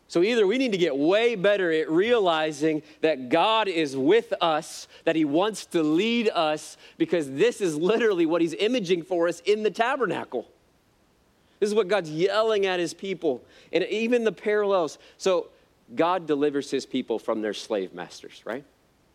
So 0.08 0.22
either 0.22 0.46
we 0.46 0.58
need 0.58 0.72
to 0.74 0.78
get 0.78 0.96
way 0.96 1.36
better 1.36 1.72
at 1.72 1.90
realizing 1.90 2.84
that 3.02 3.30
God 3.30 3.68
is 3.68 3.98
with 3.98 4.34
us, 4.42 4.88
that 5.06 5.16
He 5.16 5.26
wants 5.26 5.66
to 5.68 5.82
lead 5.82 6.30
us, 6.30 6.78
because 6.98 7.32
this 7.32 7.62
is 7.62 7.76
literally 7.76 8.26
what 8.26 8.42
He's 8.42 8.54
imaging 8.54 9.04
for 9.04 9.28
us 9.28 9.40
in 9.42 9.64
the 9.64 9.72
tabernacle. 9.72 10.48
This 11.60 11.70
is 11.70 11.76
what 11.76 11.88
God's 11.88 12.12
yelling 12.12 12.66
at 12.66 12.80
His 12.80 12.94
people, 12.94 13.42
and 13.72 13.84
even 13.86 14.24
the 14.24 14.32
parallels. 14.32 15.00
So 15.18 15.48
God 15.96 16.28
delivers 16.28 16.70
His 16.70 16.86
people 16.86 17.18
from 17.18 17.42
their 17.42 17.54
slave 17.54 17.94
masters, 17.94 18.42
right? 18.46 18.66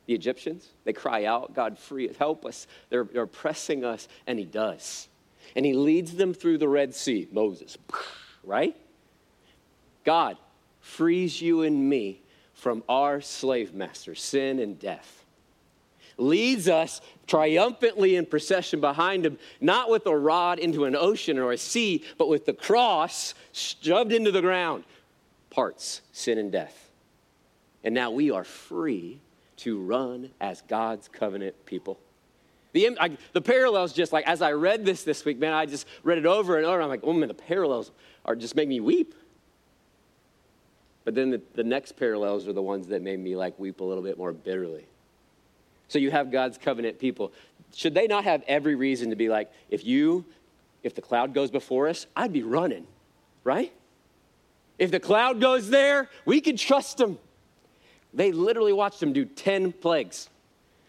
The 0.07 0.15
Egyptians, 0.15 0.67
they 0.85 0.95
cry 0.95 1.27
out, 1.27 1.55
God, 1.55 1.79
free 1.79 2.09
us, 2.09 2.17
help 2.17 2.47
us. 2.47 2.67
They're, 2.89 3.05
they're 3.05 3.23
oppressing 3.25 3.85
us, 3.85 4.09
and 4.27 4.39
He 4.39 4.47
does. 4.47 5.09
And 5.55 5.67
He 5.67 5.75
leads 5.75 6.15
them 6.15 6.33
through 6.33 6.59
the 6.59 6.69
Red 6.69 6.95
Sea, 6.95 7.29
Moses, 7.31 7.77
right? 8.43 8.75
God 10.05 10.39
frees 10.89 11.41
you 11.41 11.63
and 11.63 11.89
me 11.89 12.23
from 12.55 12.83
our 12.89 13.21
slave 13.21 13.75
master, 13.75 14.15
sin 14.15 14.59
and 14.59 14.79
death. 14.79 15.25
Leads 16.17 16.69
us 16.69 17.01
triumphantly 17.29 18.17
in 18.17 18.27
procession 18.27 18.81
behind 18.81 19.25
him, 19.25 19.39
not 19.61 19.91
with 19.91 20.07
a 20.07 20.17
rod 20.17 20.59
into 20.59 20.85
an 20.87 20.97
ocean 20.97 21.39
or 21.39 21.53
a 21.53 21.59
sea, 21.59 22.03
but 22.17 22.29
with 22.29 22.47
the 22.47 22.53
cross 22.53 23.35
shoved 23.53 24.13
into 24.13 24.33
the 24.33 24.41
ground, 24.41 24.83
parts 25.51 26.01
sin 26.11 26.39
and 26.39 26.51
death. 26.51 26.91
And 27.85 27.95
now 27.95 28.11
we 28.11 28.33
are 28.33 28.45
free 28.45 29.21
to 29.59 29.79
run 29.79 30.31
as 30.41 30.63
God's 30.63 31.07
covenant 31.07 31.67
people. 31.67 32.01
The, 32.73 32.99
I, 32.99 33.17
the 33.33 33.41
parallels 33.41 33.93
just 33.93 34.13
like, 34.13 34.27
as 34.27 34.43
I 34.43 34.53
read 34.53 34.85
this 34.85 35.05
this 35.05 35.25
week, 35.25 35.39
man, 35.39 35.53
I 35.53 35.67
just 35.67 35.87
read 36.03 36.19
it 36.19 36.27
over 36.27 36.57
and 36.57 36.67
over. 36.67 36.81
I'm 36.81 36.89
like, 36.89 37.01
oh 37.05 37.13
man, 37.13 37.29
the 37.29 37.35
parallels 37.35 37.93
are 38.25 38.35
just 38.35 38.57
make 38.57 38.69
me 38.69 38.81
weep. 38.81 39.15
But 41.09 41.15
then 41.15 41.31
the, 41.31 41.41
the 41.55 41.65
next 41.65 41.93
parallels 41.93 42.47
are 42.49 42.53
the 42.53 42.61
ones 42.61 42.89
that 42.89 43.01
made 43.01 43.19
me 43.19 43.35
like 43.35 43.59
weep 43.59 43.81
a 43.81 43.83
little 43.83 44.03
bit 44.03 44.19
more 44.19 44.31
bitterly. 44.31 44.85
So 45.89 45.99
you 45.99 46.11
have 46.11 46.31
God's 46.31 46.59
covenant 46.59 46.99
people. 46.99 47.33
Should 47.75 47.95
they 47.95 48.07
not 48.07 48.25
have 48.25 48.43
every 48.47 48.75
reason 48.75 49.09
to 49.09 49.17
be 49.17 49.31
like, 49.31 49.51
if 49.71 49.87
you, 49.87 50.27
if 50.83 50.95
the 50.95 51.01
cloud 51.01 51.33
goes 51.33 51.51
before 51.51 51.89
us, 51.89 52.07
I'd 52.15 52.31
be 52.31 52.43
running, 52.43 52.87
right? 53.43 53.73
If 54.79 54.91
the 54.91 55.01
cloud 55.01 55.41
goes 55.41 55.71
there, 55.71 56.11
we 56.27 56.43
can 56.43 56.59
trust 56.59 56.99
them. 56.99 57.19
They 58.13 58.31
literally 58.31 58.75
watched 58.75 59.01
them 59.01 59.15
do 59.15 59.25
10 59.25 59.73
plagues. 59.73 60.29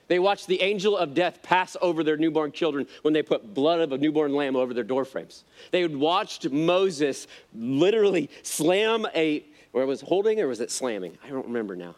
They 0.10 0.20
watched 0.20 0.48
the 0.48 0.62
angel 0.62 0.98
of 0.98 1.14
death 1.14 1.42
pass 1.44 1.78
over 1.82 2.04
their 2.04 2.18
newborn 2.18 2.52
children 2.52 2.88
when 3.04 3.14
they 3.14 3.24
put 3.24 3.54
blood 3.54 3.80
of 3.80 3.94
a 3.94 3.98
newborn 3.98 4.34
lamb 4.34 4.58
over 4.58 4.74
their 4.74 4.84
doorframes. 4.84 5.46
They 5.72 5.82
had 5.82 5.96
watched 5.96 6.50
Moses 6.50 7.26
literally 7.56 8.30
slam 8.44 9.08
a 9.16 9.46
or 9.74 9.82
it 9.82 9.86
was 9.86 10.02
holding 10.02 10.40
or 10.40 10.48
was 10.48 10.60
it 10.62 10.72
slamming? 10.72 11.18
I 11.24 11.30
don't 11.30 11.46
remember 11.46 11.76
now. 11.76 11.96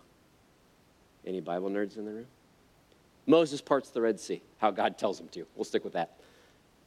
Any 1.25 1.39
Bible 1.39 1.69
nerds 1.69 1.97
in 1.97 2.05
the 2.05 2.11
room? 2.11 2.27
Moses 3.27 3.61
parts 3.61 3.89
the 3.89 4.01
Red 4.01 4.19
Sea, 4.19 4.41
how 4.57 4.71
God 4.71 4.97
tells 4.97 5.19
him 5.19 5.27
to. 5.29 5.45
We'll 5.55 5.65
stick 5.65 5.83
with 5.83 5.93
that. 5.93 6.17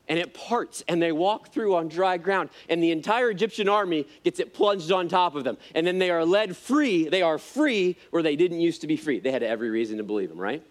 And 0.07 0.19
it 0.19 0.35
parts, 0.35 0.85
and 0.87 1.01
they 1.01 1.13
walk 1.13 1.49
through 1.49 1.77
on 1.77 1.89
dry 1.89 2.19
ground, 2.19 2.51
and 2.69 2.83
the 2.83 2.91
entire 2.91 3.31
Egyptian 3.31 3.71
army 3.71 4.07
gets 4.23 4.39
it 4.39 4.53
plunged 4.53 4.93
on 4.93 5.09
top 5.09 5.35
of 5.35 5.45
them. 5.45 5.57
And 5.75 5.87
then 5.87 5.99
they 5.99 6.11
are 6.11 6.27
led 6.27 6.57
free. 6.57 7.09
They 7.09 7.23
are 7.23 7.39
free 7.39 7.97
where 8.11 8.23
they 8.23 8.37
didn't 8.37 8.61
used 8.61 8.83
to 8.83 8.87
be 8.87 8.97
free. 8.97 9.21
They 9.21 9.31
had 9.31 9.43
every 9.43 9.71
reason 9.71 9.97
to 9.97 10.03
believe 10.03 10.31
him, 10.31 10.39
right? 10.39 10.63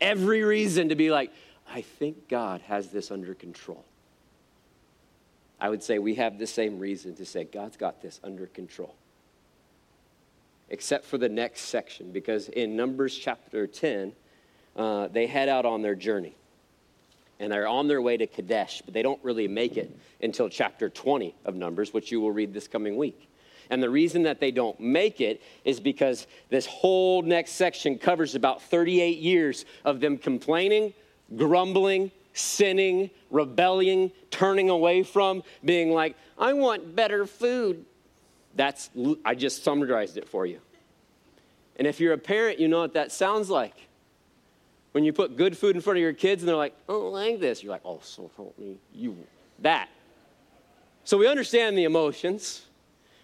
Every 0.00 0.42
reason 0.42 0.88
to 0.88 0.96
be 0.96 1.10
like, 1.10 1.30
I 1.70 1.82
think 1.82 2.28
God 2.28 2.62
has 2.62 2.88
this 2.88 3.10
under 3.10 3.34
control. 3.34 3.84
I 5.60 5.68
would 5.68 5.82
say 5.82 5.98
we 5.98 6.14
have 6.16 6.38
the 6.38 6.46
same 6.46 6.78
reason 6.78 7.14
to 7.16 7.24
say 7.24 7.44
God's 7.44 7.76
got 7.76 8.02
this 8.02 8.20
under 8.22 8.46
control. 8.46 8.94
Except 10.68 11.04
for 11.04 11.16
the 11.16 11.28
next 11.28 11.62
section, 11.62 12.12
because 12.12 12.48
in 12.48 12.76
Numbers 12.76 13.16
chapter 13.16 13.66
10, 13.66 14.12
uh, 14.76 15.08
they 15.08 15.26
head 15.26 15.48
out 15.48 15.64
on 15.64 15.82
their 15.82 15.94
journey. 15.94 16.34
And 17.38 17.52
they're 17.52 17.68
on 17.68 17.86
their 17.86 18.00
way 18.02 18.16
to 18.16 18.26
Kadesh, 18.26 18.82
but 18.84 18.94
they 18.94 19.02
don't 19.02 19.22
really 19.22 19.46
make 19.46 19.76
it 19.76 19.96
until 20.22 20.48
chapter 20.48 20.88
20 20.88 21.34
of 21.44 21.54
Numbers, 21.54 21.92
which 21.92 22.10
you 22.10 22.20
will 22.20 22.32
read 22.32 22.52
this 22.52 22.66
coming 22.66 22.96
week. 22.96 23.28
And 23.70 23.82
the 23.82 23.90
reason 23.90 24.22
that 24.22 24.40
they 24.40 24.50
don't 24.50 24.78
make 24.80 25.20
it 25.20 25.42
is 25.64 25.80
because 25.80 26.26
this 26.50 26.66
whole 26.66 27.22
next 27.22 27.52
section 27.52 27.98
covers 27.98 28.34
about 28.34 28.62
38 28.62 29.18
years 29.18 29.64
of 29.84 30.00
them 30.00 30.18
complaining, 30.18 30.94
grumbling, 31.36 32.10
sinning, 32.32 33.10
rebelling, 33.30 34.12
turning 34.30 34.70
away 34.70 35.02
from, 35.02 35.42
being 35.64 35.90
like, 35.90 36.16
I 36.38 36.52
want 36.52 36.94
better 36.94 37.26
food. 37.26 37.84
That's, 38.54 38.90
I 39.24 39.34
just 39.34 39.64
summarized 39.64 40.16
it 40.16 40.28
for 40.28 40.46
you. 40.46 40.60
And 41.76 41.86
if 41.86 42.00
you're 42.00 42.12
a 42.12 42.18
parent, 42.18 42.58
you 42.58 42.68
know 42.68 42.80
what 42.80 42.94
that 42.94 43.12
sounds 43.12 43.50
like. 43.50 43.74
When 44.92 45.04
you 45.04 45.12
put 45.12 45.36
good 45.36 45.56
food 45.56 45.76
in 45.76 45.82
front 45.82 45.98
of 45.98 46.02
your 46.02 46.14
kids 46.14 46.42
and 46.42 46.48
they're 46.48 46.56
like, 46.56 46.74
oh, 46.88 47.10
like 47.10 47.38
this, 47.38 47.62
you're 47.62 47.72
like, 47.72 47.84
oh, 47.84 48.00
so 48.02 48.30
help 48.36 48.58
me, 48.58 48.78
you, 48.94 49.16
that. 49.58 49.88
So 51.04 51.18
we 51.18 51.28
understand 51.28 51.76
the 51.76 51.84
emotions 51.84 52.65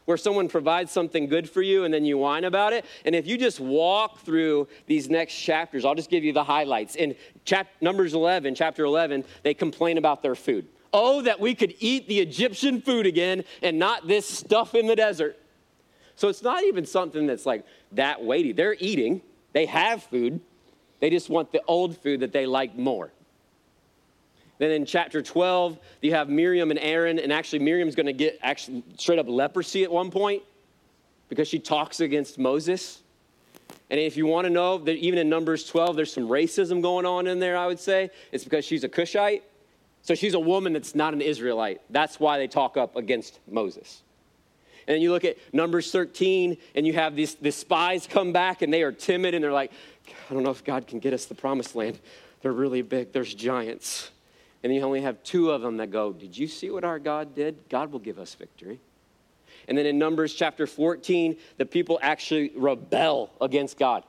where 0.05 0.17
someone 0.17 0.49
provides 0.49 0.91
something 0.91 1.27
good 1.27 1.49
for 1.49 1.63
you 1.63 1.85
and 1.85 1.93
then 1.93 2.05
you 2.05 2.19
whine 2.19 2.45
about 2.45 2.73
it. 2.73 2.85
And 3.05 3.15
if 3.15 3.27
you 3.27 3.39
just 3.39 3.61
walk 3.61 4.21
through 4.21 4.69
these 4.87 5.09
next 5.09 5.35
chapters, 5.35 5.85
I'll 5.85 5.95
just 5.95 6.11
give 6.11 6.25
you 6.25 6.33
the 6.33 6.45
highlights. 6.45 6.97
In 6.97 7.15
chap- 7.45 7.69
Numbers 7.81 8.15
11, 8.15 8.55
chapter 8.55 8.85
11, 8.85 9.25
they 9.43 9.55
complain 9.55 9.99
about 9.99 10.23
their 10.23 10.35
food. 10.35 10.67
Oh, 10.93 11.23
that 11.23 11.41
we 11.41 11.55
could 11.55 11.75
eat 11.81 12.09
the 12.09 12.21
Egyptian 12.21 12.81
food 12.81 13.07
again 13.07 13.45
and 13.63 13.79
not 13.79 14.07
this 14.07 14.29
stuff 14.29 14.75
in 14.75 14.87
the 14.87 14.97
desert. 14.97 15.39
So 16.17 16.29
it's 16.29 16.43
not 16.43 16.63
even 16.65 16.85
something 16.85 17.27
that's 17.27 17.47
like 17.47 17.65
that 17.93 18.23
weighty. 18.23 18.53
They're 18.53 18.77
eating, 18.79 19.23
they 19.53 19.67
have 19.67 20.03
food, 20.03 20.41
they 21.01 21.11
just 21.11 21.31
want 21.31 21.51
the 21.51 21.63
old 21.67 21.97
food 21.97 22.21
that 22.21 22.33
they 22.33 22.47
like 22.47 22.77
more. 22.77 23.11
Then 24.63 24.71
in 24.71 24.87
chapter 24.87 25.21
12, 25.21 25.77
you 26.03 26.13
have 26.13 26.29
Miriam 26.29 26.71
and 26.71 26.79
Aaron, 26.79 27.19
and 27.19 27.33
actually 27.33 27.59
Miriam's 27.59 27.97
going 27.97 28.07
to 28.07 28.13
get 28.13 28.39
actually 28.43 28.85
straight 28.97 29.19
up 29.19 29.27
leprosy 29.29 29.83
at 29.83 29.91
one 29.91 30.09
point 30.09 30.41
because 31.29 31.49
she 31.49 31.59
talks 31.59 31.99
against 31.99 32.39
Moses. 32.39 33.03
And 33.91 33.99
if 33.99 34.17
you 34.17 34.25
want 34.25 34.45
to 34.45 34.51
know 34.51 34.79
that 34.79 34.95
even 34.99 35.19
in 35.19 35.29
Numbers 35.29 35.67
12, 35.67 35.97
there's 35.97 36.13
some 36.13 36.29
racism 36.29 36.81
going 36.81 37.07
on 37.07 37.27
in 37.27 37.41
there, 37.41 37.57
I 37.57 37.67
would 37.67 37.81
say, 37.81 38.11
it's 38.31 38.45
because 38.45 38.65
she's 38.65 38.85
a 38.85 38.89
Cushite. 38.89 39.43
So 40.03 40.15
she's 40.15 40.35
a 40.35 40.39
woman 40.39 40.75
that's 40.75 40.95
not 40.95 41.13
an 41.13 41.23
Israelite. 41.23 41.81
That's 41.91 42.21
why 42.21 42.39
they 42.39 42.47
talk 42.47 42.77
up 42.77 42.95
against 42.95 43.41
Moses. 43.51 44.03
And 44.87 44.95
then 44.95 45.03
you 45.03 45.11
look 45.11 45.25
at 45.25 45.39
Numbers 45.53 45.91
13, 45.91 46.57
and 46.77 46.87
you 46.87 46.93
have 46.93 47.17
these, 47.17 47.35
these 47.35 47.57
spies 47.57 48.07
come 48.07 48.33
back, 48.33 48.63
and 48.63 48.73
they 48.73 48.85
are 48.85 48.93
timid, 48.93 49.35
and 49.35 49.43
they're 49.43 49.51
like, 49.53 49.73
I 50.31 50.35
don't 50.35 50.45
know 50.45 50.51
if 50.51 50.63
God 50.63 50.87
can 50.87 51.01
get 51.01 51.13
us 51.13 51.25
the 51.25 51.35
promised 51.35 51.75
land. 51.75 51.99
They're 52.43 52.53
really 52.53 52.83
big, 52.83 53.13
there's 53.13 53.35
giants 53.35 54.13
and 54.63 54.75
you 54.75 54.81
only 54.83 55.01
have 55.01 55.23
two 55.23 55.51
of 55.51 55.63
them 55.63 55.79
that 55.79 55.91
go, 55.91 56.13
Did 56.13 56.37
you 56.37 56.47
see 56.47 56.71
what 56.71 56.85
our 56.85 56.99
God 56.99 57.35
did? 57.35 57.69
God 57.69 57.93
will 57.93 57.99
give 57.99 58.19
us 58.19 58.35
victory. 58.35 58.81
And 59.69 59.77
then 59.79 59.87
in 59.87 59.99
Numbers 59.99 60.35
chapter 60.35 60.67
14, 60.67 61.37
the 61.57 61.67
people 61.67 61.99
actually 62.03 62.53
rebel 62.57 63.31
against 63.41 63.79
God. 63.79 64.03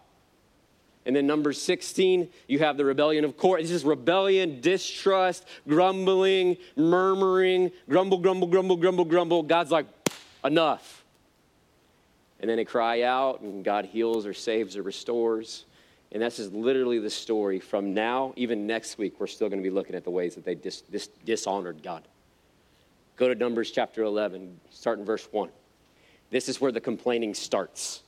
And 1.05 1.15
then 1.15 1.27
Numbers 1.27 1.61
16, 1.61 2.29
you 2.47 2.59
have 2.59 2.77
the 2.77 2.85
rebellion 2.85 3.25
of 3.25 3.35
Korah. 3.35 3.61
This 3.61 3.71
is 3.71 3.83
rebellion, 3.83 4.61
distrust, 4.61 5.45
grumbling, 5.67 6.57
murmuring, 6.77 7.71
grumble, 7.89 8.19
grumble, 8.19 8.47
grumble, 8.47 8.77
grumble, 8.77 9.05
grumble. 9.05 9.43
God's 9.43 9.69
like, 9.69 9.85
enough. 10.45 11.03
And 12.39 12.49
then 12.49 12.57
they 12.57 12.65
cry 12.65 13.03
out, 13.03 13.41
and 13.41 13.63
God 13.63 13.85
heals 13.85 14.25
or 14.25 14.33
saves 14.33 14.77
or 14.77 14.81
restores. 14.81 15.65
And 16.13 16.21
that's 16.21 16.37
just 16.37 16.53
literally 16.53 16.99
the 16.99 17.09
story 17.09 17.59
from 17.59 17.93
now, 17.93 18.33
even 18.35 18.67
next 18.67 18.97
week, 18.99 19.19
we're 19.19 19.27
still 19.27 19.49
going 19.49 19.59
to 19.59 19.67
be 19.67 19.73
looking 19.73 19.95
at 19.95 20.03
the 20.03 20.11
ways 20.11 20.35
that 20.35 20.45
they 20.45 20.55
dis- 20.55 20.81
dis- 20.81 21.09
dishonored 21.25 21.81
God. 21.83 22.03
Go 23.17 23.27
to 23.27 23.35
Numbers 23.35 23.71
chapter 23.71 24.03
11, 24.03 24.59
start 24.69 24.99
in 24.99 25.05
verse 25.05 25.27
1. 25.31 25.49
This 26.29 26.47
is 26.49 26.61
where 26.61 26.71
the 26.71 26.81
complaining 26.81 27.33
starts. 27.33 28.03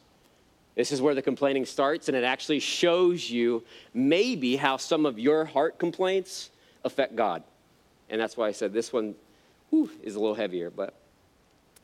This 0.75 0.91
is 0.91 1.01
where 1.01 1.15
the 1.15 1.21
complaining 1.21 1.65
starts, 1.65 2.07
and 2.07 2.15
it 2.15 2.23
actually 2.23 2.59
shows 2.59 3.29
you 3.29 3.63
maybe 3.93 4.55
how 4.55 4.77
some 4.77 5.05
of 5.05 5.17
your 5.17 5.45
heart 5.45 5.79
complaints 5.79 6.51
affect 6.83 7.15
God. 7.15 7.43
And 8.09 8.21
that's 8.21 8.37
why 8.37 8.47
I 8.47 8.51
said 8.51 8.71
this 8.71 8.93
one 8.93 9.15
whew, 9.71 9.89
is 10.03 10.15
a 10.15 10.19
little 10.19 10.35
heavier. 10.35 10.69
But 10.69 10.93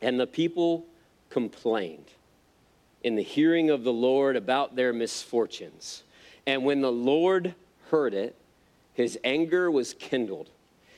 and 0.01 0.19
the 0.19 0.27
people 0.27 0.85
complained. 1.29 2.05
in 3.03 3.15
the 3.15 3.23
hearing 3.23 3.71
of 3.71 3.83
the 3.83 3.93
Lord 3.93 4.35
about 4.35 4.75
their 4.75 4.93
misfortunes. 4.93 6.03
And 6.45 6.65
when 6.65 6.81
the 6.81 6.91
Lord 6.91 7.55
heard 7.89 8.13
it, 8.13 8.35
his 8.93 9.17
anger 9.23 9.71
was 9.71 9.93
kindled, 9.93 10.49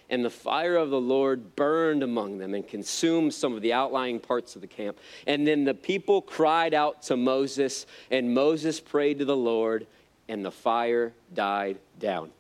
and 0.10 0.26
the 0.26 0.30
fire 0.30 0.76
of 0.76 0.90
the 0.90 1.00
Lord 1.00 1.56
burned 1.56 2.04
among 2.04 2.38
them 2.38 2.54
and 2.54 2.68
consumed 2.68 3.34
some 3.34 3.54
of 3.54 3.62
the 3.62 3.74
outlying 3.74 4.20
parts 4.20 4.56
of 4.56 4.62
the 4.62 4.68
camp. 4.68 4.98
And 5.28 5.46
then 5.46 5.64
the 5.64 5.74
people 5.74 6.22
cried 6.22 6.74
out 6.74 7.04
to 7.04 7.18
Moses, 7.18 7.86
and 8.10 8.34
Moses 8.34 8.80
prayed 8.80 9.20
to 9.20 9.26
the 9.26 9.36
Lord, 9.36 9.88
and 10.28 10.44
the 10.44 10.52
fire 10.52 11.14
died 11.34 11.78
down. 12.00 12.32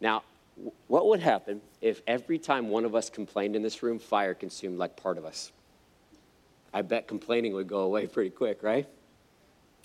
Now, 0.00 0.22
what 0.86 1.06
would 1.06 1.20
happen 1.20 1.60
if 1.80 2.02
every 2.06 2.38
time 2.38 2.68
one 2.68 2.84
of 2.84 2.94
us 2.94 3.10
complained 3.10 3.56
in 3.56 3.62
this 3.62 3.82
room, 3.82 3.98
fire 3.98 4.34
consumed 4.34 4.78
like 4.78 4.96
part 4.96 5.18
of 5.18 5.24
us? 5.24 5.50
I 6.72 6.82
bet 6.82 7.08
complaining 7.08 7.54
would 7.54 7.68
go 7.68 7.80
away 7.80 8.06
pretty 8.06 8.30
quick, 8.30 8.62
right? 8.62 8.86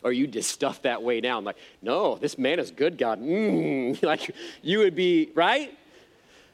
Or 0.04 0.12
you 0.14 0.28
just 0.28 0.50
stuff 0.50 0.82
that 0.84 1.04
way 1.04 1.20
down, 1.20 1.44
like, 1.44 1.58
no, 1.82 2.16
this 2.16 2.38
man 2.38 2.60
is 2.60 2.72
good, 2.72 2.98
God. 2.98 3.22
Mm. 3.22 4.02
Like, 4.04 4.34
you 4.62 4.80
would 4.80 4.96
be, 4.96 5.32
right? 5.36 5.78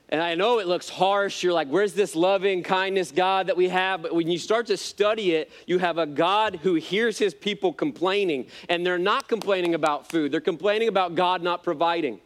And 0.10 0.22
I 0.22 0.36
know 0.36 0.60
it 0.60 0.68
looks 0.68 0.88
harsh. 0.88 1.44
You're 1.44 1.54
like, 1.54 1.68
where's 1.68 1.94
this 1.94 2.16
loving 2.16 2.62
kindness 2.64 3.12
God 3.12 3.48
that 3.48 3.58
we 3.58 3.70
have? 3.70 4.04
But 4.04 4.14
when 4.14 4.30
you 4.30 4.38
start 4.38 4.68
to 4.68 4.78
study 4.78 5.32
it, 5.32 5.52
you 5.66 5.80
have 5.80 5.98
a 5.98 6.06
God 6.06 6.60
who 6.62 6.76
hears 6.76 7.18
his 7.18 7.34
people 7.34 7.74
complaining. 7.74 8.48
And 8.70 8.86
they're 8.86 9.00
not 9.00 9.28
complaining 9.28 9.74
about 9.74 10.10
food, 10.10 10.32
they're 10.32 10.42
complaining 10.42 10.88
about 10.88 11.16
God 11.16 11.42
not 11.42 11.64
providing. 11.64 12.20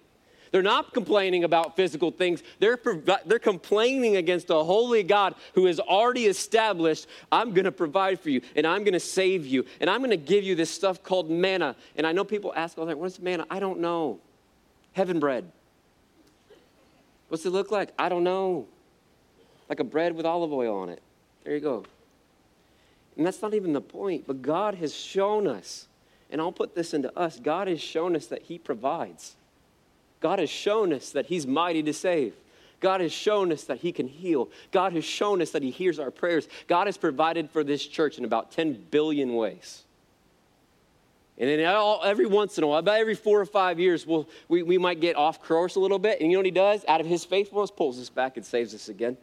They're 0.52 0.64
not 0.64 0.94
complaining 0.94 1.44
about 1.44 1.76
physical 1.76 2.12
things. 2.12 2.44
They're, 2.60 2.80
they're 3.26 3.40
complaining 3.40 4.16
against 4.16 4.50
a 4.50 4.56
holy 4.56 5.04
God 5.04 5.36
who 5.54 5.66
has 5.66 5.80
already 5.80 6.26
established, 6.26 7.08
I'm 7.32 7.54
going 7.54 7.66
to 7.66 7.72
provide 7.72 8.20
for 8.20 8.30
you 8.30 8.42
and 8.56 8.66
I'm 8.66 8.84
going 8.84 8.94
to 8.94 9.00
save 9.00 9.46
you 9.46 9.66
and 9.80 9.90
I'm 9.90 10.00
going 10.00 10.10
to 10.12 10.18
give 10.18 10.44
you 10.44 10.56
this 10.56 10.70
stuff 10.70 11.04
called 11.04 11.30
manna. 11.30 11.76
And 11.96 12.06
I 12.08 12.12
know 12.12 12.24
people 12.24 12.54
ask 12.56 12.78
all 12.78 12.86
that, 12.88 12.98
what's 12.98 13.20
manna? 13.20 13.46
I 13.50 13.60
don't 13.60 13.80
know. 13.80 14.20
Heaven 14.94 15.20
bread. 15.20 15.52
What's 17.30 17.46
it 17.46 17.52
look 17.52 17.72
like? 17.72 17.92
I 17.98 18.10
don't 18.10 18.24
know. 18.24 18.68
Like 19.70 19.80
a 19.80 19.84
bread 19.84 20.16
with 20.16 20.26
olive 20.26 20.52
oil 20.52 20.76
on 20.76 20.90
it. 20.90 21.02
There 21.44 21.54
you 21.54 21.60
go. 21.60 21.86
And 23.16 23.26
that's 23.26 23.42
not 23.42 23.54
even 23.54 23.74
the 23.74 23.82
point, 23.82 24.26
but 24.26 24.42
God 24.42 24.76
has 24.76 24.96
shown 24.96 25.46
us, 25.46 25.88
and 26.32 26.40
I'll 26.40 26.52
put 26.54 26.74
this 26.74 26.94
into 26.94 27.16
us 27.20 27.38
God 27.38 27.68
has 27.68 27.82
shown 27.82 28.16
us 28.16 28.28
that 28.28 28.44
He 28.44 28.58
provides. 28.58 29.36
God 30.22 30.40
has 30.40 30.50
shown 30.50 30.94
us 30.94 31.12
that 31.12 31.28
He's 31.28 31.48
mighty 31.48 31.84
to 31.84 31.94
save. 31.94 32.34
God 32.80 33.02
has 33.02 33.12
shown 33.12 33.52
us 33.52 33.64
that 33.66 33.80
He 33.80 33.92
can 33.92 34.08
heal. 34.08 34.50
God 34.72 34.94
has 34.94 35.04
shown 35.04 35.42
us 35.42 35.52
that 35.52 35.64
He 35.64 35.72
hears 35.72 36.00
our 36.00 36.12
prayers. 36.12 36.48
God 36.68 36.88
has 36.88 36.98
provided 36.98 37.50
for 37.50 37.64
this 37.64 37.86
church 37.86 38.18
in 38.18 38.26
about 38.26 38.52
10 38.52 38.86
billion 38.92 39.36
ways. 39.36 39.84
And 41.38 41.50
then 41.50 41.66
all, 41.66 42.02
every 42.04 42.26
once 42.26 42.58
in 42.58 42.66
a 42.66 42.68
while, 42.68 42.80
about 42.80 43.00
every 43.00 43.16
four 43.16 43.40
or 43.40 43.46
five 43.46 43.80
years, 43.80 44.06
we'll, 44.06 44.28
we, 44.50 44.62
we 44.62 44.78
might 44.78 45.00
get 45.00 45.16
off 45.16 45.42
course 45.42 45.76
a 45.76 45.80
little 45.80 46.00
bit. 46.00 46.20
And 46.20 46.30
you 46.30 46.38
know 46.38 46.40
what 46.40 46.46
He 46.46 46.52
does? 46.52 46.84
Out 46.88 47.00
of 47.00 47.08
His 47.08 47.24
faithfulness, 47.24 47.72
pulls 47.72 48.00
us 48.00 48.10
back 48.10 48.36
and 48.36 48.46
saves 48.46 48.74
us 48.74 48.90
again. 48.90 49.18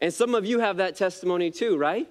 And 0.00 0.12
some 0.12 0.34
of 0.34 0.46
you 0.46 0.60
have 0.60 0.76
that 0.76 0.96
testimony 0.96 1.50
too, 1.50 1.76
right? 1.76 2.08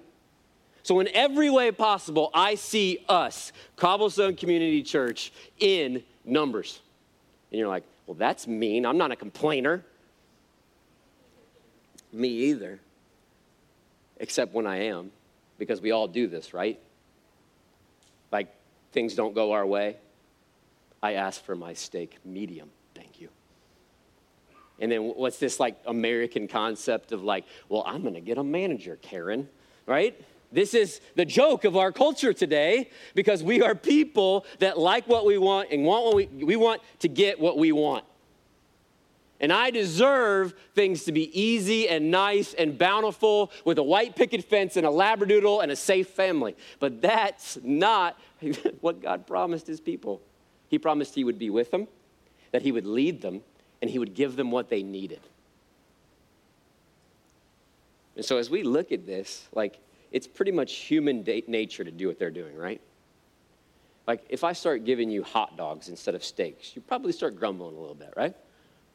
So, 0.82 1.00
in 1.00 1.08
every 1.08 1.50
way 1.50 1.70
possible, 1.72 2.30
I 2.32 2.54
see 2.54 3.04
us, 3.08 3.52
Cobblestone 3.76 4.36
Community 4.36 4.82
Church, 4.82 5.32
in 5.58 6.02
numbers. 6.24 6.80
And 7.50 7.58
you're 7.58 7.68
like, 7.68 7.84
well, 8.06 8.14
that's 8.14 8.46
mean. 8.46 8.84
I'm 8.86 8.98
not 8.98 9.10
a 9.10 9.16
complainer. 9.16 9.84
Me 12.12 12.28
either. 12.28 12.80
Except 14.18 14.52
when 14.52 14.66
I 14.66 14.84
am, 14.84 15.12
because 15.58 15.80
we 15.80 15.92
all 15.92 16.08
do 16.08 16.26
this, 16.26 16.52
right? 16.52 16.78
Like 18.32 18.48
things 18.92 19.14
don't 19.14 19.34
go 19.34 19.52
our 19.52 19.66
way. 19.66 19.96
I 21.02 21.14
ask 21.14 21.44
for 21.44 21.54
my 21.54 21.74
steak 21.74 22.16
medium. 22.24 22.70
Thank 22.94 23.20
you. 23.20 23.28
And 24.80 24.90
then 24.90 25.02
what's 25.16 25.38
this 25.38 25.60
like 25.60 25.76
American 25.86 26.48
concept 26.48 27.12
of 27.12 27.22
like, 27.22 27.44
well, 27.68 27.84
I'm 27.86 28.02
going 28.02 28.14
to 28.14 28.20
get 28.20 28.38
a 28.38 28.44
manager, 28.44 28.98
Karen, 29.02 29.48
right? 29.86 30.20
This 30.50 30.72
is 30.72 31.00
the 31.14 31.24
joke 31.24 31.64
of 31.64 31.76
our 31.76 31.92
culture 31.92 32.32
today 32.32 32.90
because 33.14 33.42
we 33.42 33.60
are 33.62 33.74
people 33.74 34.46
that 34.60 34.78
like 34.78 35.06
what 35.06 35.26
we 35.26 35.36
want 35.36 35.70
and 35.70 35.84
want 35.84 36.04
what 36.06 36.16
we, 36.16 36.26
we 36.26 36.56
want 36.56 36.80
to 37.00 37.08
get 37.08 37.38
what 37.38 37.58
we 37.58 37.70
want. 37.72 38.04
And 39.40 39.52
I 39.52 39.70
deserve 39.70 40.54
things 40.74 41.04
to 41.04 41.12
be 41.12 41.38
easy 41.38 41.88
and 41.88 42.10
nice 42.10 42.54
and 42.54 42.76
bountiful 42.76 43.52
with 43.64 43.78
a 43.78 43.82
white 43.82 44.16
picket 44.16 44.44
fence 44.44 44.76
and 44.76 44.84
a 44.84 44.90
labradoodle 44.90 45.62
and 45.62 45.70
a 45.70 45.76
safe 45.76 46.08
family. 46.08 46.56
But 46.80 47.00
that's 47.00 47.58
not 47.62 48.18
what 48.80 49.00
God 49.00 49.26
promised 49.26 49.66
his 49.66 49.80
people. 49.80 50.20
He 50.68 50.78
promised 50.78 51.14
he 51.14 51.24
would 51.24 51.38
be 51.38 51.50
with 51.50 51.70
them, 51.70 51.86
that 52.50 52.62
he 52.62 52.72
would 52.72 52.86
lead 52.86 53.20
them, 53.20 53.42
and 53.80 53.90
he 53.90 53.98
would 53.98 54.14
give 54.14 54.34
them 54.34 54.50
what 54.50 54.70
they 54.70 54.82
needed. 54.82 55.20
And 58.16 58.24
so 58.24 58.38
as 58.38 58.50
we 58.50 58.64
look 58.64 58.90
at 58.90 59.06
this, 59.06 59.46
like 59.54 59.78
it's 60.12 60.26
pretty 60.26 60.52
much 60.52 60.74
human 60.76 61.24
nature 61.46 61.84
to 61.84 61.90
do 61.90 62.06
what 62.06 62.18
they're 62.18 62.30
doing, 62.30 62.56
right? 62.56 62.80
Like, 64.06 64.24
if 64.30 64.42
I 64.42 64.54
start 64.54 64.84
giving 64.84 65.10
you 65.10 65.22
hot 65.22 65.56
dogs 65.56 65.88
instead 65.88 66.14
of 66.14 66.24
steaks, 66.24 66.74
you 66.74 66.80
probably 66.80 67.12
start 67.12 67.36
grumbling 67.36 67.76
a 67.76 67.78
little 67.78 67.94
bit, 67.94 68.14
right? 68.16 68.34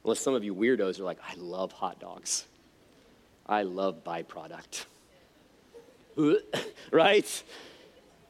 Unless 0.04 0.20
some 0.20 0.34
of 0.34 0.44
you 0.44 0.56
weirdos 0.56 1.00
are 1.00 1.04
like, 1.04 1.20
I 1.28 1.36
love 1.36 1.72
hot 1.72 2.00
dogs. 2.00 2.46
I 3.46 3.64
love 3.64 4.04
byproduct. 4.04 4.86
right? 6.92 7.44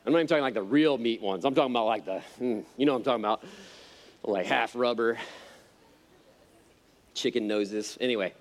I'm 0.05 0.11
not 0.11 0.19
even 0.19 0.27
talking 0.27 0.41
like 0.41 0.53
the 0.53 0.63
real 0.63 0.97
meat 0.97 1.21
ones. 1.21 1.45
I'm 1.45 1.55
talking 1.55 1.71
about 1.71 1.85
like 1.85 2.05
the, 2.05 2.19
hmm, 2.37 2.59
you 2.75 2.85
know 2.85 2.95
I'm 2.95 3.03
talking 3.03 3.23
about, 3.23 3.43
like 4.23 4.45
half 4.45 4.75
rubber, 4.75 5.17
chicken 7.13 7.47
noses. 7.47 7.97
Anyway, 7.99 8.33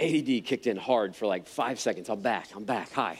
ADD 0.00 0.44
kicked 0.44 0.66
in 0.66 0.76
hard 0.76 1.14
for 1.14 1.26
like 1.26 1.46
five 1.46 1.78
seconds. 1.78 2.08
I'm 2.08 2.20
back. 2.20 2.48
I'm 2.54 2.64
back. 2.64 2.90
Hi. 2.92 3.18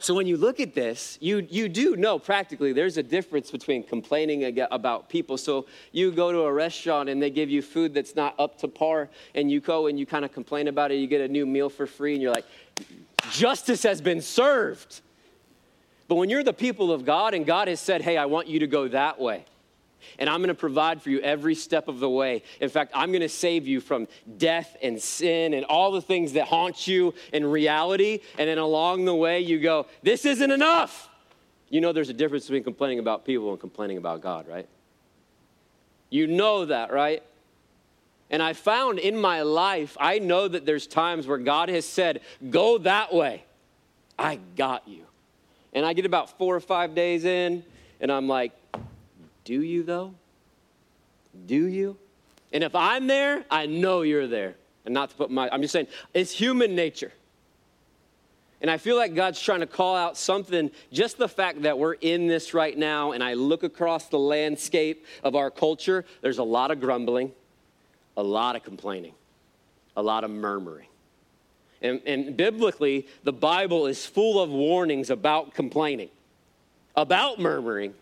So 0.00 0.14
when 0.14 0.26
you 0.26 0.36
look 0.36 0.60
at 0.60 0.74
this, 0.74 1.18
you, 1.20 1.46
you 1.50 1.68
do 1.68 1.96
know 1.96 2.18
practically 2.18 2.72
there's 2.72 2.98
a 2.98 3.02
difference 3.02 3.50
between 3.50 3.82
complaining 3.82 4.60
about 4.70 5.08
people. 5.08 5.36
So 5.36 5.66
you 5.90 6.12
go 6.12 6.30
to 6.30 6.42
a 6.42 6.52
restaurant 6.52 7.08
and 7.08 7.20
they 7.20 7.30
give 7.30 7.50
you 7.50 7.62
food 7.62 7.94
that's 7.94 8.14
not 8.14 8.34
up 8.38 8.58
to 8.58 8.68
par, 8.68 9.08
and 9.34 9.50
you 9.50 9.60
go 9.60 9.88
and 9.88 9.98
you 9.98 10.06
kind 10.06 10.24
of 10.24 10.32
complain 10.32 10.68
about 10.68 10.92
it. 10.92 10.96
You 10.96 11.08
get 11.08 11.20
a 11.20 11.28
new 11.28 11.46
meal 11.46 11.68
for 11.68 11.86
free, 11.86 12.12
and 12.12 12.22
you're 12.22 12.32
like, 12.32 12.46
justice 13.32 13.82
has 13.82 14.00
been 14.00 14.20
served. 14.20 15.00
But 16.06 16.14
when 16.14 16.30
you're 16.30 16.44
the 16.44 16.52
people 16.52 16.92
of 16.92 17.04
God 17.04 17.34
and 17.34 17.44
God 17.44 17.68
has 17.68 17.80
said, 17.80 18.00
hey, 18.00 18.16
I 18.16 18.26
want 18.26 18.46
you 18.46 18.60
to 18.60 18.66
go 18.66 18.88
that 18.88 19.20
way, 19.20 19.44
and 20.18 20.28
I'm 20.28 20.38
going 20.38 20.48
to 20.48 20.54
provide 20.54 21.02
for 21.02 21.10
you 21.10 21.20
every 21.20 21.54
step 21.54 21.88
of 21.88 22.00
the 22.00 22.08
way. 22.08 22.42
In 22.60 22.68
fact, 22.68 22.92
I'm 22.94 23.10
going 23.10 23.22
to 23.22 23.28
save 23.28 23.66
you 23.66 23.80
from 23.80 24.08
death 24.36 24.76
and 24.82 25.00
sin 25.00 25.54
and 25.54 25.64
all 25.64 25.92
the 25.92 26.02
things 26.02 26.32
that 26.34 26.46
haunt 26.46 26.86
you 26.86 27.14
in 27.32 27.44
reality. 27.44 28.20
And 28.38 28.48
then 28.48 28.58
along 28.58 29.04
the 29.04 29.14
way, 29.14 29.40
you 29.40 29.60
go, 29.60 29.86
This 30.02 30.24
isn't 30.24 30.50
enough. 30.50 31.08
You 31.70 31.80
know, 31.80 31.92
there's 31.92 32.08
a 32.08 32.14
difference 32.14 32.46
between 32.46 32.64
complaining 32.64 32.98
about 32.98 33.24
people 33.24 33.50
and 33.50 33.60
complaining 33.60 33.98
about 33.98 34.22
God, 34.22 34.48
right? 34.48 34.66
You 36.10 36.26
know 36.26 36.64
that, 36.64 36.92
right? 36.92 37.22
And 38.30 38.42
I 38.42 38.52
found 38.52 38.98
in 38.98 39.16
my 39.16 39.42
life, 39.42 39.96
I 39.98 40.18
know 40.18 40.48
that 40.48 40.66
there's 40.66 40.86
times 40.86 41.26
where 41.26 41.38
God 41.38 41.68
has 41.68 41.86
said, 41.86 42.20
Go 42.50 42.78
that 42.78 43.12
way. 43.14 43.44
I 44.18 44.38
got 44.56 44.86
you. 44.88 45.04
And 45.72 45.86
I 45.86 45.92
get 45.92 46.06
about 46.06 46.36
four 46.38 46.56
or 46.56 46.60
five 46.60 46.94
days 46.94 47.24
in, 47.24 47.62
and 48.00 48.10
I'm 48.10 48.26
like, 48.26 48.52
do 49.48 49.62
you, 49.62 49.82
though? 49.82 50.12
Do 51.46 51.64
you? 51.64 51.96
And 52.52 52.62
if 52.62 52.74
I'm 52.74 53.06
there, 53.06 53.46
I 53.50 53.64
know 53.64 54.02
you're 54.02 54.26
there. 54.26 54.56
And 54.84 54.92
not 54.92 55.08
to 55.08 55.16
put 55.16 55.30
my, 55.30 55.48
I'm 55.50 55.62
just 55.62 55.72
saying, 55.72 55.86
it's 56.12 56.30
human 56.30 56.74
nature. 56.74 57.12
And 58.60 58.70
I 58.70 58.76
feel 58.76 58.96
like 58.96 59.14
God's 59.14 59.40
trying 59.40 59.60
to 59.60 59.66
call 59.66 59.96
out 59.96 60.18
something, 60.18 60.70
just 60.92 61.16
the 61.16 61.30
fact 61.30 61.62
that 61.62 61.78
we're 61.78 61.94
in 61.94 62.26
this 62.26 62.52
right 62.52 62.76
now, 62.76 63.12
and 63.12 63.24
I 63.24 63.34
look 63.34 63.62
across 63.62 64.08
the 64.08 64.18
landscape 64.18 65.06
of 65.24 65.34
our 65.34 65.50
culture, 65.50 66.04
there's 66.20 66.38
a 66.38 66.44
lot 66.44 66.70
of 66.70 66.78
grumbling, 66.78 67.32
a 68.18 68.22
lot 68.22 68.54
of 68.54 68.64
complaining, 68.64 69.14
a 69.96 70.02
lot 70.02 70.24
of 70.24 70.30
murmuring. 70.30 70.88
And, 71.80 72.02
and 72.04 72.36
biblically, 72.36 73.06
the 73.24 73.32
Bible 73.32 73.86
is 73.86 74.04
full 74.04 74.42
of 74.42 74.50
warnings 74.50 75.08
about 75.08 75.54
complaining, 75.54 76.10
about 76.94 77.38
murmuring, 77.38 77.94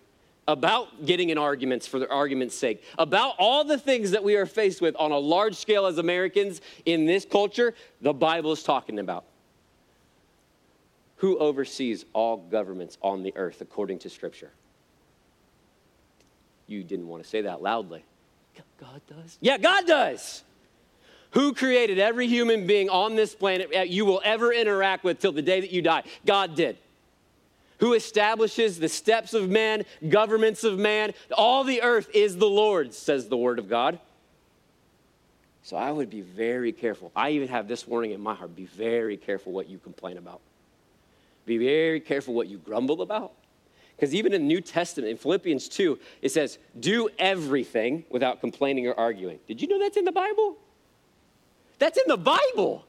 about 0.48 1.04
getting 1.04 1.30
in 1.30 1.38
arguments 1.38 1.86
for 1.86 1.98
the 1.98 2.08
argument's 2.10 2.54
sake, 2.54 2.82
about 2.98 3.34
all 3.38 3.64
the 3.64 3.78
things 3.78 4.12
that 4.12 4.22
we 4.22 4.36
are 4.36 4.46
faced 4.46 4.80
with 4.80 4.94
on 4.96 5.10
a 5.10 5.18
large 5.18 5.56
scale 5.56 5.86
as 5.86 5.98
Americans 5.98 6.60
in 6.84 7.04
this 7.04 7.24
culture, 7.24 7.74
the 8.00 8.12
Bible 8.12 8.52
is 8.52 8.62
talking 8.62 8.98
about. 8.98 9.24
Who 11.16 11.38
oversees 11.38 12.04
all 12.12 12.36
governments 12.36 12.98
on 13.02 13.22
the 13.22 13.32
earth 13.36 13.60
according 13.60 14.00
to 14.00 14.10
Scripture? 14.10 14.52
You 16.66 16.84
didn't 16.84 17.08
want 17.08 17.22
to 17.22 17.28
say 17.28 17.42
that 17.42 17.62
loudly. 17.62 18.04
God 18.78 19.00
does? 19.08 19.38
Yeah, 19.40 19.58
God 19.58 19.86
does. 19.86 20.42
Who 21.30 21.54
created 21.54 21.98
every 21.98 22.28
human 22.28 22.66
being 22.66 22.88
on 22.88 23.16
this 23.16 23.34
planet 23.34 23.70
that 23.72 23.88
you 23.88 24.04
will 24.04 24.20
ever 24.24 24.52
interact 24.52 25.04
with 25.04 25.18
till 25.18 25.32
the 25.32 25.42
day 25.42 25.60
that 25.60 25.70
you 25.70 25.82
die? 25.82 26.02
God 26.24 26.54
did. 26.54 26.78
Who 27.78 27.92
establishes 27.92 28.78
the 28.78 28.88
steps 28.88 29.34
of 29.34 29.50
man, 29.50 29.84
governments 30.08 30.64
of 30.64 30.78
man? 30.78 31.12
All 31.36 31.64
the 31.64 31.82
earth 31.82 32.08
is 32.14 32.36
the 32.36 32.48
Lord's, 32.48 32.96
says 32.96 33.28
the 33.28 33.36
word 33.36 33.58
of 33.58 33.68
God. 33.68 33.98
So 35.62 35.76
I 35.76 35.90
would 35.90 36.08
be 36.08 36.20
very 36.20 36.72
careful. 36.72 37.10
I 37.14 37.30
even 37.30 37.48
have 37.48 37.66
this 37.68 37.86
warning 37.86 38.12
in 38.12 38.20
my 38.20 38.34
heart 38.34 38.54
be 38.54 38.66
very 38.66 39.16
careful 39.16 39.52
what 39.52 39.68
you 39.68 39.78
complain 39.78 40.16
about. 40.16 40.40
Be 41.44 41.58
very 41.58 42.00
careful 42.00 42.34
what 42.34 42.48
you 42.48 42.58
grumble 42.58 43.02
about. 43.02 43.32
Because 43.96 44.14
even 44.14 44.32
in 44.32 44.42
the 44.42 44.46
New 44.46 44.60
Testament, 44.60 45.10
in 45.10 45.16
Philippians 45.16 45.68
2, 45.68 45.98
it 46.22 46.28
says, 46.30 46.58
do 46.78 47.08
everything 47.18 48.04
without 48.10 48.40
complaining 48.40 48.86
or 48.86 48.94
arguing. 48.94 49.38
Did 49.48 49.60
you 49.60 49.68
know 49.68 49.78
that's 49.78 49.96
in 49.96 50.04
the 50.04 50.12
Bible? 50.12 50.56
That's 51.78 51.96
in 51.98 52.04
the 52.06 52.16
Bible. 52.16 52.84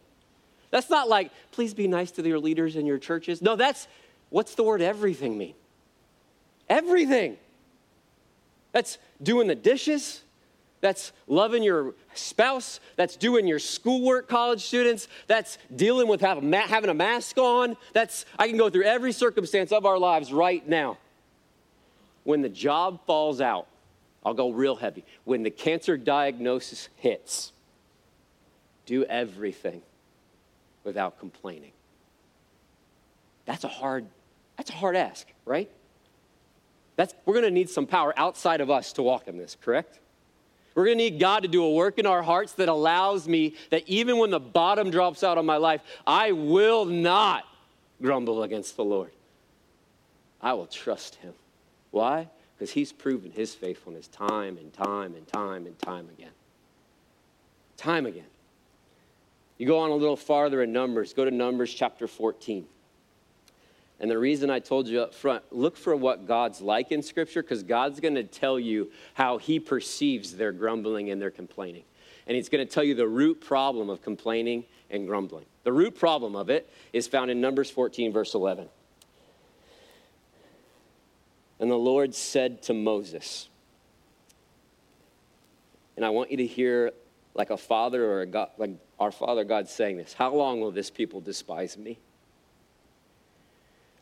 That's 0.69 0.89
not 0.89 1.07
like, 1.07 1.31
please 1.51 1.73
be 1.73 1.87
nice 1.87 2.11
to 2.11 2.27
your 2.27 2.39
leaders 2.39 2.75
in 2.75 2.85
your 2.85 2.97
churches. 2.97 3.41
No, 3.41 3.55
that's, 3.55 3.87
what's 4.29 4.55
the 4.55 4.63
word 4.63 4.81
everything 4.81 5.37
mean? 5.37 5.55
Everything. 6.69 7.37
That's 8.71 8.97
doing 9.21 9.47
the 9.47 9.55
dishes, 9.55 10.21
that's 10.79 11.11
loving 11.27 11.63
your 11.63 11.95
spouse. 12.13 12.79
That's 12.95 13.15
doing 13.15 13.47
your 13.47 13.59
schoolwork, 13.59 14.27
college 14.27 14.61
students. 14.61 15.07
That's 15.25 15.57
dealing 15.75 16.07
with 16.07 16.21
having 16.21 16.53
a 16.53 16.93
mask 16.93 17.37
on. 17.37 17.75
That's, 17.93 18.25
I 18.37 18.47
can 18.47 18.57
go 18.57 18.69
through 18.69 18.83
every 18.83 19.11
circumstance 19.11 19.71
of 19.71 19.85
our 19.85 19.97
lives 19.97 20.31
right 20.31 20.67
now. 20.67 20.97
When 22.23 22.41
the 22.41 22.49
job 22.49 22.99
falls 23.05 23.41
out, 23.41 23.67
I'll 24.25 24.33
go 24.33 24.51
real 24.51 24.75
heavy. 24.75 25.03
When 25.23 25.43
the 25.43 25.49
cancer 25.49 25.97
diagnosis 25.97 26.89
hits, 26.97 27.53
do 28.85 29.03
everything 29.05 29.81
without 30.83 31.19
complaining. 31.19 31.71
That's 33.45 33.63
a 33.63 33.69
hard, 33.69 34.05
that's 34.57 34.69
a 34.71 34.73
hard 34.73 34.95
ask, 34.95 35.27
right? 35.45 35.69
That's, 36.95 37.13
we're 37.25 37.35
going 37.35 37.45
to 37.45 37.51
need 37.51 37.69
some 37.69 37.85
power 37.85 38.13
outside 38.17 38.59
of 38.59 38.69
us 38.69 38.91
to 38.93 39.03
walk 39.03 39.27
in 39.27 39.37
this, 39.37 39.55
correct? 39.61 39.99
We're 40.73 40.85
going 40.85 40.97
to 40.97 41.03
need 41.03 41.19
God 41.19 41.43
to 41.43 41.47
do 41.47 41.63
a 41.63 41.71
work 41.71 41.99
in 41.99 42.05
our 42.05 42.21
hearts 42.21 42.53
that 42.53 42.69
allows 42.69 43.27
me 43.27 43.55
that 43.69 43.83
even 43.87 44.17
when 44.17 44.31
the 44.31 44.39
bottom 44.39 44.91
drops 44.91 45.23
out 45.23 45.37
of 45.37 45.45
my 45.45 45.57
life, 45.57 45.81
I 46.05 46.33
will 46.33 46.85
not 46.85 47.45
grumble 48.01 48.43
against 48.43 48.75
the 48.75 48.83
Lord. 48.83 49.11
I 50.41 50.53
will 50.53 50.67
trust 50.67 51.15
him. 51.15 51.33
Why? 51.91 52.29
Because 52.55 52.71
he's 52.71 52.91
proven 52.91 53.31
his 53.31 53.55
faithfulness 53.55 54.07
time 54.07 54.57
and 54.57 54.73
time 54.73 55.15
and 55.15 55.27
time 55.27 55.65
and 55.65 55.77
time 55.79 56.09
again. 56.17 56.31
Time 57.75 58.05
again. 58.05 58.25
You 59.57 59.65
go 59.65 59.79
on 59.79 59.89
a 59.89 59.95
little 59.95 60.15
farther 60.15 60.61
in 60.61 60.71
Numbers, 60.71 61.13
go 61.13 61.25
to 61.25 61.31
Numbers 61.31 61.73
chapter 61.73 62.07
14. 62.07 62.65
And 63.99 64.11
the 64.11 64.17
reason 64.17 64.49
I 64.49 64.59
told 64.59 64.87
you 64.87 65.01
up 65.01 65.13
front, 65.13 65.43
look 65.51 65.75
for 65.75 65.95
what 65.95 66.27
God's 66.27 66.61
like 66.61 66.91
in 66.91 67.01
Scripture, 67.01 67.41
because 67.41 67.63
God's 67.63 67.99
going 67.99 68.15
to 68.15 68.23
tell 68.23 68.59
you 68.59 68.91
how 69.15 69.37
He 69.39 69.59
perceives 69.59 70.35
their 70.35 70.51
grumbling 70.51 71.09
and 71.09 71.21
their 71.21 71.31
complaining. 71.31 71.83
And 72.27 72.35
He's 72.35 72.49
going 72.49 72.65
to 72.65 72.71
tell 72.71 72.83
you 72.83 72.93
the 72.93 73.07
root 73.07 73.41
problem 73.41 73.89
of 73.89 74.03
complaining 74.03 74.65
and 74.91 75.07
grumbling. 75.07 75.45
The 75.63 75.73
root 75.73 75.95
problem 75.95 76.35
of 76.35 76.49
it 76.49 76.69
is 76.93 77.07
found 77.07 77.31
in 77.31 77.41
Numbers 77.41 77.71
14, 77.71 78.13
verse 78.13 78.35
11. 78.35 78.69
And 81.59 81.71
the 81.71 81.75
Lord 81.75 82.13
said 82.13 82.61
to 82.63 82.73
Moses, 82.73 83.49
and 85.95 86.05
I 86.05 86.09
want 86.11 86.29
you 86.29 86.37
to 86.37 86.45
hear 86.45 86.91
like 87.33 87.49
a 87.49 87.57
father 87.57 88.05
or 88.05 88.21
a 88.21 88.25
God, 88.27 88.49
like 88.57 88.71
our 88.99 89.11
Father 89.11 89.43
God 89.43 89.67
saying 89.67 89.97
this 89.97 90.13
How 90.13 90.33
long 90.33 90.61
will 90.61 90.71
this 90.71 90.89
people 90.89 91.19
despise 91.19 91.77
me? 91.77 91.99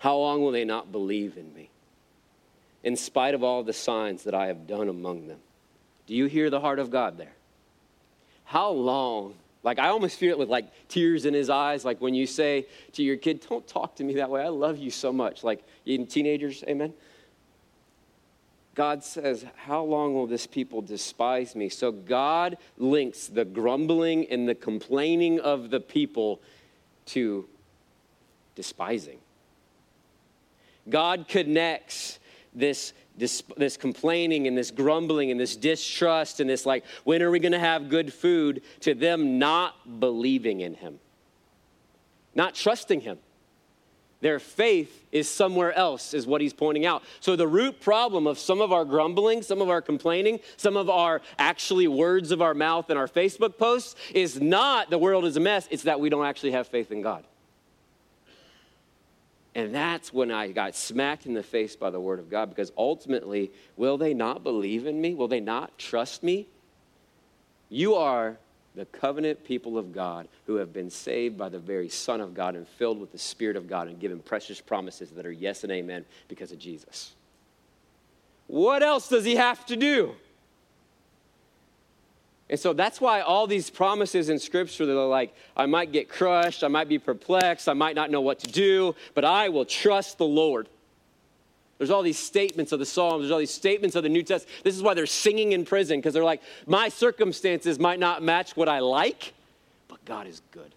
How 0.06 0.18
long 0.18 0.44
will 0.44 0.52
they 0.52 0.66
not 0.66 0.92
believe 0.92 1.36
in 1.36 1.52
me? 1.56 1.72
In 2.84 2.96
spite 2.96 3.34
of 3.34 3.44
all 3.44 3.64
the 3.64 3.74
signs 3.74 4.26
that 4.26 4.36
I 4.36 4.46
have 4.46 4.68
done 4.68 4.88
among 4.88 5.26
them. 5.26 5.40
Do 6.06 6.14
you 6.14 6.28
hear 6.28 6.52
the 6.52 6.60
heart 6.60 6.78
of 6.78 6.92
God 6.92 7.18
there? 7.18 7.34
How 8.44 8.70
long? 8.70 9.34
Like, 9.64 9.80
I 9.80 9.88
almost 9.88 10.20
feel 10.20 10.30
it 10.30 10.38
with 10.38 10.48
like 10.48 10.68
tears 10.90 11.26
in 11.26 11.34
his 11.34 11.50
eyes. 11.50 11.84
Like 11.84 12.02
when 12.02 12.14
you 12.14 12.28
say 12.28 12.68
to 12.94 13.02
your 13.02 13.18
kid, 13.18 13.48
Don't 13.50 13.68
talk 13.68 13.96
to 13.96 14.04
me 14.04 14.14
that 14.18 14.30
way. 14.30 14.44
I 14.44 14.50
love 14.50 14.78
you 14.78 14.92
so 14.92 15.12
much. 15.12 15.44
Like, 15.44 15.64
even 15.86 16.06
teenagers, 16.06 16.64
amen? 16.68 16.94
God 18.76 19.04
says, 19.04 19.44
How 19.56 19.84
long 19.84 20.14
will 20.14 20.28
this 20.28 20.46
people 20.46 20.84
despise 20.84 21.56
me? 21.56 21.68
So 21.68 21.92
God 21.92 22.58
links 22.78 23.26
the 23.26 23.44
grumbling 23.44 24.28
and 24.28 24.48
the 24.48 24.54
complaining 24.54 25.40
of 25.40 25.72
the 25.72 25.80
people 25.80 26.42
to 27.08 27.50
despising. 28.54 29.18
God 30.90 31.28
connects 31.28 32.20
this, 32.54 32.94
this, 33.18 33.44
this 33.58 33.78
complaining 33.78 34.48
and 34.48 34.58
this 34.58 34.72
grumbling 34.72 35.32
and 35.32 35.40
this 35.40 35.56
distrust 35.56 36.40
and 36.40 36.50
this, 36.50 36.66
like, 36.66 36.84
when 37.04 37.22
are 37.22 37.32
we 37.32 37.40
going 37.40 37.52
to 37.52 37.60
have 37.60 37.90
good 37.90 38.14
food, 38.14 38.62
to 38.82 38.94
them 38.94 39.40
not 39.40 40.00
believing 40.00 40.62
in 40.62 40.74
Him, 40.74 41.00
not 42.34 42.56
trusting 42.56 43.02
Him. 43.02 43.18
Their 44.22 44.40
faith 44.40 45.06
is 45.12 45.30
somewhere 45.30 45.74
else, 45.74 46.14
is 46.14 46.26
what 46.26 46.42
he's 46.42 46.54
pointing 46.54 46.86
out. 46.86 47.04
So, 47.20 47.36
the 47.36 47.48
root 47.48 47.80
problem 47.80 48.26
of 48.26 48.40
some 48.40 48.60
of 48.60 48.72
our 48.72 48.84
grumbling, 48.84 49.44
some 49.44 49.62
of 49.62 49.70
our 49.70 49.84
complaining, 49.84 50.40
some 50.58 50.78
of 50.78 50.90
our 50.90 51.22
actually 51.38 51.88
words 51.88 52.32
of 52.32 52.42
our 52.42 52.56
mouth 52.56 52.90
and 52.90 52.98
our 52.98 53.08
Facebook 53.08 53.58
posts 53.58 53.94
is 54.16 54.42
not 54.42 54.90
the 54.90 54.98
world 54.98 55.26
is 55.26 55.38
a 55.38 55.42
mess, 55.42 55.68
it's 55.70 55.84
that 55.84 56.00
we 56.00 56.10
don't 56.10 56.26
actually 56.26 56.54
have 56.54 56.68
faith 56.68 56.92
in 56.92 57.04
God. 57.04 57.24
And 59.56 59.74
that's 59.74 60.14
when 60.14 60.32
I 60.32 60.50
got 60.50 60.76
smacked 60.76 61.26
in 61.26 61.34
the 61.34 61.42
face 61.42 61.78
by 61.78 61.90
the 61.90 62.00
word 62.00 62.20
of 62.20 62.30
God 62.30 62.50
because 62.50 62.74
ultimately, 62.78 63.52
will 63.78 63.98
they 63.98 64.14
not 64.14 64.44
believe 64.44 64.86
in 64.86 65.00
me? 65.00 65.14
Will 65.14 65.30
they 65.30 65.40
not 65.40 65.78
trust 65.78 66.22
me? 66.22 66.46
You 67.70 67.96
are 67.96 68.38
the 68.76 68.86
covenant 68.86 69.46
people 69.46 69.78
of 69.78 69.94
God 69.94 70.28
who 70.46 70.56
have 70.56 70.74
been 70.74 70.90
saved 70.90 71.38
by 71.38 71.48
the 71.48 71.58
very 71.58 71.88
Son 71.88 72.20
of 72.20 72.34
God 72.34 72.56
and 72.56 72.68
filled 72.68 73.00
with 73.00 73.14
the 73.14 73.18
Spirit 73.18 73.56
of 73.56 73.70
God 73.70 73.88
and 73.88 73.98
given 73.98 74.20
precious 74.20 74.60
promises 74.60 75.12
that 75.12 75.26
are 75.26 75.32
yes 75.32 75.64
and 75.64 75.72
amen 75.72 76.04
because 76.28 76.52
of 76.52 76.60
Jesus. 76.60 77.14
What 78.48 78.84
else 78.84 79.08
does 79.08 79.24
he 79.24 79.38
have 79.38 79.66
to 79.68 79.78
do? 79.78 80.16
And 82.56 82.60
so 82.62 82.72
that's 82.72 83.02
why 83.02 83.20
all 83.20 83.48
these 83.48 83.70
promises 83.70 84.30
in 84.30 84.40
Scripture 84.40 84.86
that 84.86 84.98
are 84.98 85.10
like, 85.10 85.36
I 85.58 85.66
might 85.66 85.92
get 85.92 86.08
crushed, 86.08 86.64
I 86.64 86.70
might 86.70 86.88
be 86.88 86.98
perplexed, 86.98 87.68
I 87.68 87.74
might 87.74 87.98
not 87.98 88.10
know 88.10 88.22
what 88.22 88.40
to 88.40 88.48
do, 88.48 88.96
but 89.14 89.26
I 89.26 89.50
will 89.50 89.66
trust 89.66 90.18
the 90.18 90.26
Lord. 90.26 90.70
There's 91.78 91.90
all 91.90 92.02
these 92.02 92.18
statements 92.18 92.72
of 92.72 92.80
the 92.80 92.86
Psalms, 92.86 93.24
there's 93.24 93.32
all 93.32 93.40
these 93.40 93.52
statements 93.52 93.98
of 93.98 94.04
the 94.04 94.10
New 94.10 94.24
Testament. 94.24 94.64
This 94.64 94.74
is 94.74 94.82
why 94.82 94.94
they're 94.94 95.06
singing 95.06 95.52
in 95.52 95.66
prison, 95.66 96.00
because 96.00 96.14
they're 96.14 96.24
like, 96.24 96.42
my 96.66 96.88
circumstances 96.88 97.78
might 97.78 98.00
not 98.00 98.24
match 98.24 98.56
what 98.56 98.70
I 98.70 98.80
like, 98.80 99.34
but 99.90 100.06
God 100.06 100.26
is 100.26 100.42
good. 100.52 100.74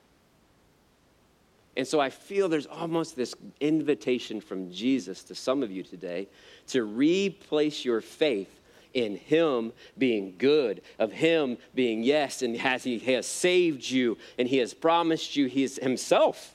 And 1.76 1.86
so 1.86 2.00
I 2.00 2.10
feel 2.10 2.48
there's 2.48 2.66
almost 2.66 3.14
this 3.14 3.36
invitation 3.60 4.40
from 4.40 4.72
Jesus 4.72 5.22
to 5.22 5.36
some 5.36 5.62
of 5.62 5.70
you 5.70 5.84
today 5.84 6.26
to 6.70 6.82
replace 6.82 7.84
your 7.84 8.00
faith 8.00 8.52
in 8.98 9.16
Him 9.16 9.72
being 9.96 10.34
good, 10.38 10.82
of 10.98 11.12
Him 11.12 11.58
being 11.74 12.02
yes, 12.02 12.42
and 12.42 12.56
has 12.56 12.84
He 12.84 12.98
has 12.98 13.26
saved 13.26 13.88
you 13.88 14.18
and 14.38 14.48
He 14.48 14.58
has 14.58 14.74
promised 14.74 15.36
you 15.36 15.46
He 15.46 15.62
is 15.62 15.78
Himself. 15.82 16.54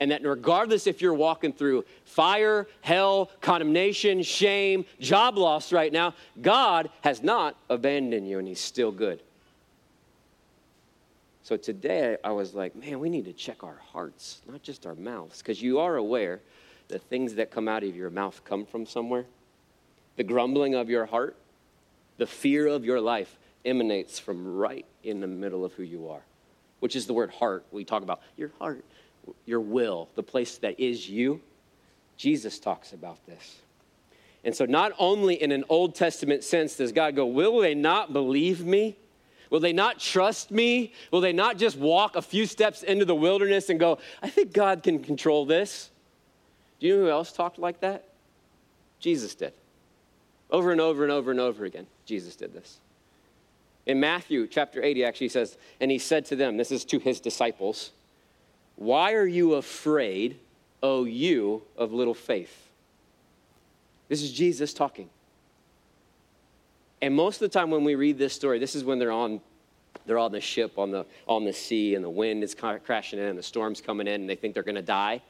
And 0.00 0.10
that 0.10 0.24
regardless 0.24 0.86
if 0.86 1.02
you're 1.02 1.14
walking 1.14 1.52
through 1.52 1.84
fire, 2.04 2.66
hell, 2.80 3.30
condemnation, 3.42 4.22
shame, 4.22 4.86
job 4.98 5.36
loss 5.36 5.72
right 5.72 5.92
now, 5.92 6.14
God 6.40 6.88
has 7.02 7.22
not 7.22 7.56
abandoned 7.68 8.28
you 8.28 8.38
and 8.38 8.48
He's 8.48 8.60
still 8.60 8.92
good. 8.92 9.22
So 11.42 11.56
today 11.56 12.16
I 12.22 12.30
was 12.30 12.54
like, 12.54 12.76
man, 12.76 13.00
we 13.00 13.10
need 13.10 13.24
to 13.24 13.32
check 13.32 13.64
our 13.64 13.78
hearts, 13.92 14.40
not 14.48 14.62
just 14.62 14.86
our 14.86 14.94
mouths, 14.94 15.38
because 15.38 15.60
you 15.60 15.80
are 15.80 15.96
aware 15.96 16.40
that 16.88 17.02
things 17.02 17.34
that 17.34 17.50
come 17.50 17.66
out 17.66 17.82
of 17.82 17.94
your 17.94 18.10
mouth 18.10 18.40
come 18.44 18.64
from 18.64 18.86
somewhere 18.86 19.26
the 20.20 20.24
grumbling 20.24 20.74
of 20.74 20.90
your 20.90 21.06
heart, 21.06 21.34
the 22.18 22.26
fear 22.26 22.66
of 22.66 22.84
your 22.84 23.00
life 23.00 23.38
emanates 23.64 24.18
from 24.18 24.54
right 24.54 24.84
in 25.02 25.18
the 25.18 25.26
middle 25.26 25.64
of 25.64 25.72
who 25.72 25.82
you 25.82 26.10
are, 26.10 26.20
which 26.80 26.94
is 26.94 27.06
the 27.06 27.14
word 27.14 27.30
heart. 27.30 27.64
We 27.72 27.86
talk 27.86 28.02
about 28.02 28.20
your 28.36 28.50
heart, 28.58 28.84
your 29.46 29.60
will, 29.60 30.10
the 30.16 30.22
place 30.22 30.58
that 30.58 30.78
is 30.78 31.08
you. 31.08 31.40
Jesus 32.18 32.58
talks 32.58 32.92
about 32.92 33.24
this. 33.24 33.60
And 34.44 34.54
so, 34.54 34.66
not 34.66 34.92
only 34.98 35.42
in 35.42 35.52
an 35.52 35.64
Old 35.70 35.94
Testament 35.94 36.44
sense 36.44 36.76
does 36.76 36.92
God 36.92 37.16
go, 37.16 37.24
Will 37.24 37.58
they 37.58 37.74
not 37.74 38.12
believe 38.12 38.62
me? 38.62 38.96
Will 39.48 39.60
they 39.60 39.72
not 39.72 40.00
trust 40.00 40.50
me? 40.50 40.92
Will 41.10 41.22
they 41.22 41.32
not 41.32 41.56
just 41.56 41.78
walk 41.78 42.14
a 42.14 42.20
few 42.20 42.44
steps 42.44 42.82
into 42.82 43.06
the 43.06 43.14
wilderness 43.14 43.70
and 43.70 43.80
go, 43.80 43.98
I 44.22 44.28
think 44.28 44.52
God 44.52 44.82
can 44.82 45.02
control 45.02 45.46
this? 45.46 45.88
Do 46.78 46.88
you 46.88 46.98
know 46.98 47.04
who 47.04 47.10
else 47.10 47.32
talked 47.32 47.58
like 47.58 47.80
that? 47.80 48.04
Jesus 48.98 49.34
did. 49.34 49.54
Over 50.50 50.72
and 50.72 50.80
over 50.80 51.02
and 51.02 51.12
over 51.12 51.30
and 51.30 51.40
over 51.40 51.64
again, 51.64 51.86
Jesus 52.04 52.36
did 52.36 52.52
this. 52.52 52.78
In 53.86 54.00
Matthew 54.00 54.46
chapter 54.46 54.82
8, 54.82 54.96
he 54.96 55.04
actually 55.04 55.28
says, 55.28 55.56
And 55.80 55.90
he 55.90 55.98
said 55.98 56.24
to 56.26 56.36
them, 56.36 56.56
This 56.56 56.70
is 56.70 56.84
to 56.86 56.98
his 56.98 57.20
disciples, 57.20 57.92
Why 58.76 59.14
are 59.14 59.26
you 59.26 59.54
afraid, 59.54 60.38
O 60.82 61.04
you 61.04 61.62
of 61.76 61.92
little 61.92 62.14
faith? 62.14 62.68
This 64.08 64.22
is 64.22 64.32
Jesus 64.32 64.74
talking. 64.74 65.08
And 67.00 67.14
most 67.14 67.36
of 67.36 67.50
the 67.50 67.58
time 67.58 67.70
when 67.70 67.84
we 67.84 67.94
read 67.94 68.18
this 68.18 68.34
story, 68.34 68.58
this 68.58 68.74
is 68.74 68.84
when 68.84 68.98
they're 68.98 69.12
on 69.12 69.40
they're 70.06 70.18
on 70.18 70.32
the 70.32 70.40
ship 70.40 70.78
on 70.78 70.90
the 70.90 71.06
on 71.26 71.44
the 71.44 71.52
sea 71.52 71.94
and 71.94 72.04
the 72.04 72.10
wind 72.10 72.42
is 72.42 72.54
crashing 72.54 73.18
in 73.18 73.26
and 73.26 73.38
the 73.38 73.42
storm's 73.42 73.80
coming 73.80 74.06
in 74.06 74.20
and 74.20 74.30
they 74.30 74.36
think 74.36 74.54
they're 74.54 74.62
going 74.62 74.74
to 74.74 74.82
die, 74.82 75.22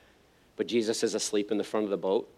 but 0.57 0.67
Jesus 0.67 1.03
is 1.03 1.15
asleep 1.15 1.51
in 1.51 1.59
the 1.59 1.65
front 1.65 1.85
of 1.85 1.91
the 1.91 1.97
boat. 1.97 2.29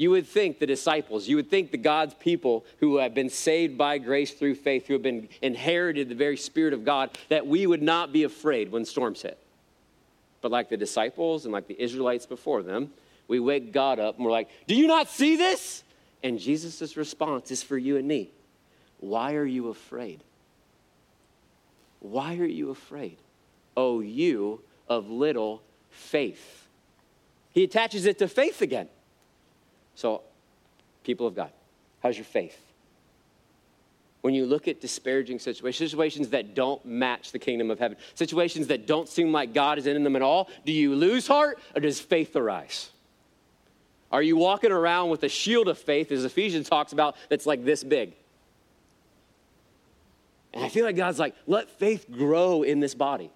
You 0.00 0.12
would 0.12 0.26
think 0.26 0.58
the 0.58 0.66
disciples, 0.66 1.28
you 1.28 1.36
would 1.36 1.50
think 1.50 1.72
the 1.72 1.76
God's 1.76 2.14
people 2.14 2.64
who 2.78 2.96
have 2.96 3.12
been 3.12 3.28
saved 3.28 3.76
by 3.76 3.98
grace 3.98 4.32
through 4.32 4.54
faith, 4.54 4.86
who 4.86 4.94
have 4.94 5.02
been 5.02 5.28
inherited 5.42 6.08
the 6.08 6.14
very 6.14 6.38
Spirit 6.38 6.72
of 6.72 6.86
God, 6.86 7.18
that 7.28 7.46
we 7.46 7.66
would 7.66 7.82
not 7.82 8.10
be 8.10 8.22
afraid 8.22 8.72
when 8.72 8.86
storms 8.86 9.20
hit. 9.20 9.36
But 10.40 10.52
like 10.52 10.70
the 10.70 10.78
disciples 10.78 11.44
and 11.44 11.52
like 11.52 11.66
the 11.66 11.78
Israelites 11.78 12.24
before 12.24 12.62
them, 12.62 12.94
we 13.28 13.40
wake 13.40 13.74
God 13.74 13.98
up 13.98 14.16
and 14.16 14.24
we're 14.24 14.30
like, 14.30 14.48
Do 14.66 14.74
you 14.74 14.86
not 14.86 15.10
see 15.10 15.36
this? 15.36 15.84
And 16.22 16.38
Jesus' 16.38 16.96
response 16.96 17.50
is 17.50 17.62
for 17.62 17.76
you 17.76 17.98
and 17.98 18.08
me 18.08 18.30
Why 19.00 19.34
are 19.34 19.44
you 19.44 19.68
afraid? 19.68 20.24
Why 21.98 22.38
are 22.38 22.46
you 22.46 22.70
afraid? 22.70 23.18
Oh, 23.76 24.00
you 24.00 24.62
of 24.88 25.10
little 25.10 25.60
faith. 25.90 26.68
He 27.52 27.64
attaches 27.64 28.06
it 28.06 28.18
to 28.20 28.28
faith 28.28 28.62
again. 28.62 28.88
So, 29.94 30.22
people 31.04 31.26
of 31.26 31.34
God, 31.34 31.50
how's 32.02 32.16
your 32.16 32.24
faith? 32.24 32.58
When 34.22 34.34
you 34.34 34.44
look 34.44 34.68
at 34.68 34.80
disparaging 34.80 35.38
situations, 35.38 35.90
situations 35.90 36.28
that 36.30 36.54
don't 36.54 36.84
match 36.84 37.32
the 37.32 37.38
kingdom 37.38 37.70
of 37.70 37.78
heaven, 37.78 37.96
situations 38.14 38.66
that 38.66 38.86
don't 38.86 39.08
seem 39.08 39.32
like 39.32 39.54
God 39.54 39.78
is 39.78 39.86
in 39.86 40.04
them 40.04 40.14
at 40.14 40.22
all, 40.22 40.50
do 40.66 40.72
you 40.72 40.94
lose 40.94 41.26
heart 41.26 41.58
or 41.74 41.80
does 41.80 42.00
faith 42.00 42.36
arise? 42.36 42.90
Are 44.12 44.22
you 44.22 44.36
walking 44.36 44.72
around 44.72 45.10
with 45.10 45.22
a 45.22 45.28
shield 45.28 45.68
of 45.68 45.78
faith, 45.78 46.10
as 46.10 46.24
Ephesians 46.24 46.68
talks 46.68 46.92
about, 46.92 47.16
that's 47.28 47.46
like 47.46 47.64
this 47.64 47.84
big? 47.84 48.12
And 50.52 50.64
I 50.64 50.68
feel 50.68 50.84
like 50.84 50.96
God's 50.96 51.18
like, 51.18 51.34
let 51.46 51.70
faith 51.70 52.06
grow 52.10 52.62
in 52.62 52.80
this 52.80 52.94
body. 52.94 53.30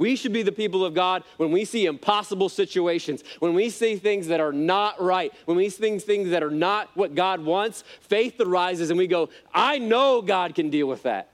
We 0.00 0.16
should 0.16 0.32
be 0.32 0.42
the 0.42 0.50
people 0.50 0.82
of 0.82 0.94
God 0.94 1.24
when 1.36 1.52
we 1.52 1.66
see 1.66 1.84
impossible 1.84 2.48
situations, 2.48 3.22
when 3.38 3.52
we 3.52 3.68
see 3.68 3.96
things 3.96 4.28
that 4.28 4.40
are 4.40 4.50
not 4.50 4.98
right, 4.98 5.30
when 5.44 5.58
we 5.58 5.68
see 5.68 5.98
things 5.98 6.30
that 6.30 6.42
are 6.42 6.50
not 6.50 6.88
what 6.94 7.14
God 7.14 7.40
wants, 7.40 7.84
faith 8.00 8.40
arises 8.40 8.88
and 8.88 8.98
we 8.98 9.06
go, 9.06 9.28
I 9.52 9.76
know 9.76 10.22
God 10.22 10.54
can 10.54 10.70
deal 10.70 10.86
with 10.86 11.02
that. 11.02 11.28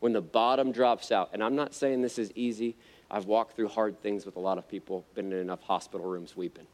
When 0.00 0.12
the 0.12 0.20
bottom 0.20 0.70
drops 0.70 1.10
out, 1.10 1.30
and 1.32 1.42
I'm 1.42 1.56
not 1.56 1.72
saying 1.72 2.02
this 2.02 2.18
is 2.18 2.30
easy, 2.34 2.76
I've 3.10 3.24
walked 3.24 3.56
through 3.56 3.68
hard 3.68 4.02
things 4.02 4.26
with 4.26 4.36
a 4.36 4.40
lot 4.40 4.58
of 4.58 4.68
people, 4.68 5.06
been 5.14 5.32
in 5.32 5.38
enough 5.38 5.62
hospital 5.62 6.06
rooms 6.06 6.36
weeping. 6.36 6.66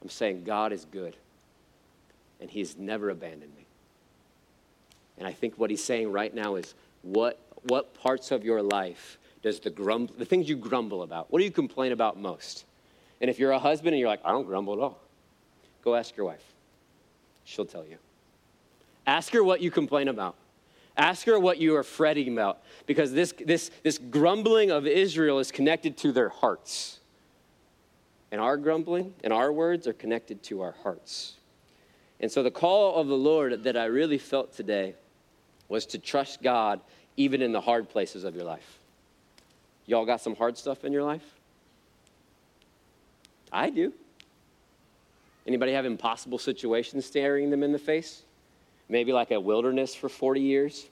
I'm 0.00 0.10
saying 0.10 0.44
God 0.44 0.72
is 0.72 0.84
good, 0.84 1.16
and 2.40 2.48
He's 2.48 2.76
never 2.76 3.10
abandoned 3.10 3.52
me. 3.56 3.66
And 5.18 5.26
I 5.26 5.32
think 5.32 5.54
what 5.56 5.70
He's 5.70 5.82
saying 5.82 6.12
right 6.12 6.32
now 6.32 6.54
is 6.54 6.72
what, 7.02 7.40
what 7.64 7.94
parts 7.94 8.30
of 8.30 8.44
your 8.44 8.62
life 8.62 9.18
does 9.46 9.60
the 9.60 9.70
grumble, 9.70 10.12
the 10.18 10.24
things 10.24 10.48
you 10.48 10.56
grumble 10.56 11.04
about, 11.04 11.30
what 11.30 11.38
do 11.38 11.44
you 11.44 11.52
complain 11.52 11.92
about 11.92 12.18
most? 12.18 12.64
And 13.20 13.30
if 13.30 13.38
you're 13.38 13.52
a 13.52 13.60
husband 13.60 13.94
and 13.94 14.00
you're 14.00 14.08
like, 14.08 14.18
I 14.24 14.32
don't 14.32 14.44
grumble 14.44 14.72
at 14.72 14.80
all, 14.80 15.00
go 15.84 15.94
ask 15.94 16.16
your 16.16 16.26
wife. 16.26 16.42
She'll 17.44 17.64
tell 17.64 17.86
you. 17.86 17.98
Ask 19.06 19.32
her 19.34 19.44
what 19.44 19.60
you 19.60 19.70
complain 19.70 20.08
about. 20.08 20.34
Ask 20.96 21.26
her 21.26 21.38
what 21.38 21.58
you 21.58 21.76
are 21.76 21.84
fretting 21.84 22.32
about 22.32 22.58
because 22.86 23.12
this, 23.12 23.32
this, 23.38 23.70
this 23.84 23.98
grumbling 23.98 24.72
of 24.72 24.84
Israel 24.84 25.38
is 25.38 25.52
connected 25.52 25.96
to 25.98 26.10
their 26.10 26.28
hearts. 26.28 26.98
And 28.32 28.40
our 28.40 28.56
grumbling 28.56 29.14
and 29.22 29.32
our 29.32 29.52
words 29.52 29.86
are 29.86 29.92
connected 29.92 30.42
to 30.44 30.60
our 30.62 30.74
hearts. 30.82 31.34
And 32.18 32.32
so 32.32 32.42
the 32.42 32.50
call 32.50 32.96
of 32.96 33.06
the 33.06 33.16
Lord 33.16 33.62
that 33.62 33.76
I 33.76 33.84
really 33.84 34.18
felt 34.18 34.56
today 34.56 34.96
was 35.68 35.86
to 35.86 36.00
trust 36.00 36.42
God 36.42 36.80
even 37.16 37.42
in 37.42 37.52
the 37.52 37.60
hard 37.60 37.88
places 37.88 38.24
of 38.24 38.34
your 38.34 38.44
life. 38.44 38.80
Y'all 39.86 40.04
got 40.04 40.20
some 40.20 40.34
hard 40.34 40.58
stuff 40.58 40.84
in 40.84 40.92
your 40.92 41.04
life? 41.04 41.24
I 43.52 43.70
do. 43.70 43.92
Anybody 45.46 45.72
have 45.72 45.86
impossible 45.86 46.38
situations 46.38 47.06
staring 47.06 47.50
them 47.50 47.62
in 47.62 47.72
the 47.72 47.78
face? 47.78 48.22
Maybe 48.88 49.12
like 49.12 49.30
a 49.30 49.40
wilderness 49.40 49.94
for 49.94 50.08
40 50.08 50.40
years? 50.40 50.86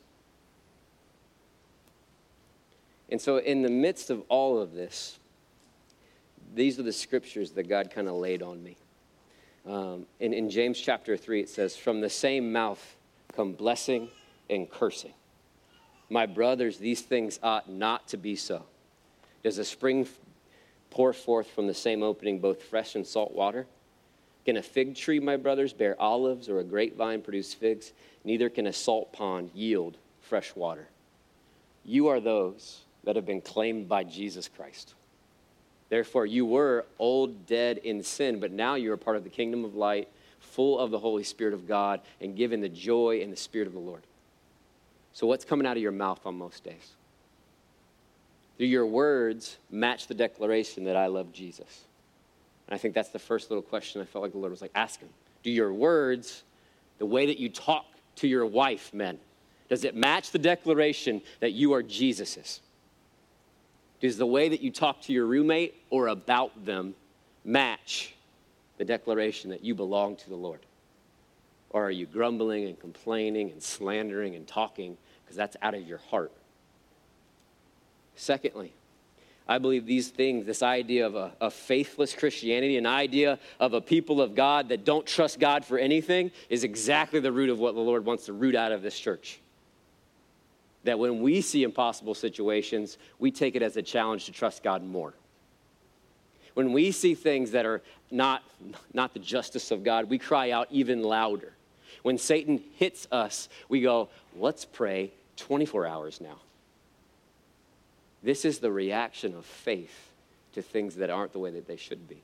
And 3.11 3.21
so, 3.21 3.39
in 3.39 3.63
the 3.63 3.71
midst 3.71 4.11
of 4.11 4.23
all 4.29 4.59
of 4.59 4.73
this, 4.73 5.19
these 6.55 6.79
are 6.79 6.83
the 6.83 6.93
scriptures 6.93 7.51
that 7.53 7.69
God 7.69 7.91
kind 7.91 8.09
of 8.09 8.15
laid 8.15 8.43
on 8.43 8.63
me. 8.63 8.77
Um, 9.67 10.07
in, 10.21 10.33
in 10.33 10.51
James 10.51 10.81
chapter 10.81 11.17
3, 11.17 11.41
it 11.41 11.49
says, 11.49 11.77
From 11.77 12.01
the 12.01 12.11
same 12.11 12.53
mouth 12.53 12.97
come 13.35 13.53
blessing 13.53 14.09
and 14.49 14.71
cursing. 14.71 15.13
My 16.11 16.27
brothers, 16.27 16.79
these 16.79 17.03
things 17.03 17.41
ought 17.43 17.69
not 17.69 18.09
to 18.09 18.17
be 18.17 18.37
so. 18.37 18.65
Does 19.45 19.59
a 19.59 19.65
spring 19.65 20.09
pour 20.91 21.13
forth 21.13 21.49
from 21.49 21.67
the 21.67 21.75
same 21.75 22.03
opening 22.03 22.41
both 22.41 22.63
fresh 22.63 22.97
and 22.97 23.07
salt 23.07 23.33
water? 23.33 23.67
Can 24.45 24.57
a 24.57 24.63
fig 24.63 24.97
tree, 24.97 25.21
my 25.21 25.37
brothers, 25.37 25.73
bear 25.73 26.01
olives 26.01 26.49
or 26.49 26.59
a 26.59 26.65
grapevine 26.65 27.23
produce 27.23 27.55
figs? 27.55 27.93
Neither 28.25 28.49
can 28.49 28.67
a 28.67 28.73
salt 28.73 29.13
pond 29.13 29.51
yield 29.55 29.97
fresh 30.21 30.57
water. 30.57 30.89
You 31.85 32.09
are 32.09 32.21
those 32.21 32.81
that 33.05 33.17
have 33.17 33.27
been 33.27 33.43
claimed 33.43 33.89
by 33.89 34.05
Jesus 34.05 34.49
Christ. 34.49 34.95
Therefore, 35.91 36.25
you 36.25 36.47
were 36.47 36.87
old, 36.99 37.47
dead 37.47 37.79
in 37.79 38.03
sin, 38.03 38.41
but 38.41 38.51
now 38.51 38.75
you 38.75 38.91
are 38.93 38.97
part 38.97 39.17
of 39.17 39.25
the 39.25 39.31
kingdom 39.31 39.65
of 39.65 39.75
light, 39.75 40.09
full 40.41 40.79
of 40.79 40.91
the 40.91 40.99
Holy 40.99 41.25
Spirit 41.25 41.53
of 41.53 41.69
God, 41.69 42.01
and 42.21 42.37
given 42.37 42.61
the 42.61 42.69
joy 42.69 43.21
and 43.23 43.31
the 43.33 43.37
Spirit 43.37 43.67
of 43.67 43.75
the 43.75 43.79
Lord. 43.79 44.03
So, 45.13 45.27
what's 45.27 45.45
coming 45.45 45.67
out 45.67 45.77
of 45.77 45.83
your 45.83 45.93
mouth 45.93 46.21
on 46.25 46.37
most 46.37 46.65
days? 46.65 46.97
Do 48.59 48.67
your 48.67 48.87
words 48.87 49.57
match 49.71 50.07
the 50.07 50.15
declaration 50.15 50.85
that 50.85 50.97
I 50.97 51.07
love 51.07 51.33
Jesus? 51.33 51.85
And 52.69 52.75
I 52.75 52.79
think 52.79 52.95
that's 52.95 53.11
the 53.11 53.19
first 53.19 53.51
little 53.51 53.63
question 53.63 54.01
I 54.01 54.05
felt 54.05 54.23
like 54.23 54.33
the 54.33 54.39
Lord 54.39 54.53
was 54.53 54.63
like, 54.63 54.71
ask 54.75 55.01
him. 55.01 55.09
Do 55.43 55.51
your 55.51 55.73
words, 55.73 56.45
the 56.99 57.07
way 57.07 57.27
that 57.27 57.39
you 57.39 57.49
talk 57.49 57.85
to 58.17 58.29
your 58.29 58.47
wife, 58.47 58.95
men, 58.95 59.19
does 59.69 59.85
it 59.85 59.95
match 59.95 60.31
the 60.31 60.39
declaration 60.39 61.21
that 61.41 61.53
you 61.53 61.73
are 61.73 61.83
Jesus's? 61.83 62.61
Does 64.01 64.17
the 64.19 64.27
way 64.27 64.49
that 64.49 64.61
you 64.61 64.71
talk 64.71 65.03
to 65.03 65.13
your 65.13 65.27
roommate 65.27 65.75
or 65.91 66.09
about 66.09 66.65
them 66.65 66.95
match 67.45 68.15
the 68.79 68.85
declaration 68.85 69.51
that 69.51 69.65
you 69.65 69.75
belong 69.75 70.17
to 70.17 70.29
the 70.29 70.37
Lord? 70.37 70.61
Or 71.71 71.85
are 71.85 71.91
you 71.91 72.07
grumbling 72.07 72.67
and 72.67 72.79
complaining 72.79 73.51
and 73.51 73.63
slandering 73.63 74.37
and 74.37 74.47
talking 74.47 74.97
because 75.25 75.37
that's 75.37 75.57
out 75.63 75.75
of 75.75 75.83
your 75.83 75.99
heart? 75.99 76.33
Secondly, 78.17 78.73
I 79.47 79.59
believe 79.59 79.85
these 79.85 80.09
things, 80.09 80.47
this 80.47 80.63
idea 80.63 81.07
of 81.07 81.15
a, 81.15 81.33
a, 81.41 81.51
faithless 81.51 82.15
Christianity, 82.15 82.79
an 82.79 82.87
idea 82.87 83.39
of 83.61 83.75
a 83.75 83.81
people 83.81 84.23
of 84.23 84.35
God 84.35 84.71
that 84.71 84.85
don't 84.85 85.07
trust 85.07 85.39
God 85.39 85.65
for 85.65 85.77
anything, 85.77 86.31
is 86.49 86.65
exactly 86.65 87.21
the 87.21 87.33
root 87.33 87.51
of 87.51 87.59
what 87.59 87.75
the 87.75 87.81
Lord 87.81 88.07
wants 88.07 88.27
to 88.27 88.33
root 88.33 88.55
out 88.55 88.73
of 88.73 88.81
this 88.81 88.99
church. 88.99 89.39
That 90.85 90.99
when 90.99 91.21
we 91.21 91.43
see 91.43 91.63
impossible 91.63 92.15
situations, 92.15 92.97
we 93.19 93.31
take 93.31 93.55
it 93.55 93.63
as 93.63 93.77
a 93.77 93.83
challenge 93.83 94.27
to 94.27 94.33
trust 94.33 94.63
God 94.63 94.83
more. 94.83 95.13
When 96.55 96.73
we 96.73 96.91
see 96.93 97.15
things 97.15 97.51
that 97.51 97.67
are 97.67 97.83
not, 98.11 98.43
not 98.95 99.13
the 99.13 99.19
justice 99.19 99.71
of 99.71 99.85
God, 99.85 100.09
we 100.09 100.19
cry 100.19 100.53
out 100.53 100.69
even 100.71 101.03
louder. 101.03 101.53
When 102.03 102.17
Satan 102.17 102.63
hits 102.77 103.09
us, 103.11 103.49
we 103.69 103.81
go, 103.81 104.09
let's 104.37 104.65
pray 104.65 105.11
24 105.37 105.87
hours 105.87 106.21
now. 106.21 106.39
This 108.25 108.47
is 108.47 108.59
the 108.59 108.73
reaction 108.73 109.35
of 109.37 109.45
faith 109.45 110.13
to 110.55 110.63
things 110.63 110.97
that 110.97 111.11
aren't 111.11 111.33
the 111.33 111.39
way 111.39 111.51
that 111.51 111.67
they 111.69 111.77
should 111.77 112.09
be. 112.09 112.23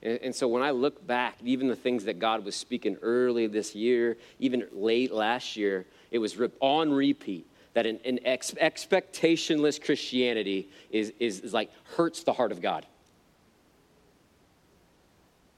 And, 0.00 0.18
and, 0.22 0.34
so 0.34 0.46
when 0.46 0.62
I 0.62 0.70
look 0.70 1.04
back, 1.04 1.38
even 1.42 1.66
the 1.66 1.76
things 1.76 2.04
that 2.04 2.20
God 2.20 2.44
was 2.44 2.54
speaking 2.54 2.96
early 3.02 3.48
this 3.48 3.74
year, 3.74 4.16
even 4.38 4.64
late 4.70 5.12
last 5.12 5.56
year, 5.56 5.86
it 6.12 6.18
was 6.18 6.40
on 6.60 6.92
repeat 6.92 7.46
that 7.74 7.84
an, 7.84 7.98
an 8.04 8.20
ex, 8.24 8.52
expectationless 8.52 9.82
Christianity 9.82 10.68
is, 10.90 11.12
is, 11.18 11.40
is 11.40 11.52
like 11.52 11.70
hurts 11.96 12.22
the 12.22 12.32
heart 12.32 12.52
of 12.52 12.62
God. 12.62 12.86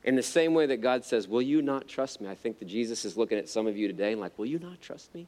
In 0.04 0.16
the 0.16 0.22
same 0.22 0.54
way 0.54 0.66
that 0.66 0.80
God 0.80 1.04
says, 1.04 1.28
Will 1.28 1.42
you 1.42 1.60
not 1.60 1.86
trust 1.86 2.20
me? 2.20 2.28
I 2.28 2.34
think 2.34 2.58
that 2.60 2.66
Jesus 2.66 3.04
is 3.04 3.16
looking 3.16 3.36
at 3.36 3.48
some 3.48 3.66
of 3.66 3.76
you 3.76 3.88
today 3.88 4.12
and 4.12 4.20
like, 4.20 4.38
Will 4.38 4.46
you 4.46 4.58
not 4.58 4.80
trust 4.80 5.14
me? 5.14 5.26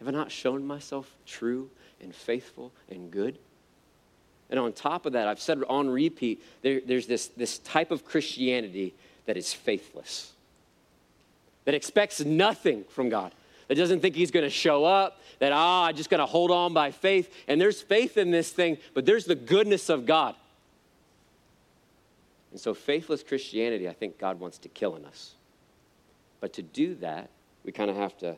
Have 0.00 0.08
I 0.08 0.10
not 0.10 0.32
shown 0.32 0.66
myself 0.66 1.14
true 1.26 1.70
and 2.02 2.14
faithful 2.14 2.72
and 2.88 3.10
good. 3.10 3.38
And 4.50 4.58
on 4.58 4.72
top 4.72 5.06
of 5.06 5.12
that, 5.12 5.28
I've 5.28 5.40
said 5.40 5.62
on 5.68 5.88
repeat, 5.88 6.42
there, 6.62 6.80
there's 6.84 7.06
this, 7.06 7.28
this 7.28 7.58
type 7.58 7.90
of 7.90 8.04
Christianity 8.04 8.94
that 9.26 9.36
is 9.36 9.52
faithless, 9.52 10.32
that 11.64 11.74
expects 11.74 12.20
nothing 12.20 12.84
from 12.88 13.10
God, 13.10 13.32
that 13.68 13.76
doesn't 13.76 14.00
think 14.00 14.16
he's 14.16 14.32
going 14.32 14.44
to 14.44 14.50
show 14.50 14.84
up, 14.84 15.20
that, 15.38 15.52
ah, 15.52 15.84
I'm 15.84 15.96
just 15.96 16.10
going 16.10 16.18
to 16.18 16.26
hold 16.26 16.50
on 16.50 16.74
by 16.74 16.90
faith. 16.90 17.32
And 17.46 17.60
there's 17.60 17.80
faith 17.80 18.16
in 18.16 18.32
this 18.32 18.50
thing, 18.50 18.78
but 18.92 19.06
there's 19.06 19.24
the 19.24 19.36
goodness 19.36 19.88
of 19.88 20.04
God. 20.04 20.34
And 22.50 22.58
so, 22.58 22.74
faithless 22.74 23.22
Christianity, 23.22 23.88
I 23.88 23.92
think 23.92 24.18
God 24.18 24.40
wants 24.40 24.58
to 24.58 24.68
kill 24.68 24.96
in 24.96 25.04
us. 25.04 25.34
But 26.40 26.54
to 26.54 26.62
do 26.62 26.96
that, 26.96 27.30
we 27.64 27.70
kind 27.70 27.88
of 27.88 27.96
have 27.96 28.18
to 28.18 28.36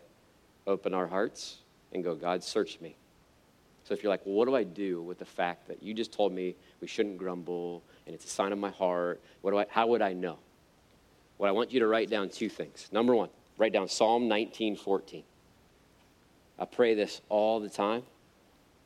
open 0.66 0.94
our 0.94 1.06
hearts 1.06 1.58
and 1.92 2.02
go, 2.02 2.14
God, 2.14 2.42
search 2.42 2.80
me. 2.80 2.96
So 3.84 3.94
if 3.94 4.02
you're 4.02 4.10
like, 4.10 4.24
well, 4.24 4.36
what 4.36 4.46
do 4.46 4.54
I 4.54 4.62
do 4.62 5.02
with 5.02 5.18
the 5.18 5.24
fact 5.24 5.66
that 5.68 5.82
you 5.82 5.92
just 5.92 6.12
told 6.12 6.32
me 6.32 6.54
we 6.80 6.86
shouldn't 6.86 7.18
grumble 7.18 7.82
and 8.06 8.14
it's 8.14 8.24
a 8.24 8.28
sign 8.28 8.52
of 8.52 8.58
my 8.58 8.70
heart? 8.70 9.20
What 9.40 9.50
do 9.50 9.58
I, 9.58 9.66
how 9.68 9.88
would 9.88 10.02
I 10.02 10.12
know? 10.12 10.38
What 11.36 11.48
I 11.48 11.52
want 11.52 11.72
you 11.72 11.80
to 11.80 11.86
write 11.86 12.08
down 12.08 12.28
two 12.28 12.48
things. 12.48 12.88
Number 12.92 13.14
one, 13.14 13.28
write 13.58 13.72
down 13.72 13.88
Psalm 13.88 14.28
19, 14.28 14.76
14. 14.76 15.24
I 16.58 16.64
pray 16.64 16.94
this 16.94 17.20
all 17.28 17.58
the 17.58 17.68
time, 17.68 18.02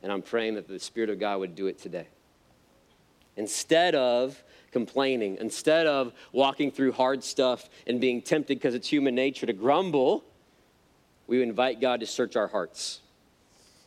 and 0.03 0.11
I'm 0.11 0.23
praying 0.23 0.55
that 0.55 0.67
the 0.67 0.79
Spirit 0.79 1.11
of 1.11 1.21
God 1.21 1.41
would 1.41 1.55
do 1.55 1.67
it 1.67 1.79
today. 1.79 2.07
Instead 3.37 3.95
of 3.95 4.43
complaining, 4.71 5.37
instead 5.41 5.87
of 5.87 6.13
walking 6.33 6.71
through 6.71 6.93
hard 6.93 7.23
stuff 7.23 7.69
and 7.87 8.01
being 8.01 8.23
tempted 8.23 8.59
because 8.59 8.75
it's 8.75 8.89
human 8.89 9.15
nature 9.15 9.45
to 9.45 9.53
grumble, 9.53 10.25
we 11.27 11.43
invite 11.43 11.81
God 11.81 12.01
to 12.01 12.07
search 12.07 12.37
our 12.37 12.49
hearts. 12.49 13.01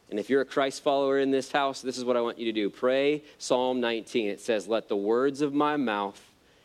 And 0.10 0.20
if 0.20 0.30
you're 0.30 0.42
a 0.42 0.46
Christ 0.46 0.84
follower 0.84 1.20
in 1.20 1.32
this 1.32 1.52
house, 1.52 1.82
this 1.82 1.98
is 1.98 2.04
what 2.04 2.18
I 2.18 2.22
want 2.22 2.40
you 2.40 2.46
to 2.46 2.52
do. 2.52 2.70
Pray 2.70 3.24
Psalm 3.38 3.80
19. 3.80 4.28
It 4.30 4.42
says, 4.42 4.68
Let 4.68 4.90
the 4.90 4.98
words 4.98 5.42
of 5.42 5.54
my 5.54 5.78
mouth 5.78 6.20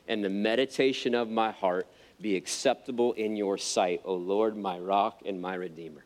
and 0.08 0.24
the 0.24 0.30
meditation 0.30 1.14
of 1.14 1.28
my 1.28 1.50
heart 1.50 1.86
be 2.20 2.36
acceptable 2.36 3.12
in 3.14 3.36
your 3.36 3.58
sight, 3.58 4.00
O 4.04 4.14
Lord, 4.14 4.56
my 4.56 4.78
rock 4.78 5.20
and 5.26 5.40
my 5.40 5.54
redeemer. 5.54 6.04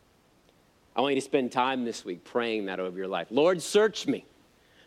I 0.96 1.00
want 1.00 1.14
you 1.14 1.20
to 1.20 1.24
spend 1.24 1.52
time 1.52 1.84
this 1.84 2.04
week 2.04 2.24
praying 2.24 2.66
that 2.66 2.80
over 2.80 2.96
your 2.96 3.06
life. 3.06 3.28
Lord, 3.30 3.62
search 3.62 4.06
me. 4.06 4.24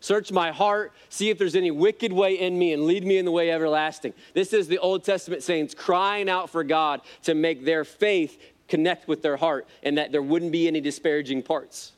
Search 0.02 0.32
my 0.32 0.52
heart, 0.52 0.94
see 1.10 1.30
if 1.30 1.38
there's 1.38 1.56
any 1.56 1.70
wicked 1.70 2.12
way 2.12 2.40
in 2.40 2.58
me, 2.58 2.74
and 2.74 2.86
lead 2.86 3.06
me 3.06 3.20
in 3.20 3.24
the 3.24 3.32
way 3.32 3.52
everlasting. 3.52 4.16
This 4.34 4.52
is 4.52 4.68
the 4.68 4.80
Old 4.80 5.04
Testament 5.04 5.44
saints 5.44 5.76
crying 5.76 6.28
out 6.28 6.50
for 6.50 6.64
God 6.64 7.02
to 7.24 7.36
make 7.36 7.64
their 7.64 7.86
faith 7.86 8.42
connect 8.72 9.06
with 9.06 9.22
their 9.22 9.36
heart 9.36 9.68
and 9.84 9.98
that 9.98 10.14
there 10.14 10.22
wouldn't 10.22 10.54
be 10.54 10.66
any 10.66 10.80
disparaging 10.80 11.44
parts. 11.44 11.92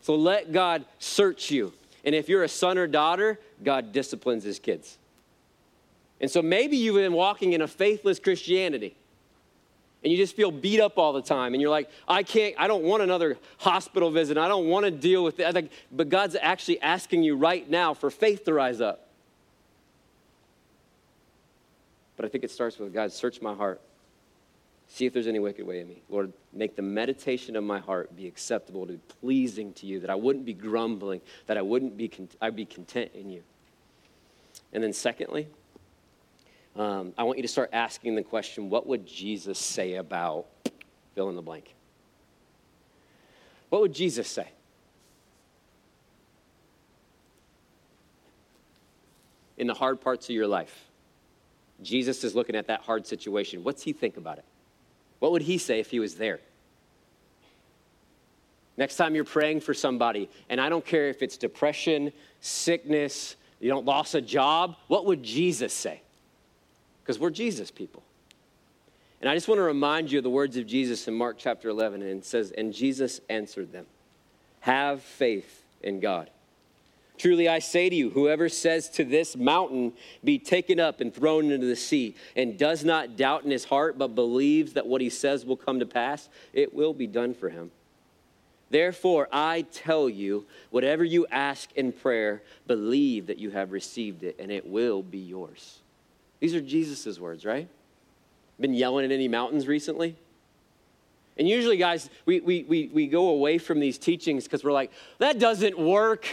So 0.00 0.14
let 0.14 0.50
God 0.50 0.86
search 0.98 1.50
you. 1.50 1.74
And 2.04 2.14
if 2.14 2.26
you're 2.26 2.42
a 2.42 2.48
son 2.48 2.78
or 2.78 2.86
daughter, 2.86 3.38
God 3.62 3.92
disciplines 3.92 4.44
his 4.44 4.58
kids. 4.58 4.96
And 6.22 6.30
so 6.30 6.40
maybe 6.40 6.78
you've 6.78 6.96
been 6.96 7.12
walking 7.12 7.52
in 7.52 7.60
a 7.60 7.68
faithless 7.68 8.18
Christianity 8.18 8.96
and 10.02 10.10
you 10.10 10.16
just 10.16 10.34
feel 10.34 10.50
beat 10.50 10.80
up 10.80 10.96
all 10.96 11.12
the 11.12 11.20
time 11.20 11.54
and 11.54 11.60
you're 11.60 11.72
like 11.72 11.90
i 12.06 12.22
can't 12.22 12.54
i 12.56 12.68
don't 12.68 12.84
want 12.84 13.02
another 13.02 13.36
hospital 13.58 14.12
visit 14.12 14.38
i 14.38 14.46
don't 14.46 14.68
want 14.68 14.84
to 14.84 14.92
deal 14.92 15.24
with 15.24 15.40
it 15.40 15.72
but 15.90 16.08
god's 16.08 16.36
actually 16.40 16.80
asking 16.80 17.24
you 17.24 17.36
right 17.36 17.68
now 17.68 17.92
for 17.92 18.08
faith 18.08 18.44
to 18.44 18.54
rise 18.54 18.80
up 18.80 19.08
but 22.16 22.24
i 22.24 22.28
think 22.28 22.44
it 22.44 22.50
starts 22.52 22.78
with 22.78 22.94
god 22.94 23.10
search 23.10 23.42
my 23.42 23.52
heart 23.52 23.80
See 24.88 25.04
if 25.04 25.12
there's 25.12 25.26
any 25.26 25.38
wicked 25.38 25.66
way 25.66 25.80
in 25.80 25.88
me. 25.88 26.02
Lord, 26.08 26.32
make 26.52 26.74
the 26.74 26.82
meditation 26.82 27.56
of 27.56 27.62
my 27.62 27.78
heart 27.78 28.16
be 28.16 28.26
acceptable, 28.26 28.86
to 28.86 28.94
be 28.94 29.00
pleasing 29.20 29.74
to 29.74 29.86
you, 29.86 30.00
that 30.00 30.10
I 30.10 30.14
wouldn't 30.14 30.46
be 30.46 30.54
grumbling, 30.54 31.20
that 31.46 31.58
I 31.58 31.62
wouldn't 31.62 31.96
be, 31.96 32.10
I'd 32.40 32.56
be 32.56 32.64
content 32.64 33.10
in 33.14 33.28
you. 33.28 33.42
And 34.72 34.82
then, 34.82 34.94
secondly, 34.94 35.46
um, 36.74 37.12
I 37.18 37.24
want 37.24 37.38
you 37.38 37.42
to 37.42 37.48
start 37.48 37.70
asking 37.72 38.14
the 38.14 38.22
question 38.22 38.70
what 38.70 38.86
would 38.86 39.06
Jesus 39.06 39.58
say 39.58 39.94
about 39.94 40.46
fill 41.14 41.28
in 41.28 41.36
the 41.36 41.42
blank? 41.42 41.74
What 43.68 43.82
would 43.82 43.92
Jesus 43.92 44.26
say? 44.28 44.48
In 49.58 49.66
the 49.66 49.74
hard 49.74 50.00
parts 50.00 50.28
of 50.28 50.34
your 50.34 50.46
life, 50.46 50.86
Jesus 51.82 52.24
is 52.24 52.34
looking 52.34 52.56
at 52.56 52.68
that 52.68 52.80
hard 52.82 53.06
situation. 53.06 53.64
What's 53.64 53.82
he 53.82 53.92
think 53.92 54.16
about 54.16 54.38
it? 54.38 54.44
What 55.18 55.32
would 55.32 55.42
he 55.42 55.58
say 55.58 55.80
if 55.80 55.90
he 55.90 56.00
was 56.00 56.14
there? 56.14 56.40
Next 58.76 58.96
time 58.96 59.14
you're 59.14 59.24
praying 59.24 59.60
for 59.60 59.74
somebody, 59.74 60.28
and 60.48 60.60
I 60.60 60.68
don't 60.68 60.84
care 60.84 61.08
if 61.08 61.20
it's 61.22 61.36
depression, 61.36 62.12
sickness, 62.40 63.34
you 63.60 63.68
don't 63.68 63.84
lost 63.84 64.14
a 64.14 64.20
job, 64.20 64.76
what 64.86 65.04
would 65.06 65.22
Jesus 65.22 65.72
say? 65.72 66.00
Because 67.02 67.18
we're 67.18 67.30
Jesus 67.30 67.70
people. 67.72 68.02
And 69.20 69.28
I 69.28 69.34
just 69.34 69.48
want 69.48 69.58
to 69.58 69.64
remind 69.64 70.12
you 70.12 70.18
of 70.18 70.24
the 70.24 70.30
words 70.30 70.56
of 70.56 70.66
Jesus 70.66 71.08
in 71.08 71.14
Mark 71.14 71.36
chapter 71.38 71.68
11, 71.68 72.02
and 72.02 72.20
it 72.20 72.24
says, 72.24 72.52
And 72.52 72.72
Jesus 72.72 73.20
answered 73.28 73.72
them, 73.72 73.86
Have 74.60 75.02
faith 75.02 75.64
in 75.82 75.98
God. 75.98 76.30
Truly 77.18 77.48
I 77.48 77.58
say 77.58 77.88
to 77.88 77.96
you, 77.96 78.10
whoever 78.10 78.48
says 78.48 78.88
to 78.90 79.04
this 79.04 79.36
mountain, 79.36 79.92
Be 80.22 80.38
taken 80.38 80.78
up 80.78 81.00
and 81.00 81.12
thrown 81.12 81.50
into 81.50 81.66
the 81.66 81.76
sea, 81.76 82.14
and 82.36 82.58
does 82.58 82.84
not 82.84 83.16
doubt 83.16 83.44
in 83.44 83.50
his 83.50 83.64
heart, 83.64 83.98
but 83.98 84.14
believes 84.14 84.74
that 84.74 84.86
what 84.86 85.00
he 85.00 85.10
says 85.10 85.44
will 85.44 85.56
come 85.56 85.80
to 85.80 85.86
pass, 85.86 86.28
it 86.52 86.72
will 86.72 86.94
be 86.94 87.06
done 87.06 87.34
for 87.34 87.48
him. 87.48 87.70
Therefore, 88.70 89.28
I 89.32 89.62
tell 89.72 90.08
you, 90.08 90.46
whatever 90.70 91.02
you 91.02 91.26
ask 91.30 91.72
in 91.72 91.92
prayer, 91.92 92.42
believe 92.66 93.26
that 93.26 93.38
you 93.38 93.50
have 93.50 93.72
received 93.72 94.22
it, 94.22 94.36
and 94.38 94.52
it 94.52 94.66
will 94.66 95.02
be 95.02 95.18
yours. 95.18 95.80
These 96.40 96.54
are 96.54 96.60
Jesus' 96.60 97.18
words, 97.18 97.44
right? 97.44 97.68
Been 98.60 98.74
yelling 98.74 99.04
at 99.04 99.10
any 99.10 99.28
mountains 99.28 99.66
recently? 99.66 100.16
And 101.38 101.48
usually, 101.48 101.76
guys, 101.76 102.10
we, 102.26 102.40
we, 102.40 102.64
we, 102.64 102.90
we 102.92 103.06
go 103.06 103.28
away 103.30 103.58
from 103.58 103.80
these 103.80 103.96
teachings 103.96 104.44
because 104.44 104.64
we're 104.64 104.72
like, 104.72 104.90
that 105.18 105.38
doesn't 105.38 105.78
work. 105.78 106.26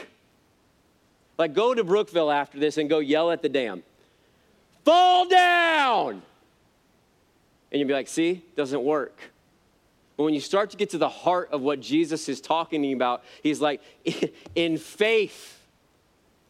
Like, 1.38 1.54
go 1.54 1.74
to 1.74 1.84
Brookville 1.84 2.32
after 2.32 2.60
this 2.60 2.78
and 2.78 2.90
go 2.90 3.00
yell 3.00 3.32
at 3.32 3.42
the 3.42 3.50
dam. 3.50 3.84
Fall 4.84 5.28
down! 5.28 6.22
And 7.72 7.80
you'll 7.80 7.88
be 7.88 7.94
like, 7.94 8.08
see, 8.08 8.44
doesn't 8.56 8.84
work. 8.84 9.20
But 10.16 10.24
when 10.24 10.34
you 10.34 10.40
start 10.40 10.70
to 10.70 10.78
get 10.78 10.92
to 10.92 10.98
the 10.98 11.10
heart 11.10 11.50
of 11.52 11.62
what 11.62 11.82
Jesus 11.82 12.30
is 12.30 12.40
talking 12.40 12.94
about, 12.94 13.24
he's 13.44 13.60
like, 13.60 13.82
in 14.56 14.78
faith. 14.78 15.52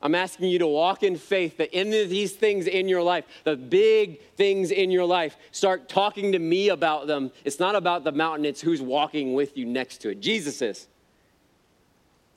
I'm 0.01 0.13
asking 0.13 0.49
you 0.49 0.59
to 0.59 0.67
walk 0.67 1.01
in 1.01 1.15
faith 1.15 1.57
that 1.57 1.75
in 1.75 1.89
these 1.89 2.33
things 2.33 2.67
in 2.67 2.87
your 2.87 3.01
life, 3.01 3.25
the 3.43 3.55
big 3.55 4.21
things 4.35 4.69
in 4.69 4.91
your 4.91 5.05
life, 5.05 5.35
start 5.51 5.89
talking 5.89 6.33
to 6.33 6.39
me 6.39 6.69
about 6.69 7.07
them. 7.07 7.31
It's 7.43 7.59
not 7.59 7.75
about 7.75 8.03
the 8.03 8.11
mountain, 8.11 8.45
it's 8.45 8.61
who's 8.61 8.81
walking 8.81 9.33
with 9.33 9.57
you 9.57 9.65
next 9.65 9.99
to 9.99 10.09
it. 10.09 10.19
Jesus 10.19 10.61
is. 10.61 10.87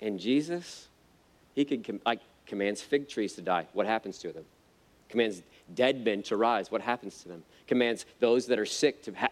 And 0.01 0.19
Jesus, 0.19 0.89
he 1.55 1.65
could, 1.67 2.01
like, 2.07 2.21
commands 2.49 2.83
fig 2.83 3.09
trees 3.09 3.35
to 3.35 3.43
die. 3.43 3.67
What 3.73 3.87
happens 3.87 4.19
to 4.19 4.33
them? 4.33 4.45
Commands 5.09 5.43
dead 5.75 6.05
men 6.05 6.23
to 6.25 6.37
rise. 6.37 6.71
What 6.71 6.81
happens 6.81 7.23
to 7.23 7.29
them? 7.29 7.45
Commands 7.67 8.05
those 8.19 8.47
that 8.47 8.59
are 8.59 8.67
sick 8.67 9.03
to 9.05 9.13
ha- 9.15 9.29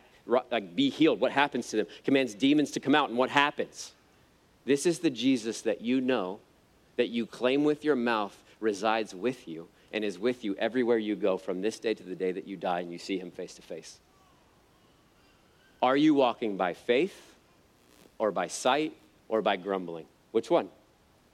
like 0.51 0.77
be 0.77 0.91
healed. 0.91 1.21
What 1.21 1.33
happens 1.33 1.69
to 1.71 1.77
them? 1.77 1.87
Commands 2.05 2.35
demons 2.35 2.71
to 2.73 2.81
come 2.81 2.95
out. 2.95 3.09
And 3.09 3.19
what 3.19 3.31
happens? 3.31 3.93
This 4.65 4.87
is 4.87 5.01
the 5.01 5.11
Jesus 5.11 5.63
that 5.63 5.81
you 5.81 6.01
know, 6.01 6.41
that 6.97 7.09
you 7.09 7.27
claim 7.27 7.65
with 7.65 7.85
your 7.85 7.97
mouth 7.97 8.37
resides 8.61 9.15
with 9.15 9.47
you 9.49 9.69
and 9.93 10.05
is 10.05 10.19
with 10.19 10.45
you 10.45 10.55
everywhere 10.57 10.99
you 10.99 11.15
go 11.17 11.39
from 11.39 11.63
this 11.63 11.79
day 11.79 11.95
to 11.95 12.03
the 12.03 12.15
day 12.15 12.33
that 12.33 12.47
you 12.47 12.57
die 12.57 12.81
and 12.81 12.93
you 12.93 12.99
see 12.99 13.19
him 13.19 13.31
face 13.31 13.55
to 13.55 13.63
face. 13.63 13.99
Are 15.83 15.97
you 15.97 16.15
walking 16.15 16.57
by 16.57 16.73
faith 16.73 17.35
or 18.19 18.31
by 18.31 18.49
sight 18.49 18.95
or 19.29 19.43
by 19.43 19.57
grumbling? 19.57 20.07
Which 20.33 20.51
one? 20.51 20.69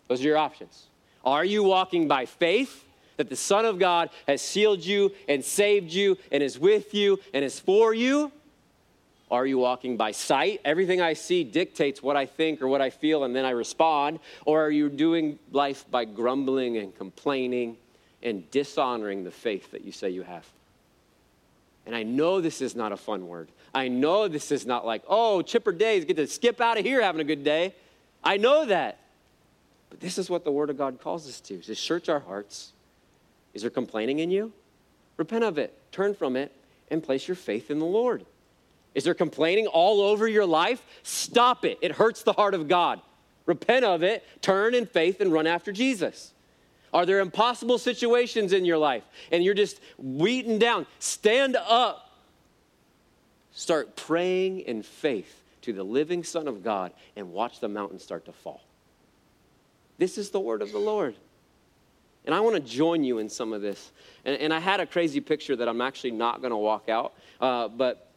Those 0.09 0.21
are 0.21 0.25
your 0.25 0.37
options. 0.37 0.89
Are 1.25 1.45
you 1.45 1.63
walking 1.63 2.09
by 2.09 2.27
faith 2.27 2.85
that 3.17 3.29
the 3.29 3.37
Son 3.37 3.65
of 3.65 3.79
God 3.79 4.11
has 4.27 4.43
sealed 4.43 4.85
you 4.85 5.13
and 5.29 5.45
saved 5.45 5.93
you 5.93 6.19
and 6.31 6.43
is 6.43 6.59
with 6.59 6.95
you 6.95 7.21
and 7.33 7.45
is 7.45 7.61
for 7.61 7.95
you? 7.95 8.33
Are 9.31 9.47
you 9.47 9.57
walking 9.57 9.97
by 9.97 10.13
sight? 10.13 10.61
Everything 10.63 11.01
I 11.01 11.15
see 11.15 11.43
dictates 11.43 12.03
what 12.03 12.17
I 12.17 12.27
think 12.27 12.61
or 12.61 12.69
what 12.69 12.83
I 12.83 12.91
feel, 12.91 13.25
and 13.25 13.35
then 13.35 13.47
I 13.47 13.51
respond. 13.51 14.21
Or 14.45 14.63
are 14.63 14.71
you 14.71 14.91
doing 14.91 15.39
life 15.51 15.87
by 15.91 16.05
grumbling 16.05 16.77
and 16.77 16.95
complaining 16.95 17.79
and 18.23 18.51
dishonoring 18.51 19.25
the 19.25 19.31
faith 19.31 19.71
that 19.71 19.85
you 19.85 19.93
say 19.93 20.11
you 20.11 20.23
have? 20.23 20.47
And 21.87 21.97
I 21.97 22.03
know 22.03 22.43
this 22.43 22.61
is 22.61 22.77
not 22.77 22.93
a 22.93 22.97
fun 22.97 23.27
word. 23.27 23.49
I 23.75 23.89
know 23.89 24.29
this 24.29 24.53
is 24.53 24.67
not 24.67 24.85
like, 24.85 25.03
oh, 25.09 25.41
chipper 25.41 25.73
days, 25.73 26.05
get 26.05 26.19
to 26.19 26.27
skip 26.27 26.61
out 26.61 26.79
of 26.79 26.85
here 26.85 27.01
having 27.01 27.23
a 27.23 27.25
good 27.25 27.43
day. 27.43 27.75
I 28.23 28.37
know 28.37 28.67
that. 28.67 28.99
But 29.93 30.01
this 30.01 30.17
is 30.17 30.31
what 30.31 30.43
the 30.43 30.51
Word 30.51 30.71
of 30.71 30.79
God 30.79 31.03
calls 31.03 31.29
us 31.29 31.39
to 31.43 31.59
to 31.59 31.75
search 31.75 32.09
our 32.09 32.21
hearts. 32.21 32.73
Is 33.53 33.61
there 33.61 33.71
complaining 33.71 34.21
in 34.21 34.31
you? 34.31 34.51
Repent 35.19 35.45
of 35.45 35.59
it, 35.59 35.79
turn 35.93 36.15
from 36.15 36.35
it, 36.35 36.51
and 36.91 37.03
place 37.03 37.29
your 37.29 37.35
faith 37.35 37.71
in 37.71 37.79
the 37.79 37.85
Lord. 37.85 38.25
Is 38.95 39.05
there 39.05 39.13
complaining 39.13 39.67
all 39.67 40.01
over 40.01 40.27
your 40.27 40.47
life? 40.47 40.83
Stop 41.03 41.67
it. 41.67 41.77
It 41.83 41.93
hurts 41.93 42.23
the 42.23 42.33
heart 42.33 42.55
of 42.55 42.69
God. 42.69 43.03
Repent 43.45 43.85
of 43.85 44.03
it, 44.03 44.25
turn 44.41 44.75
in 44.75 44.87
faith, 44.87 45.21
and 45.21 45.31
run 45.31 45.47
after 45.47 45.73
Jesus. 45.73 46.33
Are 46.95 47.05
there 47.05 47.21
impossible 47.21 47.77
situations 47.77 48.55
in 48.55 48.65
your 48.65 48.79
life 48.79 49.05
and 49.31 49.45
you're 49.45 49.53
just 49.53 49.79
beaten 49.99 50.59
down? 50.59 50.87
Stand 51.01 51.55
up. 51.55 52.09
Start 53.53 53.95
praying 53.95 54.61
in 54.61 54.83
faith 54.83 55.43
to 55.61 55.75
the 55.75 55.85
living 55.85 56.25
Son 56.25 56.49
of 56.49 56.65
God 56.65 56.93
and 57.15 57.31
watch 57.35 57.61
the 57.61 57.69
mountain 57.69 57.99
start 57.99 58.25
to 58.25 58.33
fall. 58.33 58.63
This 60.03 60.19
is 60.19 60.31
the 60.31 60.41
word 60.41 60.63
of 60.63 60.73
the 60.73 60.81
Lord. 60.81 61.15
And 62.25 62.35
I 62.35 62.41
want 62.41 62.57
to 62.57 62.61
join 62.61 63.05
you 63.05 63.19
in 63.19 63.29
some 63.29 63.53
of 63.53 63.63
this. 63.63 63.93
And, 64.25 64.37
and 64.37 64.53
I 64.53 64.59
had 64.59 64.81
a 64.81 64.87
crazy 64.87 65.21
picture 65.21 65.55
that 65.55 65.69
I'm 65.69 65.81
actually 65.81 66.11
not 66.11 66.41
going 66.41 66.51
to 66.51 66.57
walk 66.57 66.89
out, 66.89 67.13
uh, 67.41 67.69
but 67.69 68.11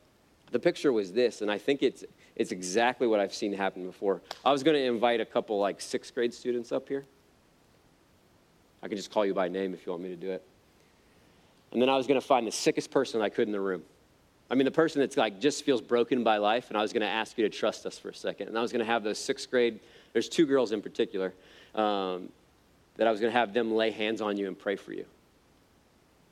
the 0.49 0.57
picture 0.57 0.91
was 0.91 1.13
this, 1.13 1.43
and 1.43 1.51
I 1.51 1.59
think 1.59 1.83
it's, 1.83 2.03
it's 2.36 2.51
exactly 2.51 3.05
what 3.05 3.19
I've 3.19 3.36
seen 3.36 3.53
happen 3.53 3.86
before. 3.86 4.19
I 4.43 4.51
was 4.51 4.63
going 4.63 4.73
to 4.73 4.83
invite 4.83 5.21
a 5.21 5.25
couple 5.25 5.59
like 5.59 5.79
sixth 5.79 6.15
grade 6.15 6.33
students 6.33 6.71
up 6.71 6.88
here. 6.89 7.05
I 8.81 8.88
can 8.88 8.97
just 8.97 9.11
call 9.11 9.23
you 9.23 9.36
by 9.36 9.47
name 9.47 9.75
if 9.75 9.86
you 9.86 9.91
want 9.91 10.01
me 10.01 10.09
to 10.09 10.15
do 10.15 10.31
it. 10.31 10.43
And 11.71 11.79
then 11.79 11.88
I 11.88 11.97
was 11.97 12.07
going 12.07 12.19
to 12.19 12.25
find 12.25 12.47
the 12.47 12.51
sickest 12.51 12.89
person 12.89 13.21
I 13.21 13.29
could 13.29 13.47
in 13.47 13.51
the 13.51 13.61
room. 13.61 13.83
I 14.49 14.55
mean, 14.55 14.65
the 14.65 14.71
person 14.71 15.01
that's 15.01 15.17
like 15.17 15.39
just 15.39 15.63
feels 15.63 15.81
broken 15.81 16.23
by 16.23 16.38
life, 16.38 16.69
and 16.69 16.77
I 16.79 16.81
was 16.81 16.93
going 16.93 17.01
to 17.01 17.07
ask 17.07 17.38
you 17.38 17.47
to 17.47 17.55
trust 17.55 17.86
us 17.86 17.99
for 17.99 18.09
a 18.09 18.15
second. 18.15 18.47
And 18.47 18.57
I 18.57 18.63
was 18.63 18.71
going 18.71 18.83
to 18.83 18.91
have 18.91 19.03
those 19.03 19.19
sixth 19.19 19.51
grade, 19.51 19.79
there's 20.13 20.29
two 20.29 20.47
girls 20.47 20.71
in 20.71 20.81
particular, 20.81 21.31
um, 21.76 22.30
that 22.97 23.07
I 23.07 23.11
was 23.11 23.19
going 23.19 23.32
to 23.32 23.38
have 23.38 23.53
them 23.53 23.73
lay 23.73 23.91
hands 23.91 24.21
on 24.21 24.38
you 24.38 24.47
and 24.47 24.57
pray 24.57 24.76
for 24.76 24.93
you. 24.93 25.05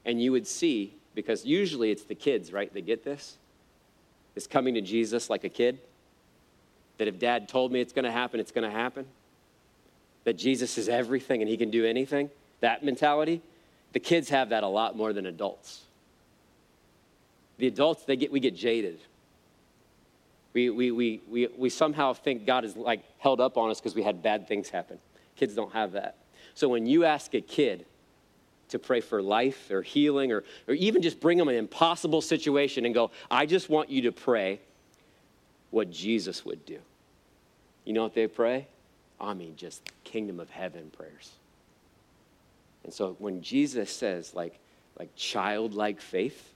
And 0.06 0.22
you 0.22 0.32
would 0.32 0.48
see, 0.48 0.94
because 1.14 1.46
usually 1.46 1.92
it's 1.92 2.04
the 2.04 2.16
kids, 2.16 2.52
right, 2.52 2.74
that 2.74 2.86
get 2.86 3.04
this, 3.04 3.38
is 4.36 4.48
coming 4.48 4.74
to 4.74 4.82
Jesus 4.82 5.30
like 5.30 5.44
a 5.44 5.50
kid. 5.50 5.80
That 6.98 7.08
if 7.08 7.20
dad 7.20 7.50
told 7.50 7.72
me 7.72 7.82
it's 7.82 7.94
going 7.94 8.06
to 8.06 8.12
happen, 8.12 8.40
it's 8.40 8.52
going 8.52 8.70
to 8.70 8.76
happen. 8.76 9.06
That 10.24 10.38
Jesus 10.38 10.78
is 10.78 10.88
everything 10.88 11.42
and 11.42 11.50
he 11.50 11.58
can 11.58 11.70
do 11.70 11.86
anything. 11.86 12.30
That 12.62 12.84
mentality, 12.84 13.42
the 13.92 14.00
kids 14.00 14.30
have 14.30 14.50
that 14.50 14.64
a 14.64 14.68
lot 14.68 14.96
more 14.96 15.12
than 15.12 15.26
adults. 15.26 15.82
The 17.58 17.68
adults, 17.68 18.04
they 18.04 18.16
get, 18.16 18.32
we 18.32 18.40
get 18.40 18.56
jaded. 18.56 19.00
We, 20.54 20.70
we, 20.70 20.92
we, 20.92 21.22
we, 21.30 21.48
we 21.58 21.70
somehow 21.70 22.14
think 22.14 22.46
God 22.46 22.64
is 22.64 22.76
like 22.76 23.04
held 23.18 23.42
up 23.42 23.58
on 23.58 23.70
us 23.70 23.80
because 23.80 23.96
we 23.96 24.04
had 24.04 24.22
bad 24.22 24.48
things 24.48 24.70
happen. 24.70 25.00
Kids 25.36 25.56
don't 25.56 25.74
have 25.74 25.94
that. 25.94 26.18
So 26.54 26.70
when 26.70 26.86
you 26.86 27.06
ask 27.06 27.34
a 27.34 27.42
kid 27.42 27.86
to 28.70 28.80
pray 28.80 29.02
for 29.02 29.22
life 29.22 29.72
or 29.72 29.82
healing 29.82 30.32
or, 30.32 30.44
or 30.68 30.74
even 30.74 31.02
just 31.02 31.20
bring 31.20 31.38
them 31.38 31.48
an 31.48 31.56
impossible 31.56 32.22
situation 32.22 32.86
and 32.86 32.94
go, 32.94 33.12
I 33.30 33.46
just 33.46 33.70
want 33.70 33.90
you 33.90 34.04
to 34.04 34.12
pray 34.12 34.60
what 35.72 35.92
Jesus 35.92 36.46
would 36.46 36.66
do. 36.66 36.80
You 37.86 37.94
know 37.94 38.04
what 38.04 38.14
they 38.14 38.28
pray? 38.28 38.68
I 39.20 39.34
mean, 39.34 39.56
just 39.56 39.82
kingdom 40.04 40.40
of 40.40 40.50
heaven 40.50 40.92
prayers. 40.96 41.32
And 42.84 42.94
so 42.94 43.16
when 43.20 43.42
Jesus 43.42 43.92
says, 43.92 44.34
like, 44.34 44.60
like 44.98 45.10
childlike 45.16 46.02
faith, 46.02 46.54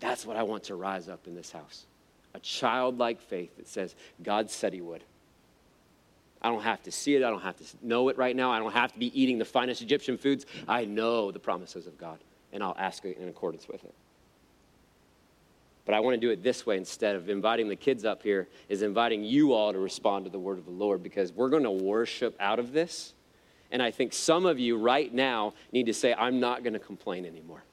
that's 0.00 0.26
what 0.26 0.36
I 0.36 0.42
want 0.42 0.64
to 0.64 0.74
rise 0.74 1.08
up 1.08 1.26
in 1.26 1.34
this 1.34 1.52
house. 1.52 1.86
A 2.34 2.40
childlike 2.40 3.20
faith 3.20 3.56
that 3.56 3.68
says, 3.68 3.94
God 4.22 4.50
said 4.50 4.72
he 4.72 4.80
would. 4.80 5.02
I 6.46 6.48
don't 6.48 6.62
have 6.62 6.80
to 6.84 6.92
see 6.92 7.16
it. 7.16 7.24
I 7.24 7.30
don't 7.30 7.42
have 7.42 7.56
to 7.56 7.64
know 7.82 8.08
it 8.08 8.16
right 8.16 8.36
now. 8.36 8.52
I 8.52 8.60
don't 8.60 8.72
have 8.72 8.92
to 8.92 8.98
be 9.00 9.20
eating 9.20 9.36
the 9.36 9.44
finest 9.44 9.82
Egyptian 9.82 10.16
foods. 10.16 10.46
I 10.68 10.84
know 10.84 11.32
the 11.32 11.40
promises 11.40 11.88
of 11.88 11.98
God, 11.98 12.20
and 12.52 12.62
I'll 12.62 12.76
ask 12.78 13.04
it 13.04 13.18
in 13.18 13.26
accordance 13.26 13.66
with 13.66 13.82
it. 13.82 13.92
But 15.84 15.96
I 15.96 16.00
want 16.00 16.14
to 16.14 16.20
do 16.20 16.30
it 16.30 16.44
this 16.44 16.64
way 16.64 16.76
instead 16.76 17.16
of 17.16 17.28
inviting 17.28 17.68
the 17.68 17.74
kids 17.74 18.04
up 18.04 18.22
here, 18.22 18.46
is 18.68 18.82
inviting 18.82 19.24
you 19.24 19.54
all 19.54 19.72
to 19.72 19.80
respond 19.80 20.24
to 20.26 20.30
the 20.30 20.38
word 20.38 20.56
of 20.56 20.66
the 20.66 20.70
Lord 20.70 21.02
because 21.02 21.32
we're 21.32 21.48
going 21.48 21.64
to 21.64 21.72
worship 21.72 22.36
out 22.38 22.60
of 22.60 22.72
this. 22.72 23.14
And 23.72 23.82
I 23.82 23.90
think 23.90 24.12
some 24.12 24.46
of 24.46 24.60
you 24.60 24.78
right 24.78 25.12
now 25.12 25.52
need 25.72 25.86
to 25.86 25.94
say, 25.94 26.14
I'm 26.14 26.38
not 26.38 26.62
going 26.62 26.74
to 26.74 26.78
complain 26.78 27.26
anymore. 27.26 27.64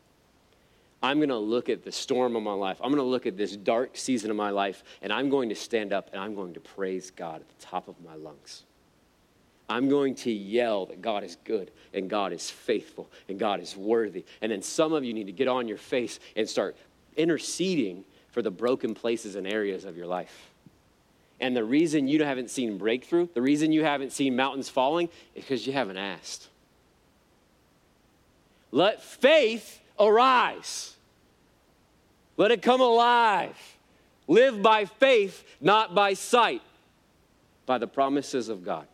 I'm 1.04 1.18
going 1.18 1.30
to 1.30 1.38
look 1.38 1.68
at 1.68 1.84
the 1.84 1.92
storm 1.92 2.38
of 2.38 2.44
my 2.44 2.54
life. 2.54 2.80
I'm 2.82 2.90
going 2.90 3.04
to 3.04 3.04
look 3.04 3.26
at 3.26 3.36
this 3.36 3.58
dark 3.58 3.98
season 3.98 4.32
of 4.32 4.38
my 4.38 4.52
life, 4.52 4.86
and 5.02 5.12
I'm 5.12 5.30
going 5.30 5.50
to 5.50 5.56
stand 5.56 5.92
up 5.92 6.10
and 6.14 6.22
I'm 6.22 6.34
going 6.34 6.54
to 6.54 6.62
praise 6.62 7.12
God 7.12 7.42
at 7.42 7.50
the 7.50 7.66
top 7.66 7.90
of 7.90 7.96
my 8.04 8.16
lungs. 8.16 8.64
I'm 9.70 9.90
going 9.90 10.16
to 10.16 10.32
yell 10.32 10.86
that 10.88 11.02
God 11.02 11.24
is 11.24 11.38
good 11.44 11.72
and 11.94 12.10
God 12.10 12.32
is 12.32 12.50
faithful 12.50 13.10
and 13.28 13.38
God 13.38 13.60
is 13.60 13.76
worthy. 13.76 14.24
And 14.42 14.52
then 14.52 14.62
some 14.62 14.94
of 14.94 15.04
you 15.04 15.14
need 15.14 15.26
to 15.26 15.32
get 15.32 15.48
on 15.48 15.68
your 15.68 15.78
face 15.78 16.20
and 16.36 16.48
start 16.48 16.76
interceding 17.18 18.06
for 18.30 18.42
the 18.42 18.52
broken 18.52 18.94
places 18.94 19.36
and 19.36 19.48
areas 19.48 19.86
of 19.86 19.98
your 19.98 20.08
life. 20.08 20.52
And 21.40 21.56
the 21.56 21.64
reason 21.64 22.08
you 22.08 22.24
haven't 22.24 22.50
seen 22.50 22.78
breakthrough, 22.78 23.28
the 23.34 23.42
reason 23.42 23.72
you 23.72 23.84
haven't 23.84 24.12
seen 24.12 24.36
mountains 24.36 24.70
falling, 24.70 25.10
is 25.36 25.44
because 25.44 25.66
you 25.66 25.74
haven't 25.74 25.98
asked. 25.98 26.48
Let 28.72 29.02
faith 29.02 29.82
arise. 30.00 30.93
Let 32.38 32.52
it 32.52 32.62
come 32.62 32.82
alive. 32.82 33.56
Live 34.28 34.62
by 34.62 34.86
faith, 34.86 35.44
not 35.60 35.94
by 35.94 36.14
sight, 36.14 36.62
by 37.66 37.78
the 37.78 37.88
promises 37.88 38.50
of 38.50 38.64
God. 38.64 38.88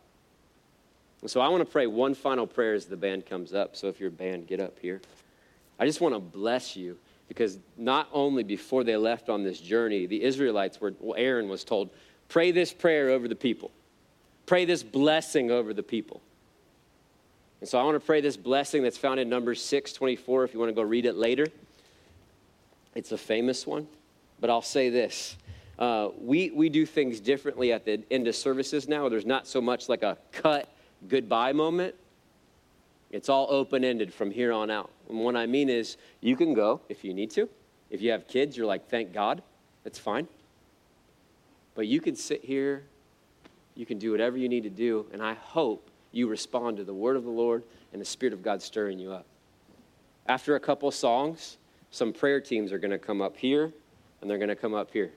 And 1.22 1.30
so 1.30 1.40
I 1.40 1.48
want 1.48 1.60
to 1.64 1.70
pray 1.70 1.86
one 1.86 2.14
final 2.14 2.46
prayer 2.46 2.74
as 2.74 2.86
the 2.86 2.96
band 2.96 3.26
comes 3.26 3.52
up. 3.52 3.76
So 3.76 3.88
if 3.88 4.00
your 4.00 4.10
band, 4.10 4.46
get 4.46 4.60
up 4.60 4.78
here. 4.78 5.00
I 5.78 5.86
just 5.86 6.00
want 6.00 6.14
to 6.14 6.20
bless 6.20 6.76
you 6.76 6.98
because 7.28 7.58
not 7.76 8.08
only 8.12 8.42
before 8.42 8.84
they 8.84 8.96
left 8.96 9.28
on 9.28 9.44
this 9.44 9.60
journey, 9.60 10.06
the 10.06 10.22
Israelites 10.22 10.80
were, 10.80 10.94
well, 10.98 11.14
Aaron 11.16 11.48
was 11.48 11.62
told, 11.62 11.90
pray 12.28 12.50
this 12.50 12.72
prayer 12.72 13.10
over 13.10 13.28
the 13.28 13.36
people, 13.36 13.70
pray 14.46 14.64
this 14.64 14.82
blessing 14.82 15.50
over 15.50 15.72
the 15.72 15.82
people. 15.82 16.20
And 17.60 17.68
so 17.68 17.78
I 17.78 17.84
want 17.84 17.94
to 17.94 18.00
pray 18.00 18.20
this 18.20 18.36
blessing 18.36 18.82
that's 18.82 18.98
found 18.98 19.20
in 19.20 19.28
Numbers 19.28 19.62
6 19.62 19.92
24, 19.92 20.44
if 20.44 20.54
you 20.54 20.58
want 20.58 20.70
to 20.70 20.74
go 20.74 20.82
read 20.82 21.06
it 21.06 21.14
later. 21.14 21.46
It's 22.94 23.12
a 23.12 23.18
famous 23.18 23.66
one, 23.66 23.86
but 24.40 24.50
I'll 24.50 24.62
say 24.62 24.90
this. 24.90 25.36
Uh, 25.78 26.08
we, 26.20 26.50
we 26.50 26.68
do 26.68 26.84
things 26.84 27.20
differently 27.20 27.72
at 27.72 27.84
the 27.84 28.02
end 28.10 28.28
of 28.28 28.34
services 28.34 28.88
now. 28.88 29.08
There's 29.08 29.24
not 29.24 29.46
so 29.46 29.60
much 29.60 29.88
like 29.88 30.02
a 30.02 30.18
cut 30.32 30.68
goodbye 31.08 31.52
moment. 31.52 31.94
It's 33.10 33.28
all 33.28 33.46
open 33.50 33.84
ended 33.84 34.12
from 34.12 34.30
here 34.30 34.52
on 34.52 34.70
out. 34.70 34.90
And 35.08 35.18
what 35.20 35.36
I 35.36 35.46
mean 35.46 35.68
is, 35.68 35.96
you 36.20 36.36
can 36.36 36.54
go 36.54 36.80
if 36.88 37.02
you 37.02 37.14
need 37.14 37.30
to. 37.32 37.48
If 37.90 38.00
you 38.02 38.10
have 38.12 38.28
kids, 38.28 38.56
you're 38.56 38.66
like, 38.66 38.88
thank 38.88 39.12
God, 39.12 39.42
that's 39.82 39.98
fine. 39.98 40.28
But 41.74 41.86
you 41.86 42.00
can 42.00 42.14
sit 42.14 42.44
here, 42.44 42.84
you 43.74 43.86
can 43.86 43.98
do 43.98 44.10
whatever 44.12 44.36
you 44.36 44.48
need 44.48 44.64
to 44.64 44.70
do, 44.70 45.06
and 45.12 45.22
I 45.22 45.34
hope 45.34 45.90
you 46.12 46.28
respond 46.28 46.76
to 46.76 46.84
the 46.84 46.94
word 46.94 47.16
of 47.16 47.24
the 47.24 47.30
Lord 47.30 47.62
and 47.92 48.00
the 48.00 48.06
Spirit 48.06 48.32
of 48.32 48.42
God 48.42 48.62
stirring 48.62 48.98
you 48.98 49.12
up. 49.12 49.26
After 50.26 50.54
a 50.54 50.60
couple 50.60 50.90
songs, 50.90 51.56
some 51.90 52.12
prayer 52.12 52.40
teams 52.40 52.72
are 52.72 52.78
going 52.78 52.90
to 52.90 52.98
come 52.98 53.20
up 53.20 53.36
here 53.36 53.72
and 54.20 54.30
they're 54.30 54.38
going 54.38 54.48
to 54.48 54.56
come 54.56 54.74
up 54.74 54.92
here. 54.92 55.10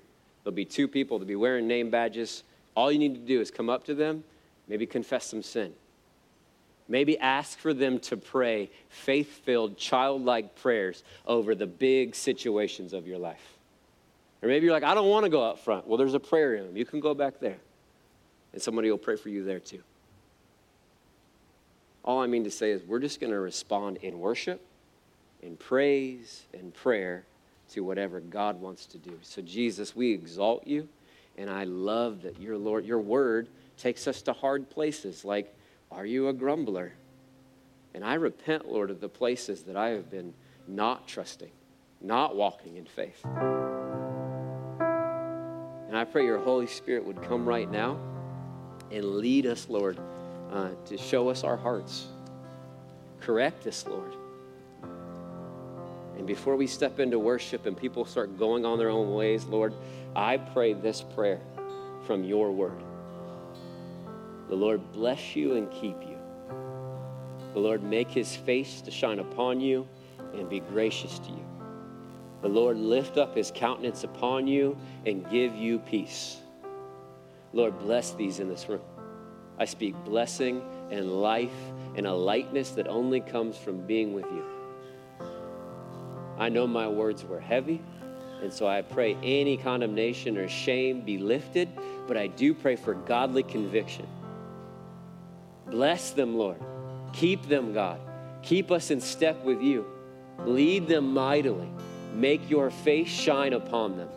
There'll 0.44 0.56
be 0.56 0.66
two 0.66 0.88
people, 0.88 1.20
they'll 1.20 1.28
be 1.28 1.36
wearing 1.36 1.68
name 1.68 1.90
badges. 1.90 2.44
All 2.76 2.92
you 2.92 3.00
need 3.00 3.16
to 3.16 3.22
do 3.22 3.40
is 3.40 3.52
come 3.52 3.70
up 3.70 3.84
to 3.86 3.94
them, 3.94 4.24
maybe 4.68 4.86
confess 4.86 5.26
some 5.26 5.44
sin. 5.44 5.74
Maybe 6.88 7.18
ask 7.20 7.58
for 7.60 7.74
them 7.74 8.00
to 8.02 8.18
pray 8.18 8.70
faith 8.90 9.42
filled, 9.46 9.78
childlike 9.78 10.56
prayers 10.56 11.04
over 11.26 11.56
the 11.56 11.68
big 11.68 12.14
situations 12.14 12.92
of 12.92 13.08
your 13.08 13.18
life. 13.18 13.58
Or 14.42 14.50
maybe 14.50 14.66
you're 14.66 14.74
like, 14.74 14.84
I 14.84 14.94
don't 14.94 15.08
want 15.08 15.24
to 15.24 15.30
go 15.30 15.42
up 15.42 15.60
front. 15.60 15.88
Well, 15.88 15.98
there's 15.98 16.14
a 16.14 16.20
prayer 16.20 16.50
room. 16.50 16.76
You 16.76 16.84
can 16.84 17.00
go 17.00 17.14
back 17.14 17.40
there, 17.40 17.58
and 18.52 18.62
somebody 18.62 18.92
will 18.92 18.98
pray 18.98 19.16
for 19.16 19.30
you 19.30 19.46
there 19.46 19.62
too. 19.62 19.82
All 22.04 22.22
I 22.22 22.28
mean 22.28 22.44
to 22.44 22.52
say 22.52 22.72
is, 22.72 22.84
we're 22.84 23.00
just 23.00 23.22
going 23.22 23.32
to 23.32 23.40
respond 23.40 23.98
in 23.98 24.20
worship 24.20 24.62
in 25.44 25.58
praise 25.58 26.46
and 26.54 26.74
prayer 26.74 27.26
to 27.70 27.82
whatever 27.82 28.20
God 28.22 28.60
wants 28.62 28.86
to 28.88 28.98
do. 28.98 29.20
So, 29.22 29.42
Jesus, 29.42 29.96
we 29.96 30.12
exalt 30.12 30.66
you, 30.66 30.88
and 31.38 31.50
I 31.50 31.66
love 31.66 32.22
that 32.24 32.40
your 32.40 32.58
Lord, 32.58 32.86
your 32.86 33.00
word 33.00 33.50
takes 33.78 34.08
us 34.08 34.22
to 34.24 34.34
hard 34.34 34.70
places 34.70 35.26
like, 35.26 35.54
Are 35.92 36.06
you 36.06 36.30
a 36.30 36.34
grumbler? 36.34 36.94
And 37.94 38.04
I 38.04 38.16
repent, 38.16 38.72
Lord, 38.72 38.90
of 38.90 39.00
the 39.02 39.10
places 39.10 39.64
that 39.64 39.76
I 39.76 39.90
have 39.90 40.10
been 40.10 40.34
not 40.68 41.08
trusting, 41.08 41.52
not 42.02 42.36
walking 42.36 42.78
in 42.78 42.86
faith. 42.86 43.24
And 45.88 45.96
I 45.96 46.06
pray 46.06 46.26
your 46.26 46.40
Holy 46.40 46.66
Spirit 46.66 47.06
would 47.06 47.22
come 47.22 47.46
right 47.46 47.70
now 47.70 48.00
and 48.92 49.18
lead 49.18 49.46
us, 49.46 49.68
Lord, 49.70 50.00
uh, 50.52 50.70
to 50.86 50.98
show 50.98 51.30
us 51.30 51.44
our 51.44 51.58
hearts. 51.58 52.08
Correct 53.20 53.68
us, 53.68 53.86
Lord 53.88 54.16
and 56.18 56.28
before 56.28 56.56
we 56.56 56.68
step 56.68 57.00
into 57.00 57.18
worship 57.18 57.66
and 57.66 57.76
people 57.76 58.06
start 58.06 58.38
going 58.38 58.66
on 58.66 58.78
their 58.78 58.90
own 58.90 59.14
ways, 59.14 59.46
Lord, 59.46 59.74
I 60.16 60.38
pray 60.38 60.74
this 60.74 61.02
prayer 61.02 61.42
from 62.06 62.24
your 62.24 62.52
word. 62.52 62.82
The 64.50 64.56
Lord 64.56 64.92
bless 64.92 65.36
you 65.36 65.56
and 65.56 65.72
keep 65.72 66.00
you. 66.02 66.18
The 67.54 67.60
Lord 67.60 67.84
make 67.84 68.12
his 68.12 68.36
face 68.36 68.82
to 68.82 68.92
shine 68.92 69.20
upon 69.20 69.60
you 69.60 69.88
and 70.34 70.50
be 70.50 70.60
gracious 70.60 71.20
to 71.20 71.30
you. 71.30 71.46
The 72.42 72.50
Lord 72.50 72.78
lift 72.78 73.18
up 73.18 73.36
his 73.36 73.52
countenance 73.56 74.04
upon 74.04 74.48
you 74.48 74.78
and 75.06 75.30
give 75.30 75.56
you 75.56 75.80
peace. 75.80 76.38
Lord, 77.54 77.78
bless 77.80 78.12
these 78.14 78.40
in 78.40 78.50
this 78.50 78.68
room. 78.68 78.82
I 79.58 79.66
speak 79.66 79.96
blessing 80.04 80.62
and 80.92 81.22
life 81.22 81.52
and 81.96 82.06
a 82.06 82.14
lightness 82.14 82.72
that 82.72 82.88
only 82.88 83.22
comes 83.22 83.58
from 83.58 83.86
being 83.86 84.14
with 84.14 84.26
you. 84.26 84.53
I 86.38 86.50
know 86.50 86.68
my 86.68 86.88
words 86.88 87.24
were 87.24 87.40
heavy 87.40 87.82
And 88.42 88.52
so 88.52 88.68
I 88.68 88.82
pray 88.82 89.16
any 89.24 89.56
condemnation 89.56 90.38
or 90.38 90.50
shame 90.50 91.02
be 91.02 91.18
lifted, 91.18 91.70
but 92.08 92.18
I 92.18 92.28
do 92.28 92.54
pray 92.54 92.76
for 92.76 92.94
godly 92.94 93.44
conviction. 93.44 94.06
Bless 95.68 96.12
them, 96.12 96.36
Lord. 96.36 96.62
Keep 97.14 97.48
them, 97.48 97.74
God. 97.74 98.02
Keep 98.42 98.70
us 98.70 98.92
in 98.92 99.00
step 99.00 99.44
with 99.46 99.62
you. 99.62 99.86
Lead 100.40 100.88
them 100.90 101.14
mightily. 101.14 101.70
Make 102.14 102.50
your 102.50 102.70
face 102.70 103.08
shine 103.08 103.54
upon 103.54 103.96
them. 103.98 104.10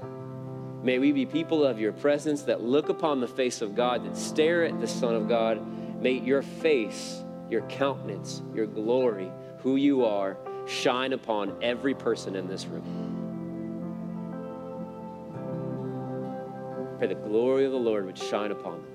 May 0.82 0.98
we 0.98 1.12
be 1.12 1.24
people 1.24 1.64
of 1.64 1.78
your 1.78 1.92
presence 1.92 2.42
that 2.42 2.62
look 2.62 2.88
upon 2.88 3.20
the 3.20 3.28
face 3.28 3.62
of 3.62 3.76
God, 3.76 4.04
that 4.04 4.16
stare 4.16 4.64
at 4.64 4.80
the 4.80 4.88
Son 4.88 5.14
of 5.14 5.28
God. 5.28 5.62
May 6.02 6.14
your 6.14 6.42
face, 6.42 7.22
your 7.48 7.62
countenance, 7.62 8.42
your 8.54 8.66
glory, 8.66 9.30
who 9.60 9.76
you 9.76 10.04
are, 10.04 10.36
shine 10.66 11.12
upon 11.12 11.56
every 11.62 11.94
person 11.94 12.34
in 12.36 12.48
this 12.48 12.66
room. 12.66 13.14
Pray 16.98 17.08
the 17.08 17.14
glory 17.14 17.64
of 17.66 17.72
the 17.72 17.78
Lord 17.78 18.06
would 18.06 18.16
shine 18.16 18.50
upon 18.50 18.82
them. 18.82 18.92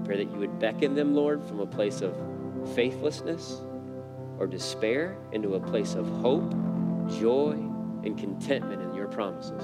I 0.00 0.06
pray 0.06 0.16
that 0.24 0.32
you 0.32 0.38
would 0.38 0.58
beckon 0.58 0.94
them, 0.94 1.14
Lord, 1.14 1.44
from 1.44 1.60
a 1.60 1.66
place 1.66 2.00
of 2.00 2.16
faithlessness 2.74 3.60
or 4.38 4.46
despair 4.46 5.16
into 5.32 5.54
a 5.54 5.60
place 5.60 5.94
of 5.94 6.08
hope, 6.08 6.50
joy, 7.20 7.52
and 8.04 8.18
contentment 8.18 8.82
in 8.82 8.94
your 8.94 9.08
promises. 9.08 9.62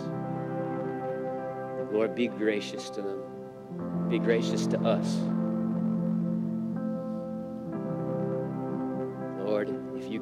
Lord, 1.93 2.14
be 2.14 2.28
gracious 2.28 2.89
to 2.91 3.03
them. 3.03 4.09
Be 4.09 4.18
gracious 4.18 4.66
to 4.68 4.78
us. 4.80 5.18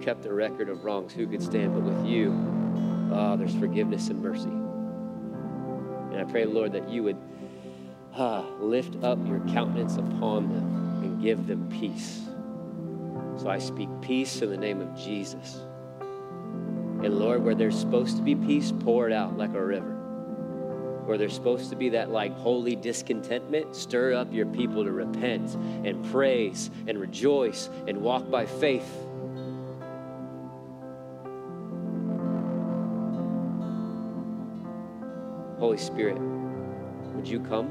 Kept 0.00 0.26
a 0.26 0.32
record 0.32 0.68
of 0.68 0.84
wrongs, 0.84 1.12
who 1.12 1.26
could 1.26 1.42
stand? 1.42 1.74
But 1.74 1.82
with 1.82 2.06
you, 2.06 2.32
oh, 3.12 3.36
there's 3.36 3.54
forgiveness 3.54 4.08
and 4.08 4.22
mercy. 4.22 4.48
And 6.12 6.20
I 6.20 6.24
pray, 6.24 6.44
Lord, 6.44 6.72
that 6.72 6.88
you 6.88 7.02
would 7.04 7.18
uh, 8.14 8.44
lift 8.58 9.02
up 9.04 9.18
your 9.26 9.40
countenance 9.48 9.96
upon 9.96 10.48
them 10.48 11.04
and 11.04 11.22
give 11.22 11.46
them 11.46 11.68
peace. 11.68 12.22
So 13.40 13.48
I 13.48 13.58
speak 13.58 13.88
peace 14.00 14.42
in 14.42 14.50
the 14.50 14.56
name 14.56 14.80
of 14.80 14.96
Jesus. 14.96 15.60
And 17.02 17.18
Lord, 17.18 17.42
where 17.42 17.54
there's 17.54 17.78
supposed 17.78 18.16
to 18.16 18.22
be 18.22 18.34
peace, 18.34 18.72
pour 18.80 19.06
it 19.06 19.12
out 19.12 19.38
like 19.38 19.54
a 19.54 19.64
river. 19.64 19.96
Where 21.06 21.16
there's 21.16 21.34
supposed 21.34 21.70
to 21.70 21.76
be 21.76 21.88
that 21.90 22.10
like 22.10 22.32
holy 22.34 22.76
discontentment, 22.76 23.74
stir 23.74 24.14
up 24.14 24.32
your 24.32 24.46
people 24.46 24.84
to 24.84 24.92
repent 24.92 25.54
and 25.84 26.04
praise 26.10 26.70
and 26.86 27.00
rejoice 27.00 27.70
and 27.86 28.02
walk 28.02 28.30
by 28.30 28.44
faith. 28.44 28.90
Holy 35.70 35.78
Spirit, 35.78 36.18
would 37.14 37.28
you 37.28 37.38
come 37.38 37.70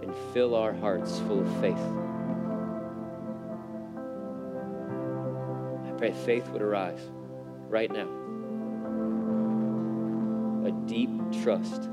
and 0.00 0.10
fill 0.32 0.54
our 0.54 0.72
hearts 0.72 1.18
full 1.18 1.40
of 1.40 1.60
faith? 1.60 1.76
I 5.86 5.92
pray 5.98 6.12
faith 6.24 6.48
would 6.48 6.62
arise 6.62 7.10
right 7.68 7.92
now. 7.92 8.08
A 10.66 10.70
deep 10.88 11.10
trust. 11.42 11.90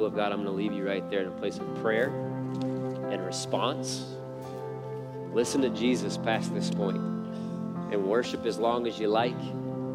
People 0.00 0.08
of 0.08 0.16
God, 0.16 0.32
I'm 0.32 0.42
going 0.42 0.46
to 0.46 0.56
leave 0.56 0.72
you 0.72 0.88
right 0.88 1.06
there 1.10 1.20
in 1.20 1.28
a 1.28 1.32
place 1.32 1.58
of 1.58 1.74
prayer 1.82 2.06
and 3.10 3.22
response. 3.26 4.06
Listen 5.34 5.60
to 5.60 5.68
Jesus 5.68 6.16
past 6.16 6.54
this 6.54 6.70
point 6.70 6.96
and 6.96 8.06
worship 8.06 8.46
as 8.46 8.58
long 8.58 8.86
as 8.86 8.98
you 8.98 9.08
like. 9.08 9.36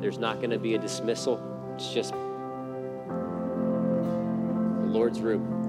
There's 0.01 0.20
not 0.20 0.36
going 0.36 0.51
to 0.51 0.60
be 0.60 0.76
a 0.76 0.78
dismissal. 0.78 1.41
It's 1.74 1.91
just 1.91 2.12
the 2.12 2.20
Lord's 4.86 5.22
room. 5.22 5.64